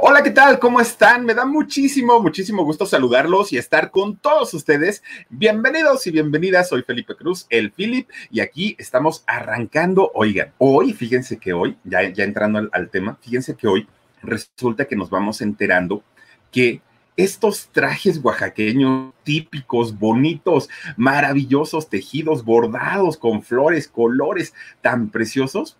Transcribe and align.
Hola, 0.00 0.22
¿qué 0.22 0.30
tal? 0.30 0.60
¿Cómo 0.60 0.80
están? 0.80 1.24
Me 1.24 1.34
da 1.34 1.44
muchísimo, 1.44 2.22
muchísimo 2.22 2.62
gusto 2.62 2.86
saludarlos 2.86 3.52
y 3.52 3.58
estar 3.58 3.90
con 3.90 4.16
todos 4.16 4.54
ustedes. 4.54 5.02
Bienvenidos 5.28 6.06
y 6.06 6.12
bienvenidas. 6.12 6.68
Soy 6.68 6.84
Felipe 6.84 7.16
Cruz, 7.16 7.46
el 7.50 7.72
Philip, 7.72 8.08
y 8.30 8.38
aquí 8.38 8.76
estamos 8.78 9.24
arrancando. 9.26 10.12
Oigan, 10.14 10.52
hoy, 10.58 10.92
fíjense 10.92 11.38
que 11.38 11.52
hoy, 11.52 11.76
ya, 11.82 12.08
ya 12.10 12.22
entrando 12.22 12.60
al, 12.60 12.70
al 12.72 12.90
tema, 12.90 13.18
fíjense 13.20 13.56
que 13.56 13.66
hoy 13.66 13.88
resulta 14.22 14.84
que 14.84 14.94
nos 14.94 15.10
vamos 15.10 15.40
enterando 15.40 16.04
que 16.52 16.80
estos 17.16 17.68
trajes 17.72 18.20
oaxaqueños 18.22 19.12
típicos, 19.24 19.98
bonitos, 19.98 20.68
maravillosos, 20.96 21.90
tejidos, 21.90 22.44
bordados 22.44 23.16
con 23.16 23.42
flores, 23.42 23.88
colores 23.88 24.54
tan 24.80 25.10
preciosos, 25.10 25.76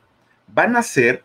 van 0.52 0.74
a 0.74 0.82
ser 0.82 1.22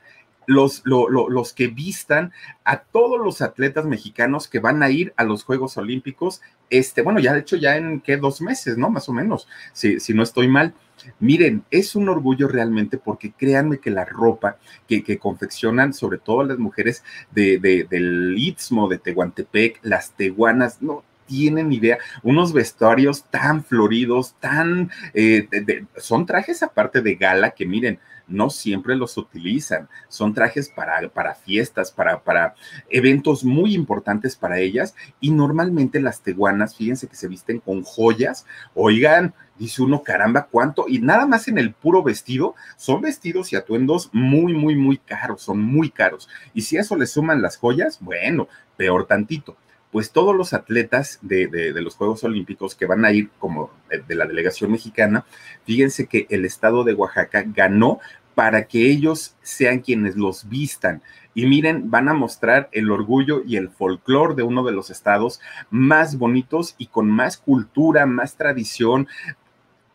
los, 0.47 0.81
lo- 0.85 1.09
lo- 1.09 1.29
los 1.29 1.53
que 1.53 1.67
vistan 1.67 2.31
a 2.63 2.79
todos 2.79 3.19
los 3.23 3.41
atletas 3.41 3.85
mexicanos 3.85 4.47
que 4.47 4.59
van 4.59 4.83
a 4.83 4.89
ir 4.89 5.13
a 5.17 5.23
los 5.23 5.43
Juegos 5.43 5.77
Olímpicos, 5.77 6.41
este, 6.69 7.01
bueno, 7.01 7.19
ya 7.19 7.33
de 7.33 7.39
hecho 7.41 7.55
ya 7.55 7.77
en 7.77 8.01
qué 8.01 8.17
dos 8.17 8.41
meses, 8.41 8.77
¿no? 8.77 8.89
Más 8.89 9.07
o 9.09 9.13
menos, 9.13 9.47
si, 9.73 9.99
si 9.99 10.13
no 10.13 10.23
estoy 10.23 10.47
mal. 10.47 10.73
Miren, 11.19 11.63
es 11.71 11.95
un 11.95 12.07
orgullo 12.09 12.47
realmente 12.47 12.97
porque 12.97 13.31
créanme 13.33 13.79
que 13.79 13.91
la 13.91 14.05
ropa 14.05 14.57
que, 14.87 15.03
que 15.03 15.17
confeccionan, 15.17 15.93
sobre 15.93 16.17
todo 16.19 16.43
las 16.43 16.57
mujeres 16.59 17.03
de, 17.31 17.57
de- 17.59 17.85
del 17.89 18.35
Istmo, 18.37 18.87
de 18.87 18.99
Tehuantepec, 18.99 19.79
las 19.83 20.11
tehuanas, 20.13 20.81
no 20.81 21.03
tienen 21.25 21.71
idea, 21.71 21.97
unos 22.21 22.53
vestuarios 22.53 23.23
tan 23.31 23.63
floridos, 23.63 24.35
tan, 24.39 24.91
eh, 25.13 25.47
de- 25.49 25.85
son 25.97 26.25
trajes 26.25 26.61
aparte 26.63 27.01
de 27.01 27.15
gala 27.15 27.51
que 27.51 27.65
miren, 27.65 27.99
no 28.27 28.49
siempre 28.49 28.95
los 28.95 29.17
utilizan. 29.17 29.89
Son 30.07 30.33
trajes 30.33 30.69
para, 30.69 31.07
para 31.09 31.35
fiestas, 31.35 31.91
para, 31.91 32.23
para 32.23 32.55
eventos 32.89 33.43
muy 33.43 33.75
importantes 33.75 34.35
para 34.35 34.59
ellas. 34.59 34.95
Y 35.19 35.31
normalmente 35.31 36.01
las 36.01 36.21
teguanas, 36.21 36.75
fíjense 36.75 37.07
que 37.07 37.15
se 37.15 37.27
visten 37.27 37.59
con 37.59 37.83
joyas. 37.83 38.45
Oigan, 38.73 39.33
dice 39.57 39.81
uno, 39.81 40.03
caramba, 40.03 40.47
¿cuánto? 40.49 40.85
Y 40.87 40.99
nada 40.99 41.25
más 41.25 41.47
en 41.47 41.57
el 41.57 41.73
puro 41.73 42.03
vestido, 42.03 42.55
son 42.77 43.01
vestidos 43.01 43.53
y 43.53 43.55
atuendos 43.55 44.09
muy, 44.13 44.53
muy, 44.53 44.75
muy 44.75 44.97
caros, 44.97 45.41
son 45.41 45.61
muy 45.61 45.89
caros. 45.89 46.29
Y 46.53 46.61
si 46.61 46.77
a 46.77 46.81
eso 46.81 46.95
le 46.95 47.07
suman 47.07 47.41
las 47.41 47.57
joyas, 47.57 47.99
bueno, 48.01 48.47
peor 48.77 49.05
tantito 49.05 49.57
pues 49.93 50.11
todos 50.11 50.35
los 50.35 50.53
atletas 50.53 51.19
de, 51.21 51.71
los 51.75 51.95
Juegos 51.95 52.23
Olímpicos 52.23 52.73
que 52.73 52.87
van 52.87 53.05
a 53.05 53.11
ir 53.11 53.29
como 53.37 53.69
de, 54.07 54.15
la 54.15 54.25
delegación 54.25 54.71
mexicana, 54.71 55.23
fíjense 55.65 56.07
que 56.07 56.25
el 56.31 56.45
estado 56.45 56.83
de 56.83 56.95
Oaxaca 56.95 57.43
ganó 57.45 57.99
para 58.33 58.65
que 58.65 58.89
ellos 58.89 59.35
sean 59.43 59.81
quienes 59.81 60.15
los 60.15 60.49
vistan. 60.49 61.03
Y 61.35 61.45
miren, 61.45 61.91
van 61.91 62.09
a 62.09 62.15
mostrar 62.15 62.69
el 62.71 62.89
orgullo 62.89 63.43
y 63.45 63.55
el 63.55 63.69
folclor 63.69 64.35
de 64.35 64.41
uno 64.41 64.63
de 64.63 64.71
los 64.71 64.89
estados 64.89 65.39
más 65.69 66.17
bonitos 66.17 66.73
y 66.79 66.87
con 66.87 67.07
más 67.07 67.37
cultura, 67.37 68.07
más 68.07 68.35
tradición. 68.35 69.07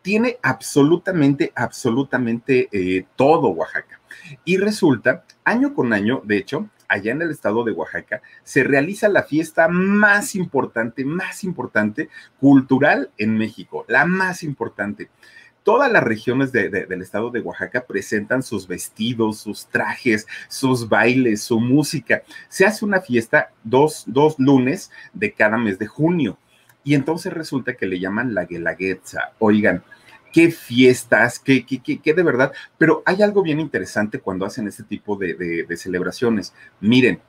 Tiene 0.01 0.37
absolutamente, 0.41 1.51
absolutamente 1.55 2.69
eh, 2.71 3.05
todo 3.17 3.49
Oaxaca. 3.49 3.99
Y 4.45 4.55
resulta, 4.55 5.25
año 5.43 5.73
con 5.73 5.91
año, 5.91 6.21
de 6.23 6.37
hecho, 6.37 6.69
allá 6.89 7.13
en 7.13 7.21
el 7.21 7.31
estado 7.31 7.63
de 7.63 7.71
Oaxaca, 7.71 8.21
se 8.43 8.63
realiza 8.63 9.07
la 9.07 9.23
fiesta 9.23 9.67
más 9.69 10.35
importante, 10.35 11.05
más 11.05 11.43
importante 11.45 12.09
cultural 12.39 13.11
en 13.17 13.37
México, 13.37 13.85
la 13.87 14.05
más 14.05 14.43
importante. 14.43 15.09
Todas 15.63 15.91
las 15.91 16.03
regiones 16.03 16.51
de- 16.51 16.69
de- 16.69 16.85
del 16.87 17.01
estado 17.01 17.29
de 17.29 17.41
Oaxaca 17.41 17.85
presentan 17.85 18.41
sus 18.41 18.65
vestidos, 18.67 19.39
sus 19.39 19.67
trajes, 19.67 20.25
sus 20.47 20.89
bailes, 20.89 21.43
su 21.43 21.59
música. 21.59 22.23
Se 22.47 22.65
hace 22.65 22.83
una 22.85 23.01
fiesta 23.01 23.51
dos, 23.63 24.03
dos 24.07 24.35
lunes 24.39 24.89
de 25.13 25.31
cada 25.31 25.57
mes 25.57 25.77
de 25.77 25.85
junio. 25.85 26.37
Y 26.83 26.95
entonces 26.95 27.33
resulta 27.33 27.75
que 27.75 27.85
le 27.85 27.99
llaman 27.99 28.33
la 28.33 28.45
Guelaguetza. 28.45 29.33
Oigan, 29.37 29.83
qué 30.31 30.51
fiestas, 30.51 31.39
qué, 31.39 31.65
qué, 31.65 31.81
qué, 31.81 32.13
de 32.13 32.23
verdad. 32.23 32.51
Pero 32.77 33.03
hay 33.05 33.21
algo 33.21 33.41
bien 33.43 33.59
interesante 33.59 34.19
cuando 34.19 34.45
hacen 34.45 34.67
este 34.67 34.83
tipo 34.83 35.15
de, 35.17 35.33
de- 35.35 35.63
de 35.63 35.77
celebraciones. 35.77 36.53
Miren, 36.79 37.19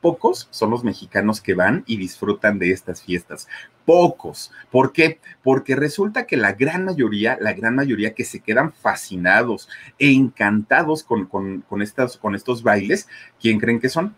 pocos 0.00 0.48
son 0.50 0.70
los 0.70 0.82
mexicanos 0.82 1.40
que 1.40 1.54
van 1.54 1.84
y 1.86 1.96
disfrutan 1.98 2.58
de 2.58 2.70
estas 2.72 3.02
fiestas. 3.02 3.48
Pocos. 3.84 4.50
¿Por 4.70 4.92
qué? 4.92 5.20
Porque 5.42 5.76
resulta 5.76 6.26
que 6.26 6.36
la 6.36 6.52
gran 6.52 6.84
mayoría, 6.84 7.36
la 7.40 7.52
gran 7.52 7.74
mayoría 7.74 8.14
que 8.14 8.24
se 8.24 8.40
quedan 8.40 8.72
fascinados 8.72 9.68
e 9.98 10.12
encantados 10.12 11.02
con, 11.02 11.26
con, 11.26 11.62
con 11.62 11.82
estas, 11.82 12.16
con 12.16 12.34
estos 12.34 12.62
bailes, 12.62 13.08
¿quién 13.40 13.58
creen 13.58 13.80
que 13.80 13.88
son? 13.90 14.14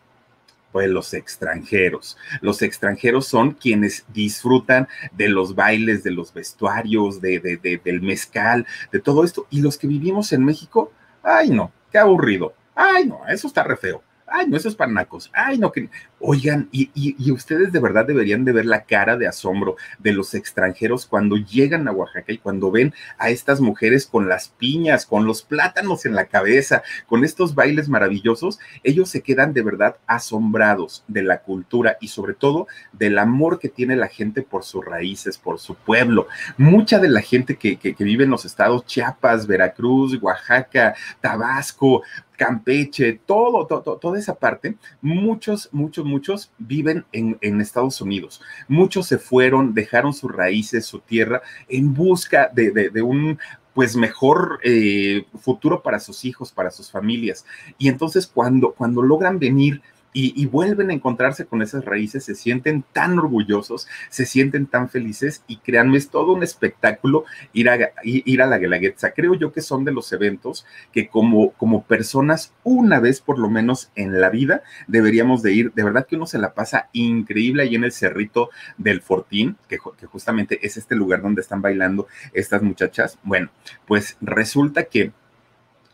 Pues 0.73 0.89
los 0.89 1.13
extranjeros. 1.15 2.17
Los 2.41 2.63
extranjeros 2.63 3.27
son 3.27 3.53
quienes 3.53 4.05
disfrutan 4.13 4.89
de 5.13 5.29
los 5.29 5.55
bailes, 5.55 6.03
de 6.03 6.11
los 6.13 6.33
vestuarios, 6.33 7.21
de, 7.21 7.39
de- 7.41 7.59
de- 7.59 7.81
del 7.85 8.01
mezcal, 8.01 8.67
de 8.91 8.99
todo 9.01 9.23
esto. 9.25 9.47
Y 9.51 9.61
los 9.61 9.77
que 9.77 9.87
vivimos 9.87 10.33
en 10.33 10.45
México, 10.45 10.91
ay 11.23 11.51
no, 11.51 11.71
qué 11.91 11.99
aburrido. 11.99 12.55
Ay 12.75 13.07
no, 13.07 13.21
eso 13.29 13.47
está 13.47 13.63
re 13.65 13.77
feo. 13.77 14.03
Ay, 14.35 14.47
no, 14.49 14.57
esos 14.57 14.75
panacos. 14.75 15.31
Ay, 15.35 15.59
no, 15.59 15.71
que. 15.71 15.91
Oigan, 16.25 16.69
y, 16.71 16.89
y- 16.95 17.31
ustedes 17.33 17.73
de 17.73 17.81
verdad 17.81 18.07
deberían 18.07 18.45
de 18.45 18.53
ver 18.53 18.65
la 18.65 18.85
cara 18.85 19.17
de 19.17 19.27
asombro 19.27 19.77
de 19.99 20.13
los 20.13 20.35
extranjeros 20.35 21.05
cuando 21.05 21.37
llegan 21.37 21.89
a 21.89 21.93
Oaxaca 21.93 22.33
y 22.33 22.39
cuando 22.39 22.71
ven 22.71 22.95
a 23.19 23.31
estas 23.31 23.61
mujeres 23.61 24.07
con 24.07 24.29
las 24.29 24.49
piñas, 24.49 25.05
con 25.05 25.27
los 25.27 25.43
plátanos 25.43 26.07
en 26.07 26.15
la 26.15 26.27
cabeza, 26.27 26.83
con 27.09 27.25
estos 27.25 27.57
bailes 27.57 27.89
maravillosos. 27.89 28.61
Ellos 28.85 29.09
se 29.09 29.23
quedan 29.23 29.53
de 29.53 29.63
verdad 29.63 29.97
asombrados 30.07 31.05
de 31.09 31.23
la 31.23 31.41
cultura 31.43 31.97
y 32.01 32.09
sobre 32.09 32.35
todo 32.35 32.69
del 32.93 33.19
amor 33.19 33.59
que 33.59 33.69
tiene 33.69 33.97
la 33.97 34.09
gente 34.09 34.43
por 34.43 34.63
sus 34.65 34.85
raíces, 34.85 35.39
por 35.39 35.59
su 35.59 35.75
pueblo. 35.75 36.29
Mucha 36.57 37.01
de 37.01 37.09
la 37.09 37.21
gente 37.21 37.57
que- 37.57 37.77
que 37.79 37.93
vive 38.05 38.25
en 38.25 38.31
los 38.31 38.45
estados 38.45 38.87
Chiapas, 38.87 39.47
Veracruz, 39.49 40.17
Oaxaca, 40.23 40.95
Tabasco, 41.21 42.03
Campeche, 42.45 43.21
todo, 43.27 43.67
todo, 43.67 43.97
toda 43.99 44.19
esa 44.19 44.35
parte, 44.35 44.77
muchos, 45.01 45.69
muchos, 45.73 46.05
muchos 46.05 46.53
viven 46.59 47.05
en, 47.13 47.61
Estados 47.61 48.01
Unidos. 48.01 48.41
Muchos 48.69 49.07
se 49.07 49.19
fueron, 49.19 49.75
dejaron 49.75 50.13
sus 50.13 50.33
raíces, 50.33 50.87
su 50.87 51.01
tierra, 51.01 51.43
en 51.69 51.95
busca 51.95 52.51
de 52.53 53.03
un 53.03 53.39
pues 53.75 53.97
mejor 53.97 54.61
eh, 54.65 55.25
futuro 55.41 55.83
para 55.83 56.01
sus 56.01 56.25
hijos, 56.25 56.53
para 56.53 56.71
sus 56.71 56.91
familias. 56.91 57.45
Y 57.79 57.89
entonces 57.89 58.27
cuando, 58.27 58.73
cuando 58.73 59.03
logran 59.03 59.39
venir 59.39 59.81
y, 60.13 60.47
vuelven 60.47 60.91
a 60.91 60.95
encontrarse 60.95 61.47
con 61.47 61.63
esas 61.63 61.85
raíces, 61.85 62.25
se 62.25 62.35
sienten 62.35 62.85
tan 62.93 63.19
orgullosos, 63.19 63.89
se 64.11 64.27
sienten 64.27 64.67
tan 64.67 64.91
felices 64.91 65.43
y 65.47 65.57
créanme, 65.59 65.97
es 65.97 66.11
todo 66.11 66.33
un 66.33 66.43
espectáculo 66.43 67.25
ir 67.53 67.71
a, 67.71 67.93
ir 68.05 68.43
a 68.43 68.47
la 68.47 68.59
Guelaguetza. 68.59 69.13
Creo 69.13 69.35
yo 69.35 69.53
que 69.53 69.63
son 69.63 69.85
de 69.85 69.93
los 69.93 70.13
eventos 70.13 70.67
que 70.93 71.09
como, 71.09 71.53
como 71.53 71.85
personas, 71.85 72.53
una 72.63 73.01
vez 73.01 73.21
por 73.21 73.39
lo 73.39 73.49
menos 73.49 73.91
en 73.95 74.21
la 74.21 74.29
vida, 74.29 74.63
deberíamos 74.87 75.43
de 75.43 75.53
ir. 75.53 75.73
De 75.73 75.83
verdad 75.83 76.07
que 76.07 76.17
uno 76.17 76.27
se 76.27 76.39
la 76.39 76.53
pasa 76.53 76.89
increíble 76.93 77.63
ahí 77.63 77.75
en 77.75 77.85
el 77.85 77.93
cerrito 77.93 78.51
del 78.77 79.01
Fortín, 79.01 79.57
que 79.69 79.79
justamente 79.79 80.67
es 80.67 80.77
este 80.77 80.95
lugar 80.95 81.23
donde 81.23 81.41
están 81.41 81.63
bailando 81.63 82.07
estas 82.35 82.63
muchachas. 82.63 83.19
Bueno, 83.23 83.51
pues 83.87 84.17
resulta 84.21 84.85
que 84.85 85.13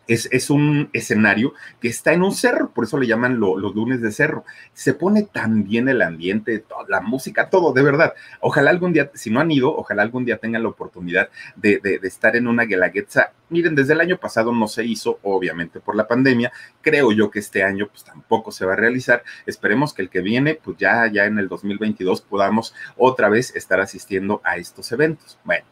es, 0.09 0.49
un 0.49 0.89
escenario 0.91 1.53
que 1.79 1.87
está 1.87 2.13
en 2.13 2.23
un 2.23 2.33
cerro, 2.33 2.71
por 2.71 2.85
eso 2.85 2.97
le 2.97 3.05
llaman 3.05 3.39
los 3.39 3.75
lunes 3.75 4.01
de 4.01 4.11
cerro. 4.11 4.43
Se 4.73 4.93
pone 4.93 5.23
tan 5.23 5.63
bien 5.63 5.87
el 5.87 6.01
ambiente, 6.01 6.65
la 6.87 7.01
música, 7.01 7.49
todo, 7.49 7.73
de 7.73 7.83
verdad. 7.83 8.13
Ojalá 8.41 8.71
algún 8.71 8.91
día, 8.91 9.11
si 9.13 9.29
no 9.29 9.39
han 9.39 9.51
ido, 9.51 9.75
ojalá 9.75 10.01
algún 10.01 10.25
día 10.25 10.37
tengan 10.37 10.63
la 10.63 10.69
oportunidad 10.69 11.29
de, 11.55 11.79
estar 12.03 12.35
en 12.35 12.47
una 12.47 12.63
guelaguetza. 12.63 13.33
Miren, 13.49 13.75
desde 13.75 13.93
el 13.93 14.01
año 14.01 14.17
pasado 14.17 14.51
no 14.51 14.67
se 14.67 14.83
hizo, 14.83 15.19
obviamente 15.21 15.79
por 15.79 15.95
la 15.95 16.07
pandemia. 16.07 16.51
Creo 16.81 17.11
yo 17.11 17.29
que 17.29 17.39
este 17.39 17.63
año 17.63 17.87
pues 17.87 18.03
tampoco 18.03 18.51
se 18.51 18.65
va 18.65 18.73
a 18.73 18.77
realizar. 18.77 19.23
Esperemos 19.45 19.93
que 19.93 20.01
el 20.01 20.09
que 20.09 20.21
viene, 20.21 20.55
pues 20.55 20.77
ya, 20.77 21.07
ya 21.11 21.25
en 21.25 21.37
el 21.37 21.47
2022 21.47 22.21
podamos 22.21 22.73
otra 22.97 23.29
vez 23.29 23.55
estar 23.55 23.79
asistiendo 23.79 24.41
a 24.43 24.57
estos 24.57 24.91
eventos. 24.91 25.37
Bueno. 25.43 25.65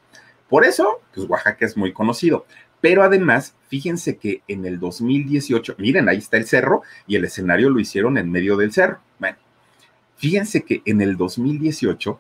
Por 0.50 0.64
eso, 0.64 1.02
pues 1.14 1.28
Oaxaca 1.30 1.66
es 1.66 1.76
muy 1.76 1.92
conocido. 1.92 2.46
Pero 2.82 3.04
además, 3.04 3.56
fíjense 3.70 4.18
que 4.18 4.44
en 4.48 4.66
el 4.66 4.80
2018, 4.80 5.76
miren, 5.80 6.10
ahí 6.10 6.18
está 6.18 6.38
el 6.38 6.46
cerro 6.46 6.84
y 7.08 7.16
el 7.16 7.26
escenario 7.26 7.70
lo 7.70 7.80
hicieron 7.80 8.18
en 8.18 8.32
medio 8.32 8.56
del 8.56 8.72
cerro. 8.72 9.00
Bueno, 9.20 9.38
fíjense 10.16 10.64
que 10.64 10.82
en 10.86 11.02
el 11.02 11.18
2018, 11.18 12.20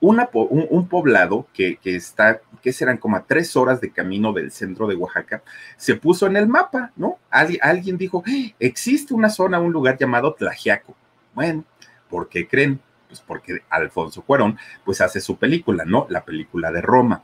una, 0.00 0.28
un, 0.32 0.88
poblado 0.88 1.46
que, 1.52 1.78
está, 1.84 2.40
que 2.62 2.72
serán 2.72 2.96
como 2.96 3.22
tres 3.22 3.54
horas 3.54 3.80
de 3.80 3.92
camino 3.92 4.32
del 4.32 4.50
centro 4.50 4.86
de 4.86 4.96
Oaxaca, 4.96 5.42
se 5.76 5.94
puso 5.94 6.26
en 6.26 6.36
el 6.36 6.48
mapa, 6.48 6.90
¿no? 6.96 7.18
alguien 7.30 7.98
dijo, 7.98 8.24
¡Eh! 8.26 8.54
existe 8.58 9.14
una 9.14 9.28
zona, 9.28 9.60
un 9.60 9.72
lugar 9.72 9.98
llamado 9.98 10.34
Tlajiaco. 10.34 10.96
Bueno, 11.34 11.64
¿por 12.08 12.28
qué 12.28 12.48
creen? 12.48 12.80
Pues 13.06 13.20
porque 13.20 13.62
Alfonso 13.68 14.22
Cuarón, 14.22 14.58
pues 14.84 15.02
hace 15.02 15.20
su 15.20 15.36
película, 15.36 15.84
¿no? 15.84 16.06
La 16.08 16.24
película 16.24 16.72
de 16.72 16.80
Roma 16.80 17.22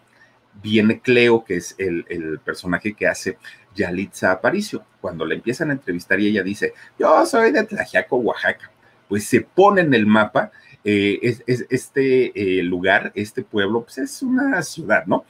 viene 0.63 1.01
Cleo, 1.01 1.45
que 1.45 1.57
es 1.57 1.75
el, 1.79 2.41
personaje 2.45 2.95
que 2.95 3.07
hace 3.07 3.39
Yalitza 3.75 4.33
Aparicio. 4.33 4.85
Cuando 5.01 5.25
le 5.25 5.37
empiezan 5.37 5.71
a 5.71 5.75
entrevistar 5.75 6.19
y 6.21 6.29
ella 6.29 6.43
dice, 6.43 6.75
yo 6.99 7.25
soy 7.27 7.53
de 7.53 7.65
Tlaxiaco, 7.65 8.17
Oaxaca, 8.17 8.71
pues 9.09 9.25
se 9.25 9.41
pone 9.41 9.83
en 9.83 9.95
el 9.95 10.07
mapa 10.07 10.51
eh, 10.85 11.19
es, 11.47 11.67
este 11.71 12.59
eh, 12.59 12.63
lugar, 12.63 13.13
este 13.15 13.43
pueblo, 13.43 13.83
pues 13.83 13.99
es 13.99 14.23
una 14.23 14.63
ciudad, 14.63 15.05
¿no? 15.07 15.25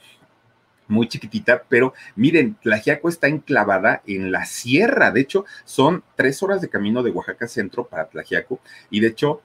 Muy 0.87 1.07
chiquitita, 1.07 1.63
pero 1.67 1.93
miren, 2.15 2.55
Tlaxiaco 2.55 3.09
está 3.09 3.27
enclavada 3.27 4.01
en 4.07 4.31
la 4.31 4.45
sierra. 4.45 5.11
De 5.11 5.21
hecho, 5.21 5.45
son 5.65 6.03
tres 6.15 6.41
horas 6.41 6.61
de 6.61 6.69
camino 6.69 7.03
de 7.03 7.11
Oaxaca 7.11 7.47
Centro 7.47 7.87
para 7.87 8.09
Tlaxiaco. 8.09 8.59
Y 8.89 8.99
de 8.99 9.07
hecho, 9.07 9.41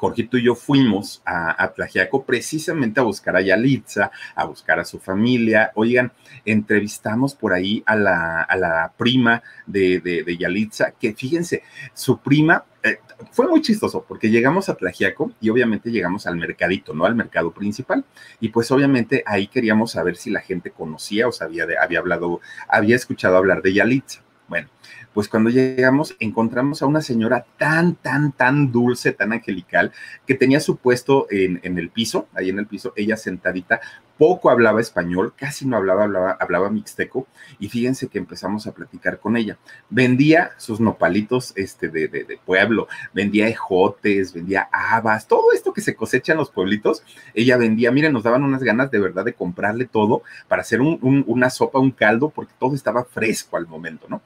Jorgito 0.00 0.38
y 0.38 0.44
yo 0.44 0.54
fuimos 0.54 1.20
a, 1.26 1.62
a 1.62 1.74
Tlajiaco 1.74 2.24
precisamente 2.24 3.00
a 3.00 3.02
buscar 3.02 3.36
a 3.36 3.42
Yalitza, 3.42 4.10
a 4.34 4.46
buscar 4.46 4.80
a 4.80 4.84
su 4.86 4.98
familia. 4.98 5.72
Oigan, 5.74 6.10
entrevistamos 6.46 7.34
por 7.34 7.52
ahí 7.52 7.82
a 7.84 7.96
la, 7.96 8.40
a 8.40 8.56
la 8.56 8.94
prima 8.96 9.42
de, 9.66 10.00
de, 10.00 10.36
Yalitza, 10.38 10.92
que 10.92 11.12
fíjense, 11.12 11.64
su 11.92 12.18
prima 12.18 12.64
eh, 12.82 12.96
fue 13.30 13.46
muy 13.46 13.60
chistoso 13.60 14.02
porque 14.08 14.30
llegamos 14.30 14.70
a 14.70 14.74
Tlajiaco 14.74 15.32
y 15.38 15.50
obviamente 15.50 15.90
llegamos 15.90 16.26
al 16.26 16.36
mercadito, 16.36 16.94
¿no? 16.94 17.04
Al 17.04 17.14
mercado 17.14 17.52
principal. 17.52 18.02
Y 18.40 18.48
pues 18.48 18.70
obviamente 18.70 19.22
ahí 19.26 19.48
queríamos 19.48 19.90
saber 19.92 20.16
si 20.16 20.30
la 20.30 20.40
gente 20.40 20.70
conocía 20.70 21.28
o 21.28 21.32
sabía 21.32 21.66
de, 21.66 21.76
había 21.76 21.98
hablado, 21.98 22.40
había 22.68 22.96
escuchado 22.96 23.36
hablar 23.36 23.60
de 23.60 23.74
Yalitza. 23.74 24.22
Bueno, 24.48 24.68
pues 25.14 25.28
cuando 25.28 25.50
llegamos 25.50 26.16
encontramos 26.20 26.82
a 26.82 26.86
una 26.86 27.02
señora 27.02 27.46
tan, 27.58 27.94
tan, 27.96 28.32
tan 28.32 28.70
dulce, 28.70 29.12
tan 29.12 29.32
angelical, 29.32 29.92
que 30.26 30.34
tenía 30.34 30.60
su 30.60 30.76
puesto 30.76 31.26
en, 31.30 31.60
en, 31.62 31.78
el 31.78 31.90
piso, 31.90 32.28
ahí 32.34 32.50
en 32.50 32.58
el 32.58 32.66
piso, 32.66 32.92
ella 32.96 33.16
sentadita, 33.16 33.80
poco 34.20 34.50
hablaba 34.50 34.82
español, 34.82 35.32
casi 35.34 35.66
no 35.66 35.78
hablaba, 35.78 36.04
hablaba, 36.04 36.36
hablaba 36.38 36.68
mixteco, 36.68 37.26
y 37.58 37.70
fíjense 37.70 38.08
que 38.08 38.18
empezamos 38.18 38.66
a 38.66 38.72
platicar 38.72 39.18
con 39.18 39.34
ella. 39.34 39.56
Vendía 39.88 40.50
sus 40.58 40.78
nopalitos 40.78 41.54
este, 41.56 41.88
de, 41.88 42.06
de, 42.06 42.38
pueblo, 42.44 42.86
vendía 43.14 43.48
ejotes, 43.48 44.34
vendía 44.34 44.68
habas, 44.70 45.26
todo 45.26 45.52
esto 45.54 45.72
que 45.72 45.80
se 45.80 45.94
cosecha 45.94 46.32
en 46.32 46.38
los 46.38 46.50
pueblitos, 46.50 47.02
ella 47.32 47.56
vendía, 47.56 47.90
miren, 47.92 48.12
nos 48.12 48.24
daban 48.24 48.44
unas 48.44 48.62
ganas 48.62 48.90
de 48.90 48.98
verdad 48.98 49.24
de 49.24 49.32
comprarle 49.32 49.86
todo 49.86 50.22
para 50.48 50.60
hacer 50.60 50.82
un, 50.82 51.24
una 51.26 51.48
sopa, 51.48 51.78
un 51.78 51.90
caldo, 51.90 52.28
porque 52.28 52.52
todo 52.58 52.74
estaba 52.74 53.04
fresco 53.04 53.56
al 53.56 53.68
momento, 53.68 54.06
¿no? 54.10 54.20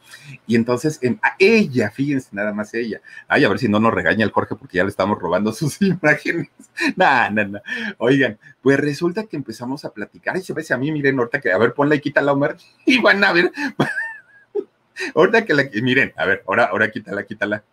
Y 0.49 0.57
entonces, 0.57 0.99
a 1.23 1.37
ella, 1.39 1.93
fíjense 1.93 2.31
nada 2.33 2.53
más 2.53 2.75
ella, 2.75 3.01
ay, 3.29 3.45
a 3.45 3.49
ver 3.49 3.61
si 3.61 3.69
no 3.69 3.79
nos 3.79 3.95
regaña 3.95 4.25
el 4.25 4.33
Jorge 4.33 4.57
porque 4.57 4.79
ya 4.79 4.83
le 4.83 4.91
estamos 4.91 5.21
robando 5.21 5.53
sus 5.53 5.81
imágenes. 5.81 6.49
No, 6.97 7.31
no, 7.31 7.45
no. 7.45 7.61
Oigan, 7.99 8.39
pues 8.61 8.81
resulta 8.81 9.25
que 9.25 9.37
empezamos 9.37 9.84
a 9.85 9.93
platicar 9.93 10.37
y 10.37 10.43
se 10.43 10.53
ve 10.53 10.65
a 10.69 10.77
mí, 10.77 10.91
miren, 10.93 11.19
ahorita 11.19 11.41
que, 11.41 11.53
a 11.53 11.59
ver, 11.59 11.75
ponla 11.75 11.95
y 11.95 12.01
quítala, 12.01 12.33
Omar, 12.33 12.57
y 12.87 13.01
van 13.01 13.23
a 13.25 13.33
ver, 13.33 13.53
ahorita 15.15 15.45
que 15.45 15.55
la, 15.55 15.65
miren, 15.83 16.13
a 16.17 16.27
ver, 16.27 16.43
ahora, 16.47 16.65
ahora 16.65 16.91
quítala, 16.91 17.25
quítala. 17.25 17.65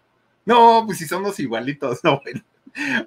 No, 0.46 0.84
pues 0.86 0.98
si 0.98 1.06
somos 1.06 1.40
igualitos, 1.40 2.00
no, 2.04 2.22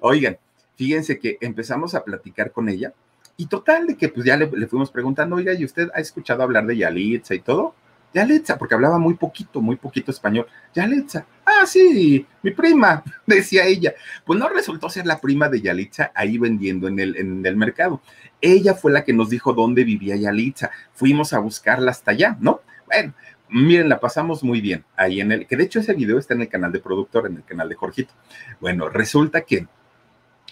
Oigan, 0.01 0.37
fíjense 0.75 1.19
que 1.19 1.37
empezamos 1.41 1.95
a 1.95 2.03
platicar 2.03 2.51
con 2.51 2.69
ella 2.69 2.93
y 3.37 3.47
total 3.47 3.87
de 3.87 3.97
que 3.97 4.09
pues 4.09 4.25
ya 4.25 4.37
le, 4.37 4.49
le 4.49 4.67
fuimos 4.67 4.91
preguntando, 4.91 5.35
oiga, 5.35 5.53
¿y 5.53 5.65
usted 5.65 5.89
ha 5.93 5.99
escuchado 5.99 6.43
hablar 6.43 6.65
de 6.65 6.77
Yalitza 6.77 7.35
y 7.35 7.39
todo? 7.39 7.75
Yalitza, 8.15 8.57
porque 8.57 8.75
hablaba 8.75 8.97
muy 8.97 9.15
poquito, 9.15 9.59
muy 9.61 9.75
poquito 9.75 10.09
español. 10.09 10.47
Yalitza, 10.73 11.25
ah, 11.45 11.65
sí, 11.65 12.25
mi 12.41 12.51
prima, 12.51 13.03
decía 13.27 13.65
ella. 13.65 13.93
Pues 14.25 14.39
no 14.39 14.47
resultó 14.47 14.89
ser 14.89 15.05
la 15.05 15.19
prima 15.19 15.49
de 15.49 15.59
Yalitza 15.59 16.13
ahí 16.15 16.37
vendiendo 16.37 16.87
en 16.87 16.99
el, 16.99 17.17
en 17.17 17.45
el 17.45 17.57
mercado. 17.57 18.01
Ella 18.39 18.73
fue 18.73 18.93
la 18.93 19.03
que 19.03 19.11
nos 19.11 19.29
dijo 19.29 19.51
dónde 19.51 19.83
vivía 19.83 20.15
Yalitza. 20.15 20.71
Fuimos 20.93 21.33
a 21.33 21.39
buscarla 21.39 21.91
hasta 21.91 22.11
allá, 22.11 22.37
¿no? 22.39 22.61
Bueno, 22.85 23.13
miren, 23.49 23.89
la 23.89 23.99
pasamos 23.99 24.45
muy 24.45 24.61
bien 24.61 24.85
ahí 24.95 25.19
en 25.19 25.33
el, 25.33 25.45
que 25.45 25.57
de 25.57 25.65
hecho 25.65 25.81
ese 25.81 25.93
video 25.93 26.17
está 26.17 26.35
en 26.35 26.41
el 26.41 26.47
canal 26.47 26.71
de 26.71 26.79
productor, 26.79 27.27
en 27.27 27.35
el 27.35 27.43
canal 27.43 27.67
de 27.67 27.75
Jorgito. 27.75 28.13
Bueno, 28.61 28.87
resulta 28.87 29.41
que 29.41 29.67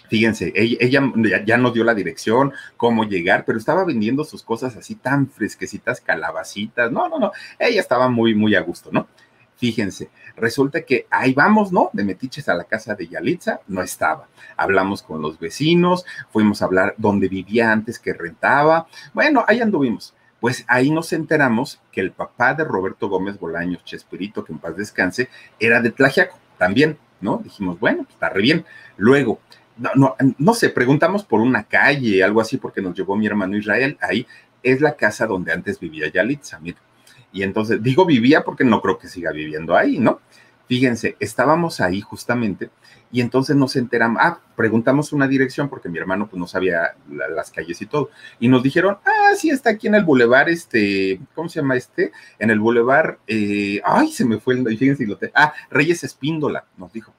Fíjense, 0.08 0.52
ella, 0.54 1.02
ya 1.44 1.56
nos 1.56 1.72
dio 1.72 1.82
la 1.82 1.94
dirección, 1.94 2.52
cómo 2.76 3.04
llegar, 3.04 3.44
pero 3.44 3.58
estaba 3.58 3.84
vendiendo 3.84 4.22
sus 4.24 4.42
cosas 4.42 4.76
así 4.76 4.96
tan 4.96 5.28
fresquecitas, 5.28 6.00
calabacitas. 6.00 6.92
No, 6.92 7.08
no, 7.08 7.18
no. 7.18 7.32
Ella 7.58 7.80
estaba 7.80 8.08
muy, 8.08 8.34
muy 8.34 8.54
a 8.54 8.60
gusto, 8.60 8.90
¿no? 8.92 9.08
Fíjense, 9.56 10.10
resulta 10.36 10.82
que 10.82 11.06
ahí 11.10 11.32
vamos, 11.32 11.72
¿no? 11.72 11.88
De 11.92 12.04
Metiches 12.04 12.48
a 12.48 12.54
la 12.54 12.64
casa 12.64 12.94
de 12.94 13.06
Yalitza, 13.06 13.60
no 13.68 13.82
estaba. 13.82 14.28
Hablamos 14.56 15.02
con 15.02 15.22
los 15.22 15.38
vecinos, 15.38 16.04
fuimos 16.30 16.60
a 16.60 16.66
hablar 16.66 16.94
dónde 16.98 17.28
vivía 17.28 17.72
antes 17.72 17.98
que 17.98 18.12
rentaba. 18.12 18.86
Bueno, 19.14 19.44
ahí 19.46 19.60
anduvimos. 19.60 20.14
Pues 20.40 20.64
ahí 20.68 20.90
nos 20.90 21.12
enteramos 21.14 21.80
que 21.90 22.02
el 22.02 22.12
papá 22.12 22.52
de 22.52 22.64
Roberto 22.64 23.08
Gómez 23.08 23.38
Bolaños, 23.38 23.84
Chespirito, 23.84 24.44
que 24.44 24.52
en 24.52 24.58
paz 24.58 24.76
descanse, 24.76 25.30
era 25.58 25.80
de 25.80 25.90
Tlajiaco 25.90 26.38
también, 26.58 26.98
¿no? 27.20 27.38
Dijimos, 27.38 27.80
bueno, 27.80 28.02
pues 28.02 28.14
está 28.14 28.28
re 28.28 28.42
bien. 28.42 28.66
Luego, 28.98 29.40
no, 29.76 29.90
no, 29.94 30.16
no 30.38 30.54
sé, 30.54 30.70
preguntamos 30.70 31.24
por 31.24 31.40
una 31.40 31.64
calle, 31.64 32.22
algo 32.22 32.40
así, 32.40 32.56
porque 32.56 32.80
nos 32.80 32.94
llevó 32.96 33.16
mi 33.16 33.26
hermano 33.26 33.56
Israel, 33.56 33.98
ahí 34.00 34.26
es 34.62 34.80
la 34.80 34.96
casa 34.96 35.26
donde 35.26 35.52
antes 35.52 35.78
vivía 35.78 36.10
Yalitza, 36.10 36.58
mira. 36.60 36.78
Y 37.32 37.42
entonces, 37.42 37.82
digo 37.82 38.06
vivía 38.06 38.44
porque 38.44 38.64
no 38.64 38.80
creo 38.80 38.98
que 38.98 39.08
siga 39.08 39.32
viviendo 39.32 39.76
ahí, 39.76 39.98
¿no? 39.98 40.20
Fíjense, 40.68 41.16
estábamos 41.20 41.80
ahí 41.80 42.00
justamente 42.00 42.70
y 43.12 43.20
entonces 43.20 43.54
nos 43.54 43.76
enteramos, 43.76 44.18
ah, 44.20 44.40
preguntamos 44.56 45.12
una 45.12 45.28
dirección 45.28 45.68
porque 45.68 45.88
mi 45.88 45.98
hermano 45.98 46.26
pues 46.28 46.40
no 46.40 46.46
sabía 46.46 46.96
las 47.08 47.50
calles 47.50 47.80
y 47.82 47.86
todo. 47.86 48.10
Y 48.40 48.48
nos 48.48 48.62
dijeron, 48.62 48.98
ah, 49.04 49.34
sí, 49.36 49.50
está 49.50 49.70
aquí 49.70 49.86
en 49.88 49.94
el 49.94 50.04
bulevar, 50.04 50.48
este, 50.48 51.20
¿cómo 51.34 51.48
se 51.48 51.60
llama 51.60 51.76
este? 51.76 52.12
En 52.38 52.50
el 52.50 52.58
bulevar, 52.58 53.18
eh, 53.26 53.80
ay, 53.84 54.10
se 54.10 54.24
me 54.24 54.38
fue 54.38 54.54
el, 54.54 54.78
fíjense, 54.78 55.06
ah, 55.34 55.52
Reyes 55.70 56.02
Espíndola, 56.02 56.64
nos 56.76 56.92
dijo. 56.92 57.12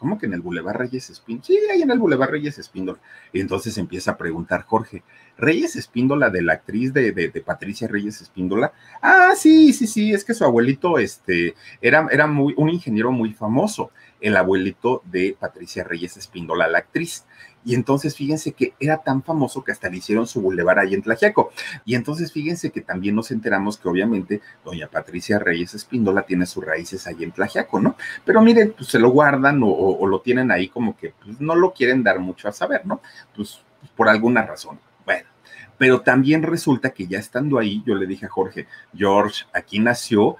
¿Cómo 0.00 0.18
que 0.18 0.24
en 0.24 0.32
el 0.32 0.40
Boulevard 0.40 0.78
Reyes 0.78 1.10
Espíndola? 1.10 1.44
Sí, 1.46 1.58
ahí 1.70 1.82
en 1.82 1.90
el 1.90 1.98
Boulevard 1.98 2.30
Reyes 2.30 2.58
Espíndola. 2.58 2.98
Y 3.34 3.40
entonces 3.40 3.76
empieza 3.76 4.12
a 4.12 4.16
preguntar 4.16 4.64
Jorge, 4.64 5.02
¿Reyes 5.36 5.76
Espíndola 5.76 6.30
de 6.30 6.40
la 6.40 6.54
actriz 6.54 6.94
de, 6.94 7.12
de, 7.12 7.40
Patricia 7.42 7.86
Reyes 7.86 8.22
Espíndola? 8.22 8.72
Ah, 9.02 9.34
sí, 9.36 9.74
sí, 9.74 9.86
sí, 9.86 10.10
es 10.12 10.24
que 10.24 10.32
su 10.32 10.42
abuelito 10.42 10.96
este, 10.96 11.54
era, 11.82 12.08
era 12.10 12.26
muy, 12.26 12.54
un 12.56 12.70
ingeniero 12.70 13.12
muy 13.12 13.34
famoso, 13.34 13.90
el 14.20 14.36
abuelito 14.36 15.02
de 15.04 15.36
Patricia 15.38 15.84
Reyes 15.84 16.16
Espíndola, 16.16 16.68
la 16.68 16.78
actriz. 16.78 17.24
Y 17.64 17.74
entonces 17.74 18.16
fíjense 18.16 18.52
que 18.52 18.72
era 18.80 18.98
tan 18.98 19.22
famoso 19.22 19.62
que 19.62 19.72
hasta 19.72 19.90
le 19.90 19.98
hicieron 19.98 20.26
su 20.26 20.40
bulevar 20.40 20.78
ahí 20.78 20.94
en 20.94 21.02
Tlajiaco. 21.02 21.52
Y 21.84 21.94
entonces 21.94 22.32
fíjense 22.32 22.70
que 22.70 22.80
también 22.80 23.14
nos 23.14 23.30
enteramos 23.30 23.76
que 23.76 23.88
obviamente 23.88 24.40
doña 24.64 24.88
Patricia 24.88 25.38
Reyes 25.38 25.74
Espíndola 25.74 26.22
tiene 26.22 26.46
sus 26.46 26.64
raíces 26.64 27.06
ahí 27.06 27.22
en 27.22 27.32
Tlajiaco, 27.32 27.80
¿no? 27.80 27.96
Pero 28.24 28.40
miren, 28.40 28.72
pues 28.76 28.88
se 28.88 28.98
lo 28.98 29.10
guardan 29.10 29.60
o, 29.62 30.06
lo 30.06 30.20
tienen 30.20 30.50
ahí 30.50 30.68
como 30.68 30.96
que 30.96 31.12
pues, 31.22 31.40
no 31.40 31.54
lo 31.54 31.72
quieren 31.72 32.02
dar 32.02 32.18
mucho 32.18 32.48
a 32.48 32.52
saber, 32.52 32.86
¿no? 32.86 33.00
Pues, 33.36 33.62
pues 33.78 33.92
por 33.92 34.08
alguna 34.08 34.42
razón. 34.42 34.80
Bueno, 35.04 35.28
pero 35.76 36.00
también 36.00 36.42
resulta 36.42 36.90
que 36.90 37.06
ya 37.06 37.18
estando 37.18 37.58
ahí, 37.58 37.82
yo 37.86 37.94
le 37.94 38.06
dije 38.06 38.26
a 38.26 38.30
Jorge, 38.30 38.66
George, 38.94 39.44
aquí 39.52 39.78
nació 39.78 40.36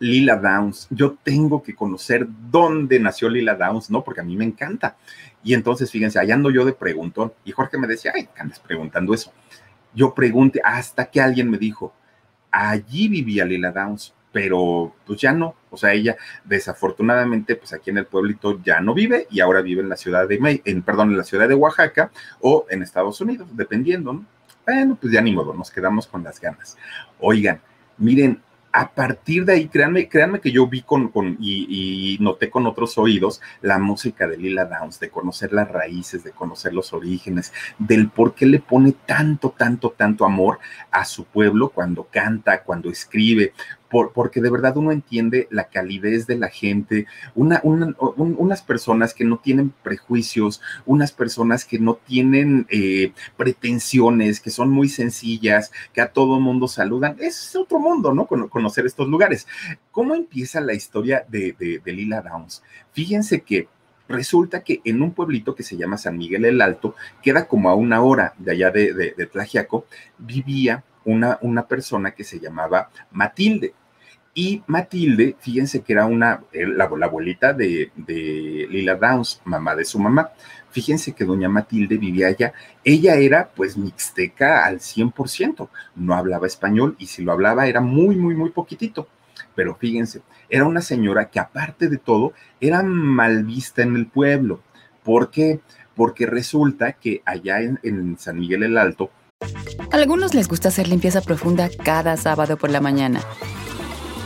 Lila 0.00 0.36
Downs. 0.36 0.88
Yo 0.90 1.16
tengo 1.22 1.62
que 1.62 1.74
conocer 1.74 2.26
dónde 2.50 2.98
nació 2.98 3.28
Lila 3.28 3.54
Downs, 3.54 3.90
¿no? 3.90 4.02
Porque 4.02 4.22
a 4.22 4.24
mí 4.24 4.36
me 4.36 4.44
encanta. 4.44 4.96
Y 5.44 5.54
entonces, 5.54 5.90
fíjense, 5.90 6.18
allá 6.18 6.34
ando 6.34 6.50
yo 6.50 6.64
de 6.64 6.72
preguntón. 6.72 7.32
Y 7.44 7.52
Jorge 7.52 7.78
me 7.78 7.86
decía, 7.86 8.12
ay, 8.14 8.28
¿qué 8.34 8.40
andas 8.40 8.58
preguntando 8.58 9.14
eso? 9.14 9.32
Yo 9.94 10.14
pregunté 10.14 10.60
hasta 10.64 11.04
que 11.04 11.20
alguien 11.20 11.50
me 11.50 11.58
dijo, 11.58 11.92
allí 12.50 13.08
vivía 13.08 13.44
Lila 13.44 13.70
Downs, 13.70 14.14
pero 14.32 14.94
pues 15.06 15.20
ya 15.20 15.32
no, 15.32 15.54
o 15.70 15.76
sea, 15.76 15.92
ella 15.92 16.16
desafortunadamente 16.44 17.56
pues 17.56 17.72
aquí 17.72 17.90
en 17.90 17.98
el 17.98 18.06
pueblito 18.06 18.62
ya 18.62 18.80
no 18.80 18.94
vive 18.94 19.26
y 19.28 19.40
ahora 19.40 19.60
vive 19.60 19.82
en 19.82 19.88
la 19.88 19.96
ciudad 19.96 20.28
de, 20.28 20.60
en, 20.64 20.82
perdón, 20.82 21.10
en 21.10 21.18
la 21.18 21.24
ciudad 21.24 21.48
de 21.48 21.54
Oaxaca 21.54 22.12
o 22.40 22.64
en 22.70 22.82
Estados 22.82 23.20
Unidos, 23.20 23.48
dependiendo, 23.52 24.12
¿no? 24.12 24.24
Bueno, 24.64 24.96
pues 25.00 25.12
ya 25.12 25.20
ni 25.20 25.32
modo, 25.32 25.52
nos 25.52 25.70
quedamos 25.70 26.06
con 26.06 26.22
las 26.22 26.40
ganas. 26.40 26.76
Oigan, 27.18 27.60
miren, 27.98 28.40
a 28.72 28.92
partir 28.92 29.44
de 29.44 29.54
ahí, 29.54 29.68
créanme, 29.68 30.08
créanme 30.08 30.40
que 30.40 30.52
yo 30.52 30.66
vi 30.66 30.82
con, 30.82 31.08
con 31.08 31.36
y, 31.40 32.16
noté 32.20 32.50
con 32.50 32.66
otros 32.66 32.98
oídos 32.98 33.40
la 33.62 33.78
música 33.78 34.26
de 34.26 34.36
Lila 34.36 34.64
Downs, 34.64 35.00
de 35.00 35.10
conocer 35.10 35.52
las 35.52 35.68
raíces, 35.68 36.22
de 36.22 36.32
conocer 36.32 36.72
los 36.72 36.92
orígenes, 36.92 37.52
del 37.78 38.08
por 38.08 38.34
qué 38.34 38.46
le 38.46 38.60
pone 38.60 38.92
tanto, 38.92 39.54
tanto, 39.56 39.94
tanto 39.96 40.24
amor 40.24 40.58
a 40.90 41.04
su 41.04 41.24
pueblo 41.24 41.70
cuando 41.70 42.04
canta, 42.10 42.62
cuando 42.62 42.90
escribe 42.90 43.52
porque 43.90 44.40
de 44.40 44.50
verdad 44.50 44.76
uno 44.76 44.92
entiende 44.92 45.48
la 45.50 45.64
calidez 45.64 46.26
de 46.26 46.36
la 46.38 46.48
gente, 46.48 47.06
una, 47.34 47.60
unas 47.64 48.62
personas 48.62 49.14
que 49.14 49.24
no 49.24 49.38
tienen 49.38 49.70
prejuicios, 49.82 50.60
unas 50.86 51.12
personas 51.12 51.64
que 51.64 51.78
no 51.78 51.94
tienen 51.94 52.66
eh, 52.70 53.12
pretensiones, 53.36 54.40
que 54.40 54.50
son 54.50 54.70
muy 54.70 54.88
sencillas, 54.88 55.72
que 55.92 56.00
a 56.00 56.12
todo 56.12 56.40
mundo 56.40 56.68
saludan. 56.68 57.16
Es 57.18 57.54
otro 57.56 57.78
mundo, 57.78 58.14
¿no? 58.14 58.26
conocer 58.26 58.86
estos 58.86 59.08
lugares. 59.08 59.46
¿Cómo 59.90 60.14
empieza 60.14 60.60
la 60.60 60.74
historia 60.74 61.24
de, 61.28 61.54
de, 61.58 61.92
Lila 61.92 62.22
Downs? 62.22 62.62
Fíjense 62.92 63.42
que 63.42 63.68
resulta 64.08 64.62
que 64.62 64.80
en 64.84 65.02
un 65.02 65.12
pueblito 65.12 65.54
que 65.54 65.62
se 65.62 65.76
llama 65.76 65.98
San 65.98 66.18
Miguel 66.18 66.44
el 66.44 66.60
Alto, 66.60 66.94
queda 67.22 67.46
como 67.46 67.70
a 67.70 67.74
una 67.74 68.02
hora 68.02 68.34
de 68.38 68.52
allá 68.52 68.70
de, 68.70 68.92
de, 68.92 69.26
Tlajiaco, 69.26 69.86
vivía 70.18 70.84
una, 71.04 71.38
una, 71.42 71.66
persona 71.66 72.12
que 72.12 72.24
se 72.24 72.40
llamaba 72.40 72.90
Matilde. 73.12 73.74
Y 74.32 74.62
Matilde, 74.68 75.36
fíjense 75.40 75.82
que 75.82 75.92
era 75.92 76.06
una, 76.06 76.44
eh, 76.52 76.64
la, 76.66 76.84
abuelita 76.84 77.52
de, 77.52 77.90
Lila 78.70 78.94
Downs, 78.94 79.40
mamá 79.44 79.74
de 79.74 79.84
su 79.84 79.98
mamá. 79.98 80.30
Fíjense 80.70 81.12
que 81.12 81.24
doña 81.24 81.48
Matilde 81.48 81.98
vivía 81.98 82.28
allá. 82.28 82.52
Ella 82.84 83.16
era 83.16 83.48
pues 83.48 83.76
mixteca 83.76 84.64
al 84.64 84.78
100%, 84.78 85.68
no 85.96 86.14
hablaba 86.14 86.46
español 86.46 86.94
y 86.98 87.06
si 87.06 87.22
lo 87.22 87.32
hablaba 87.32 87.66
era 87.66 87.80
muy, 87.80 88.14
muy, 88.14 88.36
muy 88.36 88.50
poquitito. 88.50 89.08
Pero 89.56 89.74
fíjense, 89.74 90.22
era 90.48 90.64
una 90.64 90.80
señora 90.80 91.28
que 91.28 91.40
aparte 91.40 91.88
de 91.88 91.98
todo 91.98 92.32
era 92.60 92.84
mal 92.84 93.44
vista 93.44 93.82
en 93.82 93.96
el 93.96 94.06
pueblo. 94.06 94.62
¿Por 95.02 95.30
qué? 95.30 95.60
Porque 95.96 96.26
resulta 96.26 96.92
que 96.92 97.20
allá 97.24 97.60
en, 97.62 97.80
en 97.82 98.16
San 98.16 98.38
Miguel 98.38 98.62
el 98.62 98.78
Alto... 98.78 99.10
A 99.90 99.96
algunos 99.96 100.34
les 100.34 100.46
gusta 100.46 100.68
hacer 100.68 100.86
limpieza 100.86 101.20
profunda 101.20 101.68
cada 101.82 102.16
sábado 102.16 102.56
por 102.56 102.70
la 102.70 102.80
mañana. 102.80 103.20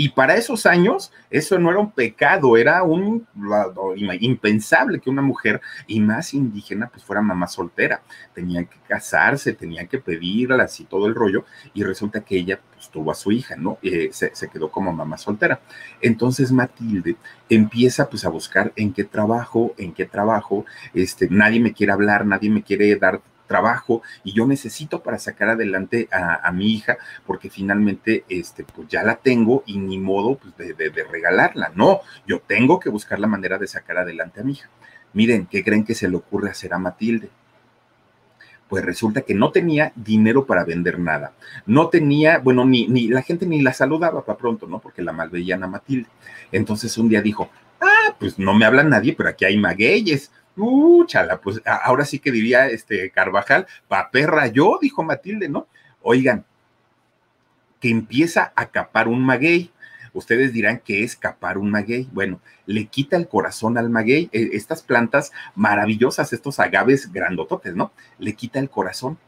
y 0.00 0.08
para 0.08 0.34
esos 0.34 0.64
años, 0.64 1.12
eso 1.28 1.58
no 1.58 1.70
era 1.70 1.78
un 1.78 1.92
pecado, 1.92 2.56
era 2.56 2.82
un 2.84 3.26
impensable 4.18 4.98
que 4.98 5.10
una 5.10 5.20
mujer, 5.20 5.60
y 5.86 6.00
más 6.00 6.32
indígena, 6.32 6.88
pues 6.88 7.04
fuera 7.04 7.20
mamá 7.20 7.46
soltera. 7.46 8.00
Tenían 8.32 8.64
que 8.64 8.78
casarse, 8.88 9.52
tenían 9.52 9.88
que 9.88 9.98
pedirlas 9.98 10.80
y 10.80 10.84
todo 10.84 11.06
el 11.06 11.14
rollo, 11.14 11.44
y 11.74 11.84
resulta 11.84 12.22
que 12.22 12.38
ella 12.38 12.58
pues, 12.72 12.88
tuvo 12.88 13.10
a 13.10 13.14
su 13.14 13.30
hija, 13.30 13.56
¿no? 13.56 13.76
Eh, 13.82 14.08
se, 14.10 14.34
se, 14.34 14.48
quedó 14.48 14.70
como 14.70 14.90
mamá 14.90 15.18
soltera. 15.18 15.60
Entonces 16.00 16.50
Matilde 16.50 17.16
empieza 17.50 18.08
pues 18.08 18.24
a 18.24 18.30
buscar 18.30 18.72
en 18.76 18.94
qué 18.94 19.04
trabajo, 19.04 19.74
en 19.76 19.92
qué 19.92 20.06
trabajo, 20.06 20.64
este, 20.94 21.28
nadie 21.28 21.60
me 21.60 21.74
quiere 21.74 21.92
hablar, 21.92 22.24
nadie 22.24 22.48
me 22.48 22.62
quiere 22.62 22.96
dar 22.96 23.20
trabajo 23.50 24.00
y 24.22 24.32
yo 24.32 24.46
necesito 24.46 25.02
para 25.02 25.18
sacar 25.18 25.48
adelante 25.48 26.08
a, 26.12 26.52
mi 26.52 26.72
hija 26.72 26.98
porque 27.26 27.50
finalmente 27.50 28.24
este 28.28 28.62
pues 28.62 28.86
ya 28.86 29.02
la 29.02 29.16
tengo 29.16 29.64
y 29.66 29.76
ni 29.78 29.98
modo 29.98 30.36
pues, 30.36 30.54
de, 30.56 31.04
regalarla, 31.10 31.72
no, 31.74 32.00
yo 32.28 32.38
tengo 32.38 32.78
que 32.78 32.90
buscar 32.90 33.18
la 33.18 33.26
manera 33.26 33.58
de 33.58 33.66
sacar 33.66 33.98
adelante 33.98 34.40
a 34.40 34.44
mi 34.44 34.52
hija. 34.52 34.70
Miren, 35.14 35.46
¿qué 35.46 35.64
creen 35.64 35.84
que 35.84 35.96
se 35.96 36.08
le 36.08 36.16
ocurre 36.16 36.50
hacer 36.50 36.72
a 36.72 36.78
Matilde? 36.78 37.28
pues 38.68 38.84
resulta 38.84 39.22
que 39.22 39.34
no 39.34 39.50
tenía 39.50 39.92
dinero 39.96 40.46
para 40.46 40.64
vender 40.64 41.00
nada. 41.00 41.32
No 41.66 41.88
tenía, 41.88 42.38
bueno, 42.38 42.64
ni, 42.64 42.86
ni 42.86 43.08
la 43.08 43.22
gente 43.22 43.44
ni 43.44 43.60
la 43.62 43.72
saludaba 43.72 44.24
para 44.24 44.38
pronto, 44.38 44.68
¿no? 44.68 44.78
Porque 44.78 45.02
la 45.02 45.12
malveían 45.12 45.64
a 45.64 45.66
Matilde. 45.66 46.08
Entonces 46.52 46.96
un 46.96 47.08
día 47.08 47.20
dijo, 47.20 47.50
ah, 47.80 48.14
pues 48.20 48.38
no 48.38 48.54
me 48.54 48.64
habla 48.64 48.84
nadie, 48.84 49.12
pero 49.12 49.28
aquí 49.28 49.44
hay 49.44 49.58
magueyes. 49.58 50.30
Uh, 50.60 51.04
chala, 51.06 51.40
pues 51.40 51.62
ahora 51.64 52.04
sí 52.04 52.18
que 52.18 52.30
diría 52.30 52.66
este 52.66 53.10
Carvajal, 53.10 53.66
pa 53.88 54.10
perra 54.10 54.46
yo, 54.48 54.78
dijo 54.80 55.02
Matilde, 55.02 55.48
¿no? 55.48 55.66
Oigan, 56.02 56.44
que 57.80 57.90
empieza 57.90 58.52
a 58.54 58.66
capar 58.66 59.08
un 59.08 59.24
maguey. 59.24 59.70
Ustedes 60.12 60.52
dirán 60.52 60.80
que 60.80 61.02
es 61.02 61.16
capar 61.16 61.56
un 61.56 61.70
maguey. 61.70 62.08
Bueno, 62.12 62.40
le 62.66 62.86
quita 62.86 63.16
el 63.16 63.28
corazón 63.28 63.78
al 63.78 63.90
maguey. 63.90 64.28
E, 64.32 64.50
estas 64.52 64.82
plantas 64.82 65.32
maravillosas, 65.54 66.32
estos 66.32 66.60
agaves 66.60 67.12
grandototes, 67.12 67.74
¿no? 67.74 67.92
Le 68.18 68.34
quita 68.34 68.58
el 68.58 68.68
corazón. 68.68 69.18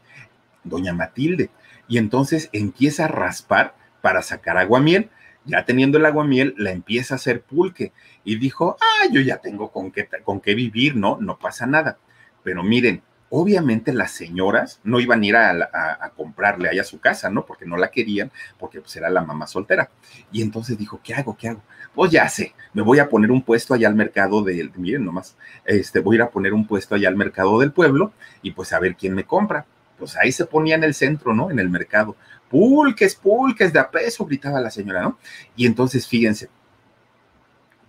Doña 0.63 0.93
Matilde. 0.93 1.49
Y 1.87 1.97
entonces 1.97 2.49
empieza 2.53 3.05
a 3.05 3.09
raspar 3.09 3.75
para 4.01 4.21
sacar 4.21 4.57
agua 4.57 4.79
miel 4.79 5.09
ya 5.45 5.65
teniendo 5.65 5.97
el 5.97 6.05
aguamiel, 6.05 6.55
la 6.57 6.71
empieza 6.71 7.15
a 7.15 7.17
hacer 7.17 7.41
pulque 7.41 7.91
y 8.23 8.37
dijo, 8.37 8.77
ah, 8.79 9.07
yo 9.11 9.21
ya 9.21 9.37
tengo 9.37 9.71
con 9.71 9.91
qué, 9.91 10.07
con 10.23 10.39
qué 10.39 10.55
vivir, 10.55 10.95
¿no? 10.95 11.17
No 11.19 11.37
pasa 11.37 11.65
nada. 11.65 11.97
Pero 12.43 12.63
miren, 12.63 13.01
obviamente 13.35 13.93
las 13.93 14.11
señoras 14.11 14.79
no 14.83 14.99
iban 14.99 15.21
a 15.21 15.25
ir 15.25 15.35
a, 15.35 16.11
comprarle 16.15 16.69
ahí 16.69 16.77
a 16.77 16.83
su 16.83 16.99
casa, 16.99 17.31
¿no? 17.31 17.47
Porque 17.47 17.65
no 17.65 17.77
la 17.77 17.89
querían, 17.89 18.31
porque 18.59 18.79
pues 18.79 18.95
era 18.95 19.09
la 19.09 19.23
mamá 19.23 19.47
soltera. 19.47 19.89
Y 20.31 20.43
entonces 20.43 20.77
dijo, 20.77 20.99
¿qué 21.03 21.15
hago? 21.15 21.35
¿Qué 21.35 21.47
hago? 21.47 21.63
Pues 21.95 22.11
ya 22.11 22.29
sé, 22.29 22.53
me 22.73 22.83
voy 22.83 22.99
a 22.99 23.09
poner 23.09 23.31
un 23.31 23.41
puesto 23.41 23.73
allá 23.73 23.87
al 23.87 23.95
mercado 23.95 24.43
del, 24.43 24.71
miren 24.75 25.03
nomás, 25.03 25.35
este, 25.65 25.99
voy 25.99 26.15
a 26.15 26.17
ir 26.17 26.21
a 26.21 26.29
poner 26.29 26.53
un 26.53 26.67
puesto 26.67 26.93
allá 26.93 27.09
al 27.09 27.15
mercado 27.15 27.59
del 27.59 27.71
pueblo 27.71 28.13
y 28.43 28.51
pues 28.51 28.71
a 28.71 28.79
ver 28.79 28.95
quién 28.95 29.15
me 29.15 29.23
compra. 29.23 29.65
Pues 30.03 30.17
ahí 30.17 30.33
se 30.33 30.45
ponía 30.45 30.75
en 30.75 30.83
el 30.83 30.93
centro, 30.93 31.33
¿no? 31.33 31.49
En 31.49 31.59
el 31.59 31.69
mercado 31.69 32.17
pulques, 32.53 33.15
pulques 33.15 33.73
de 33.73 33.79
a 33.79 33.89
peso, 33.89 34.25
gritaba 34.25 34.61
la 34.61 34.69
señora, 34.69 35.01
¿no? 35.01 35.17
Y 35.55 35.65
entonces, 35.65 36.05
fíjense, 36.07 36.49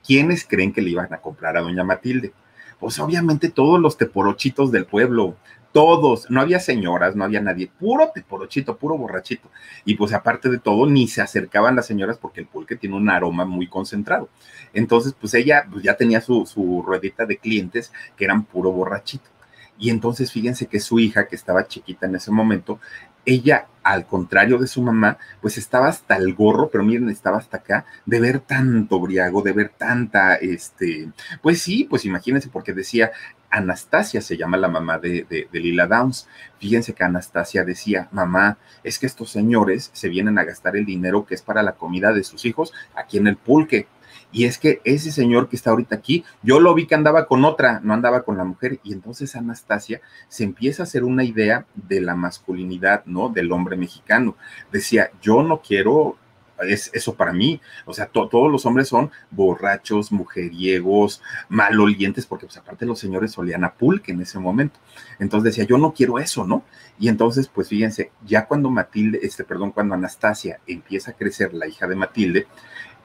¿quiénes 0.06 0.46
creen 0.46 0.72
que 0.72 0.80
le 0.80 0.90
iban 0.90 1.12
a 1.12 1.18
comprar 1.18 1.54
a 1.58 1.60
doña 1.60 1.84
Matilde? 1.84 2.32
Pues 2.80 2.98
obviamente 2.98 3.50
todos 3.50 3.78
los 3.78 3.98
teporochitos 3.98 4.72
del 4.72 4.86
pueblo, 4.86 5.36
todos, 5.72 6.30
no 6.30 6.40
había 6.40 6.60
señoras, 6.60 7.14
no 7.14 7.24
había 7.24 7.42
nadie, 7.42 7.70
puro 7.78 8.10
teporochito, 8.14 8.78
puro 8.78 8.96
borrachito. 8.96 9.50
Y 9.84 9.96
pues 9.96 10.14
aparte 10.14 10.48
de 10.48 10.58
todo, 10.58 10.86
ni 10.86 11.08
se 11.08 11.20
acercaban 11.20 11.76
las 11.76 11.86
señoras 11.86 12.16
porque 12.16 12.40
el 12.40 12.46
pulque 12.46 12.76
tiene 12.76 12.96
un 12.96 13.10
aroma 13.10 13.44
muy 13.44 13.66
concentrado. 13.66 14.30
Entonces, 14.72 15.14
pues 15.20 15.34
ella 15.34 15.66
pues 15.70 15.82
ya 15.82 15.94
tenía 15.96 16.22
su, 16.22 16.46
su 16.46 16.80
ruedita 16.80 17.26
de 17.26 17.36
clientes 17.36 17.92
que 18.16 18.24
eran 18.24 18.44
puro 18.44 18.72
borrachito. 18.72 19.33
Y 19.78 19.90
entonces 19.90 20.30
fíjense 20.30 20.66
que 20.66 20.80
su 20.80 20.98
hija, 21.00 21.26
que 21.26 21.36
estaba 21.36 21.66
chiquita 21.66 22.06
en 22.06 22.14
ese 22.14 22.30
momento, 22.30 22.78
ella, 23.26 23.66
al 23.82 24.06
contrario 24.06 24.58
de 24.58 24.66
su 24.66 24.82
mamá, 24.82 25.18
pues 25.40 25.58
estaba 25.58 25.88
hasta 25.88 26.16
el 26.16 26.34
gorro, 26.34 26.68
pero 26.70 26.84
miren, 26.84 27.08
estaba 27.08 27.38
hasta 27.38 27.58
acá, 27.58 27.86
de 28.06 28.20
ver 28.20 28.40
tanto 28.40 29.00
briago, 29.00 29.42
de 29.42 29.52
ver 29.52 29.70
tanta, 29.76 30.34
este, 30.36 31.10
pues 31.42 31.60
sí, 31.62 31.86
pues 31.88 32.04
imagínense, 32.04 32.48
porque 32.48 32.72
decía, 32.72 33.12
Anastasia 33.50 34.20
se 34.20 34.36
llama 34.36 34.56
la 34.56 34.68
mamá 34.68 34.98
de, 34.98 35.26
de, 35.28 35.48
de, 35.50 35.60
Lila 35.60 35.86
Downs. 35.86 36.28
Fíjense 36.58 36.92
que 36.92 37.04
Anastasia 37.04 37.64
decía, 37.64 38.08
mamá, 38.10 38.58
es 38.82 38.98
que 38.98 39.06
estos 39.06 39.30
señores 39.30 39.90
se 39.92 40.08
vienen 40.08 40.38
a 40.38 40.44
gastar 40.44 40.76
el 40.76 40.84
dinero 40.84 41.24
que 41.24 41.34
es 41.34 41.42
para 41.42 41.62
la 41.62 41.76
comida 41.76 42.12
de 42.12 42.24
sus 42.24 42.44
hijos 42.44 42.72
aquí 42.96 43.16
en 43.18 43.28
el 43.28 43.36
pulque. 43.36 43.86
Y 44.34 44.46
es 44.46 44.58
que 44.58 44.80
ese 44.82 45.12
señor 45.12 45.48
que 45.48 45.54
está 45.54 45.70
ahorita 45.70 45.94
aquí, 45.94 46.24
yo 46.42 46.58
lo 46.58 46.74
vi 46.74 46.86
que 46.86 46.96
andaba 46.96 47.26
con 47.26 47.44
otra, 47.44 47.80
no 47.84 47.94
andaba 47.94 48.24
con 48.24 48.36
la 48.36 48.42
mujer. 48.42 48.80
Y 48.82 48.92
entonces 48.92 49.36
Anastasia 49.36 50.00
se 50.28 50.42
empieza 50.42 50.82
a 50.82 50.84
hacer 50.84 51.04
una 51.04 51.22
idea 51.22 51.66
de 51.74 52.00
la 52.00 52.16
masculinidad, 52.16 53.04
¿no? 53.06 53.28
Del 53.28 53.52
hombre 53.52 53.76
mexicano. 53.76 54.36
Decía, 54.72 55.12
yo 55.22 55.44
no 55.44 55.62
quiero 55.62 56.16
es 56.62 56.90
eso 56.94 57.14
para 57.14 57.32
mí. 57.32 57.60
O 57.84 57.92
sea, 57.92 58.06
todos 58.06 58.50
los 58.50 58.66
hombres 58.66 58.88
son 58.88 59.10
borrachos, 59.30 60.12
mujeriegos, 60.12 61.22
malolientes, 61.48 62.26
porque 62.26 62.46
pues 62.46 62.56
aparte 62.56 62.86
los 62.86 62.98
señores 62.98 63.32
solían 63.32 63.64
a 63.64 63.74
pulque 63.74 64.12
en 64.12 64.20
ese 64.20 64.38
momento. 64.38 64.78
Entonces 65.18 65.52
decía, 65.52 65.64
yo 65.64 65.78
no 65.78 65.92
quiero 65.92 66.18
eso, 66.18 66.44
¿no? 66.44 66.64
Y 66.98 67.08
entonces, 67.08 67.48
pues 67.48 67.68
fíjense, 67.68 68.12
ya 68.24 68.46
cuando 68.46 68.70
Matilde, 68.70 69.20
este, 69.22 69.44
perdón, 69.44 69.72
cuando 69.72 69.94
Anastasia 69.94 70.60
empieza 70.66 71.12
a 71.12 71.14
crecer, 71.14 71.54
la 71.54 71.66
hija 71.66 71.86
de 71.86 71.96
Matilde, 71.96 72.46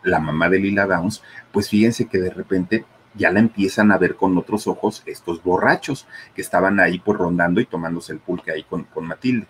la 0.03 0.19
mamá 0.19 0.49
de 0.49 0.59
Lila 0.59 0.85
Downs, 0.85 1.23
pues 1.51 1.69
fíjense 1.69 2.05
que 2.05 2.19
de 2.19 2.29
repente 2.29 2.85
ya 3.15 3.31
la 3.31 3.39
empiezan 3.39 3.91
a 3.91 3.97
ver 3.97 4.15
con 4.15 4.37
otros 4.37 4.67
ojos 4.67 5.03
estos 5.05 5.43
borrachos 5.43 6.07
que 6.35 6.41
estaban 6.41 6.79
ahí 6.79 6.99
por 6.99 7.17
pues, 7.17 7.19
rondando 7.19 7.59
y 7.59 7.65
tomándose 7.65 8.13
el 8.13 8.19
pulque 8.19 8.51
ahí 8.51 8.63
con, 8.63 8.83
con 8.83 9.05
Matilde. 9.05 9.47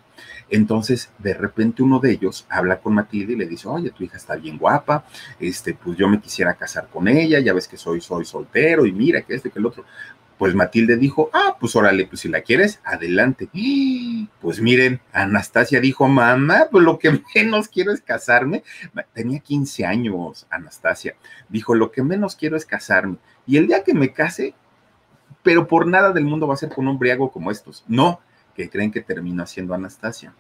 Entonces, 0.50 1.12
de 1.20 1.34
repente 1.34 1.84
uno 1.84 2.00
de 2.00 2.12
ellos 2.12 2.46
habla 2.50 2.80
con 2.80 2.96
Matilde 2.96 3.34
y 3.34 3.36
le 3.36 3.46
dice, 3.46 3.68
oye, 3.68 3.92
tu 3.92 4.04
hija 4.04 4.18
está 4.18 4.36
bien 4.36 4.58
guapa, 4.58 5.06
este, 5.40 5.74
pues 5.74 5.98
yo 5.98 6.08
me 6.08 6.20
quisiera 6.20 6.56
casar 6.56 6.88
con 6.88 7.08
ella, 7.08 7.40
ya 7.40 7.54
ves 7.54 7.68
que 7.68 7.78
soy, 7.78 8.02
soy 8.02 8.26
soltero 8.26 8.86
y 8.86 8.92
mira 8.92 9.22
que 9.22 9.36
este, 9.36 9.50
que 9.50 9.60
el 9.60 9.66
otro. 9.66 9.86
Pues 10.40 10.56
Matilde 10.56 10.96
dijo, 10.96 11.30
ah, 11.34 11.58
pues 11.60 11.76
órale, 11.76 12.08
pues 12.08 12.22
si 12.22 12.30
la 12.30 12.40
quieres, 12.40 12.80
adelante. 12.86 13.50
Pues 14.40 14.62
miren, 14.62 15.02
Anastasia 15.12 15.82
dijo, 15.82 16.08
mamá, 16.08 16.68
pues 16.72 16.82
lo 16.82 16.98
que 16.98 17.22
menos 17.36 17.68
quiero 17.68 17.92
es 17.92 18.00
casarme. 18.00 18.64
Tenía 19.14 19.42
15 19.42 19.86
años, 19.86 20.48
Anastasia. 20.50 21.18
Dijo, 21.50 21.76
lo 21.76 21.92
que 21.92 22.04
menos 22.04 22.38
quiero 22.38 22.56
es 22.56 22.66
casarme. 22.66 23.18
Y 23.46 23.58
el 23.58 23.68
día 23.68 23.84
que 23.84 23.94
me 23.94 24.14
case, 24.14 24.54
pero 25.44 25.68
por 25.68 25.86
nada 25.86 26.14
del 26.14 26.24
mundo 26.24 26.48
va 26.48 26.54
a 26.54 26.58
ser 26.58 26.70
con 26.70 26.88
un 26.88 26.98
briago 26.98 27.34
como 27.34 27.52
estos. 27.52 27.84
No, 27.90 28.22
que 28.56 28.70
creen 28.70 28.92
que 28.94 29.02
termina 29.02 29.46
siendo 29.46 29.74
Anastasia. 29.74 30.34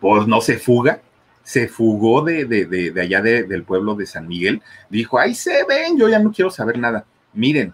Pues 0.00 0.26
no 0.26 0.42
se 0.42 0.58
fuga, 0.58 1.00
se 1.42 1.66
fugó 1.66 2.20
de, 2.20 2.44
de, 2.44 2.66
de, 2.66 3.00
allá 3.00 3.22
del 3.22 3.62
pueblo 3.62 3.94
de 3.94 4.04
San 4.04 4.28
Miguel. 4.28 4.60
Dijo, 4.90 5.18
ahí 5.18 5.34
se 5.34 5.64
ven, 5.64 5.96
yo 5.96 6.10
ya 6.10 6.18
no 6.18 6.30
quiero 6.30 6.50
saber 6.50 6.78
nada. 6.78 7.06
Miren, 7.32 7.72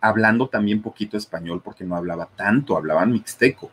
hablando 0.00 0.48
también 0.48 0.82
poquito 0.82 1.16
español 1.16 1.60
porque 1.64 1.84
no 1.84 1.96
hablaba 1.96 2.28
tanto, 2.36 2.76
hablaban 2.76 3.12
mixteco, 3.12 3.70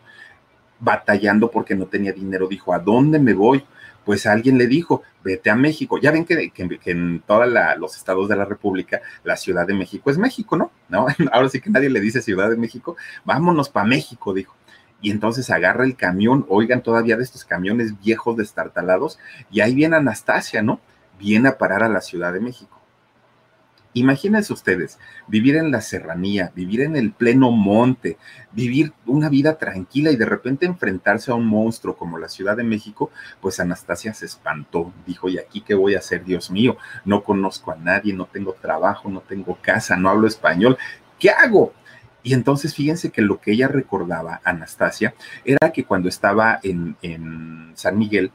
batallando 0.79 1.49
porque 1.51 1.75
no 1.75 1.85
tenía 1.85 2.11
dinero, 2.11 2.47
dijo, 2.47 2.73
¿a 2.73 2.79
dónde 2.79 3.19
me 3.19 3.33
voy? 3.33 3.63
Pues 4.03 4.27
alguien 4.27 4.57
le 4.57 4.67
dijo, 4.67 5.01
vete 5.23 5.49
a 5.49 5.55
México. 5.55 5.97
Ya 5.97 6.11
ven 6.11 6.25
que, 6.25 6.51
en 6.85 7.21
todos 7.21 7.47
los 7.79 7.95
estados 7.95 8.29
de 8.29 8.35
la 8.35 8.45
República, 8.45 9.01
la 9.23 9.35
Ciudad 9.35 9.65
de 9.65 9.73
México 9.73 10.11
es 10.11 10.17
México, 10.17 10.55
¿no? 10.55 10.71
¿no? 10.89 11.07
Ahora 11.31 11.49
sí 11.49 11.59
que 11.59 11.71
nadie 11.71 11.89
le 11.89 11.99
dice 11.99 12.21
Ciudad 12.21 12.49
de 12.49 12.57
México, 12.57 12.95
vámonos 13.23 13.69
para 13.69 13.87
México, 13.87 14.33
dijo. 14.33 14.55
Y 15.01 15.11
entonces 15.11 15.49
agarra 15.49 15.85
el 15.85 15.95
camión, 15.95 16.45
oigan 16.49 16.81
todavía 16.81 17.17
de 17.17 17.23
estos 17.23 17.45
camiones 17.45 17.99
viejos 17.99 18.37
destartalados, 18.37 19.19
y 19.51 19.61
ahí 19.61 19.75
viene 19.75 19.97
Anastasia, 19.97 20.61
¿no? 20.61 20.79
Viene 21.19 21.49
a 21.49 21.57
parar 21.57 21.83
a 21.83 21.89
la 21.89 22.01
Ciudad 22.01 22.33
de 22.33 22.39
México 22.39 22.74
Imagínense 23.95 24.51
ustedes, 24.51 24.99
vivir 25.25 25.55
en 25.55 25.71
la 25.71 25.79
serranía, 25.79 26.51
vivir 26.53 26.81
en 26.81 26.97
el 26.97 27.13
pleno 27.13 27.49
monte, 27.51 28.17
vivir 28.51 28.91
una 29.05 29.29
vida 29.29 29.57
tranquila 29.57 30.11
y 30.11 30.17
de 30.17 30.25
repente 30.25 30.65
enfrentarse 30.65 31.31
a 31.31 31.35
un 31.35 31.47
monstruo 31.47 31.95
como 31.95 32.17
la 32.17 32.27
Ciudad 32.27 32.57
de 32.57 32.65
México, 32.65 33.09
pues 33.39 33.61
Anastasia 33.61 34.13
se 34.13 34.25
espantó, 34.25 34.91
dijo, 35.07 35.29
¿y 35.29 35.37
aquí 35.37 35.61
qué 35.61 35.75
voy 35.75 35.95
a 35.95 35.99
hacer, 35.99 36.25
Dios 36.25 36.51
mío? 36.51 36.75
No 37.05 37.23
conozco 37.23 37.71
a 37.71 37.77
nadie, 37.77 38.11
no 38.11 38.25
tengo 38.25 38.51
trabajo, 38.51 39.09
no 39.09 39.21
tengo 39.21 39.57
casa, 39.61 39.95
no 39.95 40.09
hablo 40.09 40.27
español, 40.27 40.77
¿qué 41.17 41.29
hago? 41.29 41.71
Y 42.21 42.33
entonces 42.33 42.75
fíjense 42.75 43.11
que 43.11 43.21
lo 43.21 43.39
que 43.39 43.53
ella 43.53 43.69
recordaba, 43.69 44.41
Anastasia, 44.43 45.15
era 45.45 45.71
que 45.71 45.85
cuando 45.85 46.09
estaba 46.09 46.59
en, 46.63 46.97
en 47.01 47.71
San 47.75 47.97
Miguel, 47.97 48.29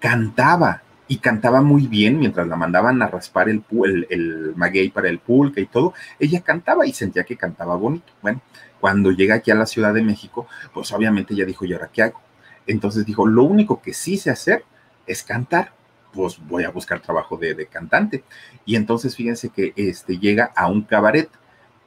cantaba, 0.00 0.82
y 1.10 1.18
cantaba 1.18 1.60
muy 1.60 1.88
bien 1.88 2.20
mientras 2.20 2.46
la 2.46 2.54
mandaban 2.54 3.02
a 3.02 3.08
raspar 3.08 3.48
el, 3.48 3.64
el, 3.84 4.06
el 4.10 4.52
maguey 4.54 4.90
para 4.90 5.08
el 5.08 5.18
pulque 5.18 5.60
y 5.60 5.66
todo. 5.66 5.92
Ella 6.20 6.40
cantaba 6.40 6.86
y 6.86 6.92
sentía 6.92 7.24
que 7.24 7.36
cantaba 7.36 7.74
bonito. 7.74 8.12
Bueno, 8.22 8.40
cuando 8.78 9.10
llega 9.10 9.34
aquí 9.34 9.50
a 9.50 9.56
la 9.56 9.66
Ciudad 9.66 9.92
de 9.92 10.04
México, 10.04 10.46
pues 10.72 10.92
obviamente 10.92 11.34
ella 11.34 11.44
dijo, 11.44 11.64
¿y 11.64 11.72
ahora 11.72 11.90
qué 11.92 12.02
hago? 12.02 12.20
Entonces 12.64 13.04
dijo, 13.04 13.26
lo 13.26 13.42
único 13.42 13.82
que 13.82 13.92
sí 13.92 14.18
sé 14.18 14.30
hacer 14.30 14.64
es 15.04 15.24
cantar. 15.24 15.72
Pues 16.12 16.38
voy 16.46 16.62
a 16.62 16.70
buscar 16.70 17.00
trabajo 17.00 17.36
de, 17.36 17.54
de 17.54 17.66
cantante. 17.66 18.22
Y 18.64 18.76
entonces 18.76 19.16
fíjense 19.16 19.48
que 19.48 19.72
este, 19.74 20.16
llega 20.16 20.52
a 20.54 20.68
un 20.68 20.82
cabaret 20.82 21.28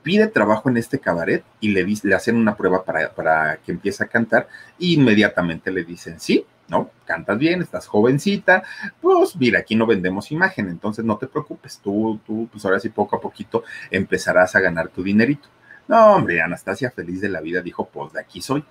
pide 0.03 0.27
trabajo 0.27 0.69
en 0.69 0.77
este 0.77 0.99
cabaret 0.99 1.43
y 1.59 1.69
le, 1.69 1.85
le 2.03 2.15
hacen 2.15 2.35
una 2.35 2.55
prueba 2.55 2.83
para, 2.83 3.13
para 3.13 3.57
que 3.57 3.71
empiece 3.71 4.03
a 4.03 4.07
cantar 4.07 4.47
e 4.79 4.87
inmediatamente 4.87 5.71
le 5.71 5.83
dicen, 5.83 6.19
sí, 6.19 6.45
¿no? 6.67 6.91
Cantas 7.05 7.37
bien, 7.37 7.61
estás 7.61 7.87
jovencita, 7.87 8.63
pues 9.01 9.35
mira, 9.35 9.59
aquí 9.59 9.75
no 9.75 9.85
vendemos 9.85 10.31
imagen, 10.31 10.69
entonces 10.69 11.03
no 11.05 11.17
te 11.17 11.27
preocupes, 11.27 11.79
tú, 11.83 12.19
tú, 12.25 12.47
pues 12.51 12.63
ahora 12.65 12.79
sí 12.79 12.89
poco 12.89 13.15
a 13.15 13.21
poquito 13.21 13.63
empezarás 13.89 14.55
a 14.55 14.59
ganar 14.59 14.89
tu 14.89 15.03
dinerito. 15.03 15.47
No, 15.87 16.15
hombre, 16.15 16.41
Anastasia 16.41 16.91
feliz 16.91 17.19
de 17.21 17.29
la 17.29 17.41
vida 17.41 17.61
dijo, 17.61 17.89
pues 17.91 18.13
de 18.13 18.21
aquí 18.21 18.41
soy 18.41 18.63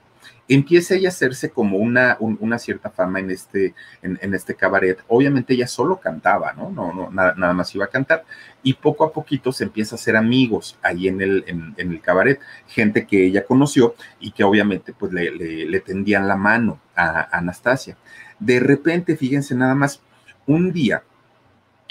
empieza 0.49 0.95
ella 0.95 1.09
a 1.09 1.11
hacerse 1.11 1.51
como 1.51 1.79
una, 1.79 2.17
una 2.21 2.59
cierta 2.59 2.91
fama 2.91 3.21
en 3.21 3.31
este, 3.31 3.75
en, 4.03 4.35
este 4.35 4.55
cabaret. 4.55 4.99
Obviamente 5.09 5.55
ella 5.55 5.67
solo 5.67 5.99
cantaba, 5.99 6.53
¿no? 6.53 6.71
No, 6.71 6.93
no 6.93 7.11
nada, 7.11 7.53
más 7.53 7.75
iba 7.75 7.85
a 7.85 7.89
cantar. 7.89 8.25
Y 8.63 8.75
poco 8.75 9.05
a 9.05 9.13
poquito 9.13 9.53
se 9.53 9.65
empieza 9.65 9.95
a 9.95 9.99
hacer 9.99 10.17
amigos 10.17 10.79
ahí 10.83 11.09
en 11.09 11.21
el, 11.21 11.45
en, 11.47 11.75
el 11.77 12.01
cabaret, 12.01 12.41
gente 12.67 13.07
que 13.07 13.27
ella 13.27 13.45
conoció 13.45 13.95
y 14.21 14.33
que 14.33 14.45
obviamente 14.45 14.93
pues 14.93 15.13
le, 15.13 15.31
le, 15.31 15.81
tendían 15.81 16.29
la 16.29 16.37
mano 16.37 16.81
a, 16.95 17.37
Anastasia. 17.37 17.97
De 18.39 18.61
repente, 18.61 19.17
fíjense 19.17 19.55
nada 19.55 19.75
más, 19.75 20.01
un 20.47 20.73
día, 20.73 21.03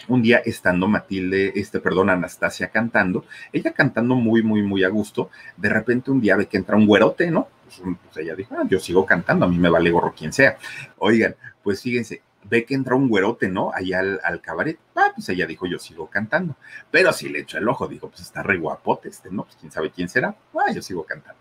un 0.07 0.21
día 0.21 0.41
estando 0.45 0.87
Matilde, 0.87 1.53
este, 1.55 1.79
perdón, 1.79 2.09
Anastasia 2.09 2.69
cantando, 2.69 3.25
ella 3.51 3.71
cantando 3.71 4.15
muy, 4.15 4.43
muy, 4.43 4.63
muy 4.63 4.83
a 4.83 4.89
gusto, 4.89 5.29
de 5.57 5.69
repente 5.69 6.11
un 6.11 6.21
día 6.21 6.35
ve 6.35 6.47
que 6.47 6.57
entra 6.57 6.75
un 6.75 6.87
güerote, 6.87 7.29
¿no? 7.31 7.47
Pues, 7.63 7.97
pues, 8.03 8.17
ella 8.17 8.35
dijo, 8.35 8.55
ah, 8.57 8.63
yo 8.67 8.79
sigo 8.79 9.05
cantando, 9.05 9.45
a 9.45 9.49
mí 9.49 9.57
me 9.57 9.69
vale 9.69 9.91
gorro 9.91 10.13
quien 10.13 10.33
sea. 10.33 10.57
Oigan, 10.97 11.35
pues 11.63 11.81
fíjense, 11.81 12.21
ve 12.43 12.65
que 12.65 12.73
entra 12.73 12.95
un 12.95 13.07
güerote, 13.07 13.49
¿no? 13.49 13.71
Allá 13.73 14.01
al, 14.23 14.41
cabaret. 14.41 14.77
Ah, 14.95 15.11
pues 15.15 15.29
ella 15.29 15.45
dijo, 15.45 15.67
yo 15.67 15.79
sigo 15.79 16.07
cantando. 16.07 16.55
Pero 16.89 17.13
si 17.13 17.29
le 17.29 17.39
echa 17.39 17.59
el 17.59 17.67
ojo, 17.67 17.87
dijo, 17.87 18.09
pues 18.09 18.21
está 18.21 18.43
re 18.43 18.57
guapote 18.57 19.09
este, 19.09 19.29
¿no? 19.31 19.43
Pues 19.43 19.55
quién 19.57 19.71
sabe 19.71 19.91
quién 19.91 20.09
será. 20.09 20.35
Ah, 20.53 20.71
yo 20.73 20.81
sigo 20.81 21.03
cantando. 21.05 21.39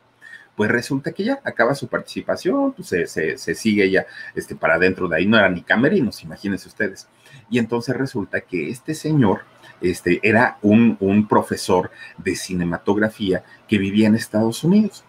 Pues 0.57 0.71
resulta 0.71 1.13
que 1.13 1.25
ya 1.25 1.41
acaba 1.45 1.75
su 1.75 1.89
participación, 1.89 2.73
pues 2.73 2.89
se, 2.89 3.07
se, 3.07 3.55
sigue 3.55 3.85
ella 3.85 4.07
este, 4.35 4.55
para 4.55 4.75
adentro 4.75 5.09
de 5.09 5.17
ahí, 5.17 5.27
no 5.27 5.39
era 5.39 5.49
ni 5.49 5.63
camerinos, 5.63 6.23
imagínense 6.23 6.69
ustedes. 6.69 7.09
Y 7.51 7.59
entonces 7.59 7.97
resulta 7.97 8.41
que 8.41 8.71
este 8.71 8.95
señor, 8.95 9.43
este, 9.81 10.21
era 10.23 10.59
un, 10.63 10.97
un 11.01 11.27
profesor 11.27 11.91
de 12.17 12.37
cinematografía 12.37 13.45
que 13.67 13.79
vivía 13.79 14.07
en 14.07 14.15
Estados 14.15 14.65
Unidos 14.65 15.05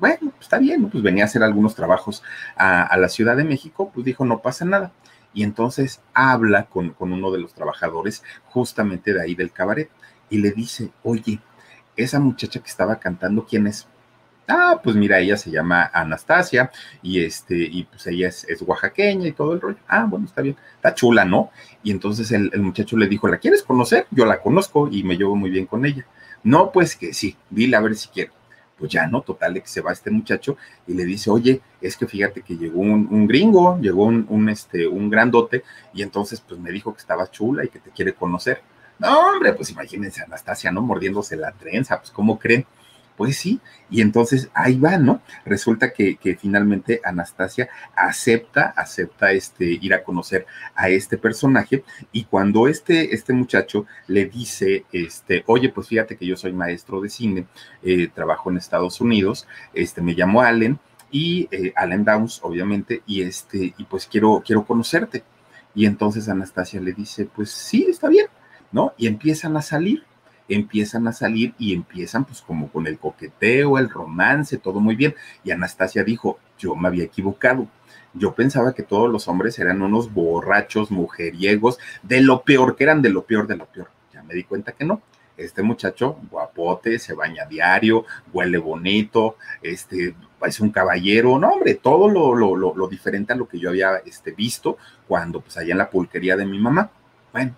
bueno, 0.00 0.30
pues 0.30 0.40
está 0.40 0.58
bien, 0.58 0.88
pues 0.88 1.04
venía 1.04 1.24
a 1.24 1.26
hacer 1.26 1.42
algunos 1.42 1.74
trabajos 1.74 2.22
a, 2.56 2.96
la 2.96 3.08
Ciudad 3.10 3.36
de 3.36 3.44
México, 3.44 3.90
pues 3.94 4.06
dijo, 4.06 4.24
no 4.24 4.40
pasa 4.40 4.64
nada. 4.64 4.92
Y 5.34 5.44
entonces 5.44 6.00
habla 6.14 6.64
con, 6.64 6.90
con 6.90 7.12
uno 7.12 7.30
de 7.30 7.38
los 7.38 7.52
trabajadores 7.52 8.24
justamente 8.46 9.12
de 9.12 9.22
ahí 9.22 9.34
del 9.34 9.52
cabaret 9.52 9.90
y 10.30 10.38
le 10.38 10.52
dice, 10.52 10.90
oye, 11.02 11.40
esa 11.96 12.18
muchacha 12.18 12.60
que 12.60 12.70
estaba 12.70 12.98
cantando, 12.98 13.44
¿quién 13.44 13.66
es? 13.66 13.86
Ah, 14.50 14.80
pues 14.82 14.96
mira, 14.96 15.20
ella 15.20 15.36
se 15.36 15.50
llama 15.50 15.90
Anastasia 15.92 16.70
y 17.02 17.24
este, 17.24 17.56
y 17.56 17.84
pues 17.84 18.06
ella 18.08 18.28
es, 18.28 18.46
oaxaqueña 18.62 19.28
y 19.28 19.32
todo 19.32 19.52
el 19.54 19.60
rollo. 19.60 19.78
Ah, 19.86 20.06
bueno, 20.08 20.26
está 20.26 20.42
bien, 20.42 20.56
está 20.74 20.94
chula, 20.94 21.24
¿no? 21.24 21.50
Y 21.82 21.92
entonces 21.92 22.32
el, 22.32 22.50
muchacho 22.60 22.96
le 22.96 23.06
dijo, 23.06 23.28
¿la 23.28 23.38
quieres 23.38 23.62
conocer? 23.62 24.06
Yo 24.10 24.26
la 24.26 24.40
conozco 24.42 24.88
y 24.90 25.04
me 25.04 25.16
llevo 25.16 25.36
muy 25.36 25.50
bien 25.50 25.66
con 25.66 25.86
ella. 25.86 26.04
No, 26.42 26.72
pues 26.72 26.96
que 26.96 27.14
sí, 27.14 27.36
dile 27.48 27.76
a 27.76 27.80
ver 27.80 27.94
si 27.94 28.08
quiero 28.08 28.32
pues 28.80 28.90
ya, 28.90 29.06
¿no? 29.06 29.20
Total 29.20 29.52
de 29.52 29.60
que 29.60 29.68
se 29.68 29.82
va 29.82 29.92
este 29.92 30.10
muchacho 30.10 30.56
y 30.86 30.94
le 30.94 31.04
dice, 31.04 31.30
oye, 31.30 31.60
es 31.82 31.98
que 31.98 32.06
fíjate 32.06 32.40
que 32.40 32.56
llegó 32.56 32.80
un, 32.80 33.26
gringo, 33.26 33.78
llegó 33.78 34.04
un, 34.04 34.48
este, 34.48 34.88
un 34.88 35.10
grandote 35.10 35.64
y 35.92 36.02
entonces 36.02 36.40
pues 36.40 36.58
me 36.58 36.72
dijo 36.72 36.94
que 36.94 37.00
estaba 37.00 37.30
chula 37.30 37.62
y 37.62 37.68
que 37.68 37.78
te 37.78 37.90
quiere 37.90 38.14
conocer. 38.14 38.62
No, 38.98 39.32
hombre, 39.32 39.52
pues 39.52 39.70
imagínense 39.70 40.22
Anastasia, 40.22 40.72
¿no? 40.72 40.80
Mordiéndose 40.80 41.36
la 41.36 41.52
trenza, 41.52 41.98
pues 41.98 42.10
¿cómo 42.10 42.38
creen? 42.38 42.66
Pues 43.20 43.36
sí, 43.36 43.60
y 43.90 44.00
entonces 44.00 44.48
ahí 44.54 44.78
va, 44.78 44.96
¿no? 44.96 45.20
Resulta 45.44 45.92
que, 45.92 46.16
finalmente 46.40 47.02
Anastasia 47.04 47.68
acepta, 47.94 48.72
acepta 48.74 49.32
este, 49.32 49.66
ir 49.66 49.92
a 49.92 50.02
conocer 50.02 50.46
a 50.74 50.88
este 50.88 51.18
personaje 51.18 51.84
y 52.12 52.24
cuando 52.24 52.66
este, 52.66 53.14
este 53.14 53.34
muchacho 53.34 53.84
le 54.06 54.24
dice, 54.24 54.86
este, 54.90 55.44
oye, 55.48 55.68
pues 55.68 55.88
fíjate 55.88 56.16
que 56.16 56.24
yo 56.24 56.34
soy 56.34 56.54
maestro 56.54 57.02
de 57.02 57.10
cine, 57.10 57.46
eh, 57.82 58.08
trabajo 58.08 58.50
en 58.50 58.56
Estados 58.56 59.02
Unidos, 59.02 59.46
este, 59.74 60.00
me 60.00 60.14
llamo 60.14 60.40
Allen 60.40 60.78
y 61.10 61.46
eh, 61.50 61.74
Allen 61.76 62.06
Downs, 62.06 62.40
obviamente, 62.42 63.02
y 63.04 63.20
este, 63.20 63.74
y 63.76 63.84
pues 63.84 64.06
quiero, 64.06 64.42
quiero 64.42 64.64
conocerte. 64.64 65.24
Y 65.74 65.84
entonces 65.84 66.26
Anastasia 66.30 66.80
le 66.80 66.94
dice, 66.94 67.26
pues 67.26 67.50
sí, 67.50 67.84
está 67.86 68.08
bien, 68.08 68.28
¿no? 68.72 68.94
Y 68.96 69.08
empiezan 69.08 69.58
a 69.58 69.60
salir 69.60 70.06
empiezan 70.50 71.08
a 71.08 71.12
salir 71.12 71.54
y 71.58 71.72
empiezan 71.74 72.24
pues 72.24 72.42
como 72.42 72.70
con 72.70 72.86
el 72.86 72.98
coqueteo, 72.98 73.78
el 73.78 73.88
romance, 73.88 74.58
todo 74.58 74.80
muy 74.80 74.96
bien. 74.96 75.14
Y 75.44 75.50
Anastasia 75.50 76.04
dijo, 76.04 76.38
yo 76.58 76.74
me 76.76 76.88
había 76.88 77.04
equivocado. 77.04 77.68
yo 78.12 78.34
pensaba 78.34 78.74
que 78.74 78.82
todos 78.82 79.10
los 79.10 79.28
hombres 79.28 79.58
eran 79.60 79.82
unos 79.82 80.12
borrachos, 80.12 80.90
mujeriegos, 80.90 81.78
de 82.02 82.20
lo 82.20 82.42
peor, 82.42 82.76
que 82.76 82.84
eran 82.84 83.02
de 83.02 83.10
lo 83.10 83.24
peor, 83.24 83.46
de 83.46 83.56
lo 83.56 83.66
peor. 83.66 83.88
Ya 84.12 84.22
me 84.22 84.34
di 84.34 84.44
cuenta 84.44 84.72
que 84.72 84.84
no. 84.84 85.00
Este 85.36 85.62
muchacho, 85.62 86.18
guapote, 86.30 86.98
se 86.98 87.14
baña 87.14 87.46
diario, 87.46 88.04
huele 88.32 88.58
bonito, 88.58 89.36
este, 89.62 90.14
es 90.46 90.60
un 90.60 90.70
caballero, 90.70 91.38
no, 91.38 91.48
hombre, 91.48 91.76
todo 91.76 92.10
lo, 92.10 92.34
lo, 92.34 92.74
lo, 92.74 92.88
diferente 92.88 93.32
a 93.32 93.36
lo 93.36 93.48
que 93.48 93.58
yo 93.58 93.70
había 93.70 93.96
este, 94.04 94.32
visto 94.32 94.76
cuando, 95.08 95.40
pues, 95.40 95.56
allá 95.56 95.72
en 95.72 95.78
la 95.78 95.88
pulquería 95.88 96.36
de 96.36 96.44
mi 96.44 96.58
mamá. 96.58 96.90
Bueno, 97.32 97.54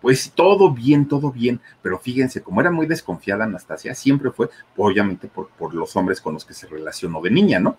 pues 0.00 0.32
todo 0.34 0.70
bien, 0.70 1.08
todo 1.08 1.32
bien, 1.32 1.60
pero 1.82 1.98
fíjense, 1.98 2.42
como 2.42 2.60
era 2.60 2.70
muy 2.70 2.86
desconfiada 2.86 3.44
Anastasia, 3.44 3.94
siempre 3.94 4.30
fue, 4.30 4.48
obviamente, 4.76 5.28
por, 5.28 5.48
por 5.50 5.74
los 5.74 5.96
hombres 5.96 6.20
con 6.20 6.34
los 6.34 6.44
que 6.44 6.54
se 6.54 6.66
relacionó 6.66 7.20
de 7.20 7.30
niña, 7.30 7.58
¿no? 7.58 7.76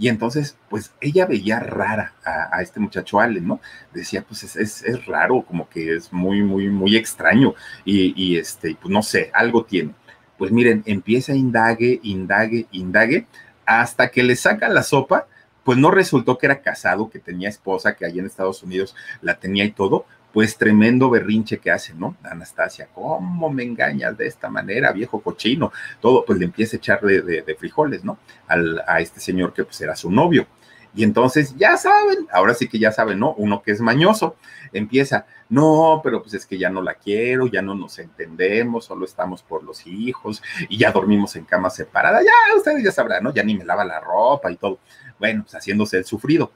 Y 0.00 0.08
entonces, 0.08 0.56
pues 0.70 0.92
ella 1.00 1.26
veía 1.26 1.60
rara 1.60 2.14
a, 2.24 2.62
este 2.62 2.80
muchacho 2.80 3.20
Allen, 3.20 3.46
¿no? 3.46 3.60
Decía, 3.92 4.24
pues 4.26 4.56
es, 4.56 4.82
es, 4.82 5.06
raro, 5.06 5.42
como 5.42 5.68
que 5.68 5.94
es 5.94 6.10
muy, 6.10 6.42
muy, 6.42 6.70
muy 6.70 6.96
extraño 6.96 7.54
y, 7.84 8.38
este, 8.38 8.74
pues 8.80 8.90
no 8.90 9.02
sé, 9.02 9.30
algo 9.34 9.64
tiene. 9.64 9.94
Pues 10.38 10.50
miren, 10.52 10.82
empieza 10.86 11.32
a 11.32 11.36
indague, 11.36 12.00
indague, 12.02 12.66
indague, 12.72 13.26
hasta 13.66 14.10
que 14.10 14.22
le 14.22 14.36
saca 14.36 14.70
la 14.70 14.82
sopa, 14.82 15.26
pues 15.64 15.76
no 15.76 15.90
resultó 15.90 16.38
que 16.38 16.46
era 16.46 16.62
casado, 16.62 17.10
que 17.10 17.18
tenía 17.18 17.50
esposa, 17.50 17.94
que 17.94 18.06
allí 18.06 18.20
en 18.20 18.26
Estados 18.26 18.62
Unidos 18.62 18.96
la 19.20 19.38
tenía 19.38 19.64
y 19.66 19.72
todo, 19.72 20.06
pues 20.32 20.56
tremendo 20.56 21.10
berrinche 21.10 21.58
que 21.58 21.70
hace, 21.70 21.94
¿no? 21.94 22.16
Anastasia, 22.22 22.88
¿cómo 22.94 23.50
me 23.50 23.64
engañas 23.64 24.16
de 24.16 24.26
esta 24.26 24.48
manera, 24.48 24.92
viejo 24.92 25.20
cochino? 25.20 25.72
Todo, 26.00 26.24
pues 26.24 26.38
le 26.38 26.44
empieza 26.44 26.76
a 26.76 26.78
echar 26.78 27.00
de, 27.00 27.56
frijoles, 27.58 28.04
¿no? 28.04 28.18
Al, 28.46 28.82
a 28.86 29.00
este 29.00 29.20
señor 29.20 29.52
que 29.52 29.64
pues 29.64 29.80
era 29.80 29.96
su 29.96 30.10
novio. 30.10 30.46
Y 30.94 31.04
entonces, 31.04 31.54
ya 31.56 31.76
saben, 31.76 32.26
ahora 32.32 32.52
sí 32.54 32.68
que 32.68 32.78
ya 32.78 32.90
saben, 32.90 33.18
¿no? 33.20 33.34
Uno 33.34 33.62
que 33.62 33.70
es 33.70 33.80
mañoso, 33.80 34.36
empieza, 34.72 35.24
no, 35.48 36.00
pero 36.02 36.20
pues 36.20 36.34
es 36.34 36.46
que 36.46 36.58
ya 36.58 36.68
no 36.68 36.82
la 36.82 36.94
quiero, 36.94 37.46
ya 37.46 37.62
no 37.62 37.74
nos 37.74 37.98
entendemos, 38.00 38.86
solo 38.86 39.04
estamos 39.04 39.42
por 39.42 39.62
los 39.62 39.86
hijos 39.86 40.42
y 40.68 40.78
ya 40.78 40.90
dormimos 40.90 41.36
en 41.36 41.44
cama 41.44 41.70
separada, 41.70 42.22
ya 42.22 42.56
ustedes 42.56 42.82
ya 42.82 42.90
sabrán, 42.90 43.22
¿no? 43.22 43.32
Ya 43.32 43.44
ni 43.44 43.56
me 43.56 43.64
lava 43.64 43.84
la 43.84 44.00
ropa 44.00 44.50
y 44.50 44.56
todo. 44.56 44.80
Bueno, 45.18 45.42
pues 45.44 45.54
haciéndose 45.54 45.98
el 45.98 46.04
sufrido. 46.04 46.50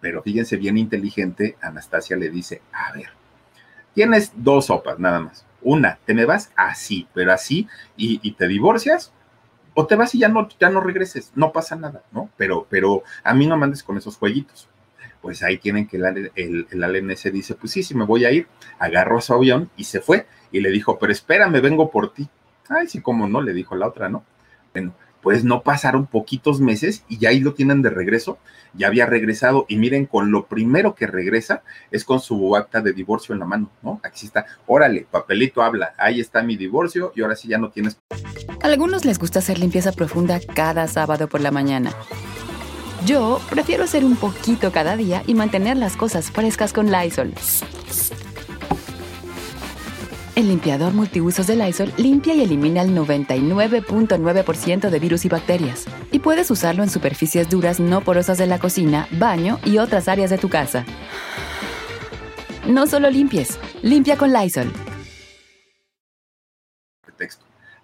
Pero 0.00 0.22
fíjense, 0.22 0.56
bien 0.56 0.78
inteligente, 0.78 1.56
Anastasia 1.60 2.16
le 2.16 2.30
dice, 2.30 2.62
a 2.72 2.92
ver, 2.92 3.10
tienes 3.94 4.32
dos 4.36 4.66
sopas 4.66 4.98
nada 4.98 5.20
más. 5.20 5.44
Una, 5.60 5.98
te 6.04 6.14
me 6.14 6.24
vas 6.24 6.52
así, 6.56 7.08
pero 7.14 7.32
así, 7.32 7.66
y, 7.96 8.32
te 8.32 8.46
divorcias, 8.46 9.12
o 9.74 9.86
te 9.86 9.96
vas 9.96 10.14
y 10.14 10.20
ya 10.20 10.28
no, 10.28 10.48
ya 10.60 10.70
no 10.70 10.80
regreses, 10.80 11.32
no 11.34 11.52
pasa 11.52 11.74
nada, 11.76 12.02
¿no? 12.12 12.30
Pero, 12.36 12.66
pero 12.70 13.02
a 13.24 13.34
mí 13.34 13.46
no 13.46 13.56
mandes 13.56 13.82
con 13.82 13.96
esos 13.96 14.16
jueguitos. 14.16 14.68
Pues 15.20 15.42
ahí 15.42 15.58
tienen 15.58 15.88
que 15.88 15.96
el, 15.96 16.30
el, 16.36 16.68
el 16.70 16.84
ALNS 16.84 17.32
dice, 17.32 17.54
pues 17.54 17.72
sí, 17.72 17.82
sí 17.82 17.94
me 17.94 18.04
voy 18.04 18.24
a 18.24 18.30
ir, 18.30 18.46
agarró 18.78 19.20
su 19.20 19.34
avión 19.34 19.68
y 19.76 19.84
se 19.84 20.00
fue, 20.00 20.26
y 20.52 20.60
le 20.60 20.70
dijo, 20.70 20.98
pero 20.98 21.12
espérame, 21.12 21.60
vengo 21.60 21.90
por 21.90 22.12
ti. 22.12 22.28
Ay, 22.68 22.86
sí, 22.86 23.00
cómo 23.00 23.28
no, 23.28 23.40
le 23.40 23.52
dijo 23.52 23.74
la 23.74 23.88
otra, 23.88 24.08
¿no? 24.08 24.24
Bueno, 24.72 24.94
pues 25.28 25.44
no 25.44 25.60
pasaron 25.62 26.06
poquitos 26.06 26.58
meses 26.58 27.04
y 27.06 27.18
ya 27.18 27.28
ahí 27.28 27.40
lo 27.40 27.52
tienen 27.52 27.82
de 27.82 27.90
regreso, 27.90 28.38
ya 28.72 28.86
había 28.86 29.04
regresado 29.04 29.66
y 29.68 29.76
miren, 29.76 30.06
con 30.06 30.30
lo 30.30 30.46
primero 30.46 30.94
que 30.94 31.06
regresa 31.06 31.62
es 31.90 32.06
con 32.06 32.18
su 32.18 32.56
acta 32.56 32.80
de 32.80 32.94
divorcio 32.94 33.34
en 33.34 33.40
la 33.40 33.44
mano, 33.44 33.70
¿no? 33.82 34.00
Aquí 34.02 34.24
está, 34.24 34.46
órale, 34.66 35.06
papelito 35.10 35.60
habla, 35.60 35.92
ahí 35.98 36.18
está 36.18 36.40
mi 36.42 36.56
divorcio 36.56 37.12
y 37.14 37.20
ahora 37.20 37.36
sí 37.36 37.46
ya 37.46 37.58
no 37.58 37.68
tienes... 37.68 37.98
A 38.62 38.66
algunos 38.68 39.04
les 39.04 39.18
gusta 39.18 39.40
hacer 39.40 39.58
limpieza 39.58 39.92
profunda 39.92 40.40
cada 40.54 40.88
sábado 40.88 41.28
por 41.28 41.42
la 41.42 41.50
mañana. 41.50 41.92
Yo 43.04 43.38
prefiero 43.50 43.84
hacer 43.84 44.06
un 44.06 44.16
poquito 44.16 44.72
cada 44.72 44.96
día 44.96 45.22
y 45.26 45.34
mantener 45.34 45.76
las 45.76 45.94
cosas 45.98 46.30
frescas 46.30 46.72
con 46.72 46.90
Lysol. 46.90 47.34
El 50.38 50.46
limpiador 50.46 50.94
multiusos 50.94 51.48
de 51.48 51.56
Lysol 51.56 51.92
limpia 51.96 52.32
y 52.32 52.42
elimina 52.42 52.82
el 52.82 52.96
99.9% 52.96 54.88
de 54.88 54.98
virus 55.00 55.24
y 55.24 55.28
bacterias. 55.28 55.86
Y 56.12 56.20
puedes 56.20 56.48
usarlo 56.52 56.84
en 56.84 56.90
superficies 56.90 57.50
duras 57.50 57.80
no 57.80 58.02
porosas 58.02 58.38
de 58.38 58.46
la 58.46 58.60
cocina, 58.60 59.08
baño 59.10 59.58
y 59.64 59.78
otras 59.78 60.06
áreas 60.06 60.30
de 60.30 60.38
tu 60.38 60.48
casa. 60.48 60.84
No 62.68 62.86
solo 62.86 63.10
limpies, 63.10 63.58
limpia 63.82 64.16
con 64.16 64.32
Lysol. 64.32 64.72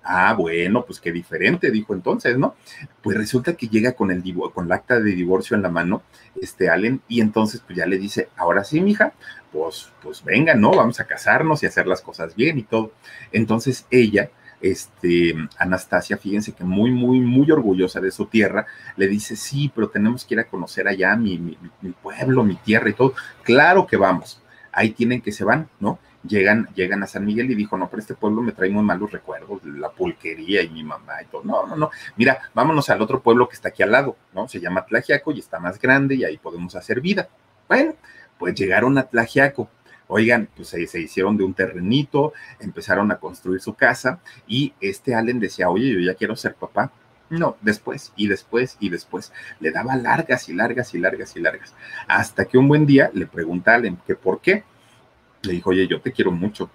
Ah, 0.04 0.34
bueno, 0.34 0.84
pues 0.84 1.00
qué 1.00 1.10
diferente, 1.10 1.70
dijo 1.70 1.94
entonces, 1.94 2.36
¿no? 2.36 2.54
Pues 3.02 3.16
resulta 3.16 3.54
que 3.54 3.68
llega 3.68 3.92
con 3.92 4.10
el 4.10 4.22
con 4.52 4.70
acta 4.70 5.00
de 5.00 5.12
divorcio 5.12 5.56
en 5.56 5.62
la 5.62 5.70
mano, 5.70 6.02
este 6.40 6.68
Allen, 6.68 7.00
y 7.08 7.22
entonces 7.22 7.62
pues 7.66 7.78
ya 7.78 7.86
le 7.86 7.96
dice, 7.96 8.28
ahora 8.36 8.64
sí, 8.64 8.82
mija, 8.82 9.14
pues, 9.54 9.92
pues 10.02 10.24
venga, 10.24 10.54
¿no? 10.54 10.72
Vamos 10.72 10.98
a 10.98 11.06
casarnos 11.06 11.62
y 11.62 11.66
hacer 11.66 11.86
las 11.86 12.00
cosas 12.00 12.34
bien 12.34 12.58
y 12.58 12.64
todo. 12.64 12.90
Entonces 13.30 13.86
ella, 13.88 14.30
este, 14.60 15.32
Anastasia, 15.58 16.16
fíjense 16.16 16.52
que 16.52 16.64
muy, 16.64 16.90
muy, 16.90 17.20
muy 17.20 17.48
orgullosa 17.52 18.00
de 18.00 18.10
su 18.10 18.26
tierra, 18.26 18.66
le 18.96 19.06
dice, 19.06 19.36
sí, 19.36 19.70
pero 19.72 19.88
tenemos 19.88 20.24
que 20.24 20.34
ir 20.34 20.40
a 20.40 20.48
conocer 20.48 20.88
allá 20.88 21.14
mi, 21.14 21.38
mi, 21.38 21.90
pueblo, 21.92 22.42
mi 22.42 22.56
tierra 22.56 22.90
y 22.90 22.94
todo. 22.94 23.14
Claro 23.44 23.86
que 23.86 23.96
vamos. 23.96 24.42
Ahí 24.72 24.90
tienen 24.90 25.20
que 25.20 25.30
se 25.30 25.44
van, 25.44 25.68
¿no? 25.78 26.00
Llegan, 26.26 26.68
llegan 26.74 27.04
a 27.04 27.06
San 27.06 27.24
Miguel 27.24 27.48
y 27.48 27.54
dijo, 27.54 27.76
no, 27.76 27.88
pero 27.88 28.00
este 28.00 28.14
pueblo 28.14 28.42
me 28.42 28.50
trae 28.50 28.70
muy 28.70 28.82
malos 28.82 29.12
recuerdos, 29.12 29.64
la 29.64 29.90
pulquería 29.90 30.62
y 30.62 30.70
mi 30.70 30.82
mamá 30.82 31.22
y 31.22 31.26
todo. 31.26 31.44
No, 31.44 31.64
no, 31.64 31.76
no. 31.76 31.90
Mira, 32.16 32.40
vámonos 32.54 32.90
al 32.90 33.00
otro 33.00 33.22
pueblo 33.22 33.48
que 33.48 33.54
está 33.54 33.68
aquí 33.68 33.84
al 33.84 33.92
lado, 33.92 34.16
¿no? 34.32 34.48
Se 34.48 34.58
llama 34.58 34.84
Tlajiaco 34.84 35.30
y 35.30 35.38
está 35.38 35.60
más 35.60 35.78
grande 35.78 36.16
y 36.16 36.24
ahí 36.24 36.38
podemos 36.38 36.74
hacer 36.74 37.00
vida. 37.00 37.28
Bueno, 37.68 37.94
pues 38.38 38.54
llegaron 38.54 38.98
a 38.98 39.04
Tlajiaco. 39.04 39.68
Oigan, 40.06 40.48
pues 40.54 40.68
se, 40.68 40.86
se, 40.86 41.00
hicieron 41.00 41.36
de 41.36 41.44
un 41.44 41.54
terrenito, 41.54 42.34
empezaron 42.60 43.10
a 43.10 43.16
construir 43.16 43.60
su 43.60 43.74
casa 43.74 44.20
y 44.46 44.74
este 44.80 45.14
Allen 45.14 45.40
decía, 45.40 45.70
oye, 45.70 45.92
yo 45.92 46.00
ya 46.00 46.14
quiero 46.14 46.36
ser 46.36 46.54
papá. 46.54 46.92
No, 47.30 47.56
después 47.62 48.12
y 48.16 48.28
después 48.28 48.76
y 48.80 48.90
después. 48.90 49.32
Le 49.60 49.70
daba 49.70 49.96
largas 49.96 50.48
y 50.48 50.52
largas 50.52 50.94
y 50.94 50.98
largas 50.98 51.36
y 51.36 51.40
largas. 51.40 51.74
Hasta 52.06 52.44
que 52.44 52.58
un 52.58 52.68
buen 52.68 52.86
día 52.86 53.10
le 53.14 53.26
pregunta 53.26 53.72
a 53.72 53.76
Allen 53.76 53.98
que 54.06 54.14
por 54.14 54.40
qué. 54.40 54.62
Le 55.42 55.52
dijo, 55.52 55.70
oye, 55.70 55.86
yo 55.88 56.00
te 56.00 56.12
quiero 56.12 56.30
mucho. 56.30 56.70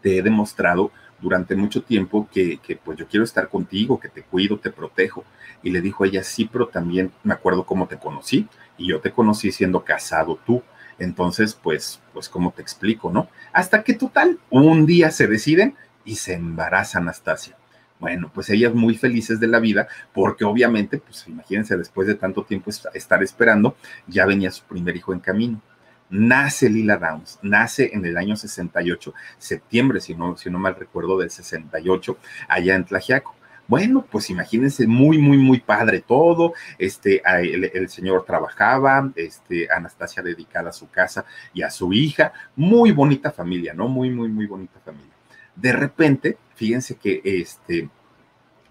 Te 0.00 0.18
he 0.18 0.22
demostrado 0.22 0.92
durante 1.20 1.54
mucho 1.54 1.82
tiempo 1.82 2.28
que, 2.32 2.58
que, 2.58 2.76
pues 2.76 2.98
yo 2.98 3.06
quiero 3.06 3.24
estar 3.24 3.48
contigo, 3.48 4.00
que 4.00 4.08
te 4.08 4.22
cuido, 4.22 4.58
te 4.58 4.70
protejo. 4.70 5.24
Y 5.62 5.70
le 5.70 5.80
dijo 5.80 6.04
ella, 6.04 6.22
sí, 6.22 6.48
pero 6.50 6.68
también 6.68 7.12
me 7.22 7.34
acuerdo 7.34 7.64
cómo 7.64 7.86
te 7.86 7.98
conocí 7.98 8.48
y 8.78 8.88
yo 8.88 9.00
te 9.00 9.12
conocí 9.12 9.52
siendo 9.52 9.84
casado 9.84 10.38
tú. 10.46 10.62
Entonces, 10.98 11.54
pues, 11.54 12.00
pues, 12.12 12.28
¿cómo 12.28 12.52
te 12.52 12.62
explico, 12.62 13.10
no? 13.10 13.28
Hasta 13.52 13.82
que 13.82 13.94
total, 13.94 14.38
un 14.50 14.86
día 14.86 15.10
se 15.10 15.26
deciden 15.26 15.74
y 16.04 16.16
se 16.16 16.34
embaraza 16.34 16.98
Anastasia. 16.98 17.56
Bueno, 17.98 18.30
pues 18.34 18.48
ellas 18.48 18.74
muy 18.74 18.96
felices 18.96 19.40
de 19.40 19.46
la 19.46 19.60
vida, 19.60 19.86
porque 20.14 20.44
obviamente, 20.44 20.98
pues 20.98 21.28
imagínense, 21.28 21.76
después 21.76 22.08
de 22.08 22.14
tanto 22.14 22.44
tiempo 22.44 22.70
estar 22.70 23.22
esperando, 23.22 23.76
ya 24.06 24.24
venía 24.24 24.50
su 24.50 24.64
primer 24.64 24.96
hijo 24.96 25.12
en 25.12 25.20
camino. 25.20 25.60
Nace 26.10 26.68
Lila 26.68 26.96
Downs, 26.96 27.38
nace 27.42 27.90
en 27.92 28.04
el 28.04 28.16
año 28.16 28.36
68, 28.36 29.14
septiembre, 29.38 30.00
si 30.00 30.14
no, 30.14 30.36
si 30.36 30.50
no 30.50 30.58
mal 30.58 30.74
recuerdo, 30.74 31.18
del 31.18 31.30
68, 31.30 32.18
allá 32.48 32.74
en 32.74 32.84
Tlajiaco. 32.84 33.36
Bueno, 33.68 34.04
pues 34.10 34.30
imagínense, 34.30 34.88
muy, 34.88 35.18
muy, 35.18 35.36
muy 35.38 35.60
padre 35.60 36.00
todo. 36.00 36.54
Este, 36.76 37.22
el, 37.24 37.88
señor 37.88 38.24
trabajaba, 38.24 39.12
este, 39.14 39.68
Anastasia 39.70 40.24
dedicada 40.24 40.70
a 40.70 40.72
su 40.72 40.90
casa 40.90 41.24
y 41.54 41.62
a 41.62 41.70
su 41.70 41.92
hija. 41.92 42.32
Muy 42.56 42.90
bonita 42.90 43.30
familia, 43.30 43.72
¿no? 43.72 43.86
Muy, 43.86 44.10
muy, 44.10 44.28
muy 44.28 44.46
bonita 44.46 44.80
familia. 44.84 45.14
De 45.54 45.72
repente, 45.72 46.36
fíjense 46.56 46.96
que 46.96 47.20
este, 47.22 47.88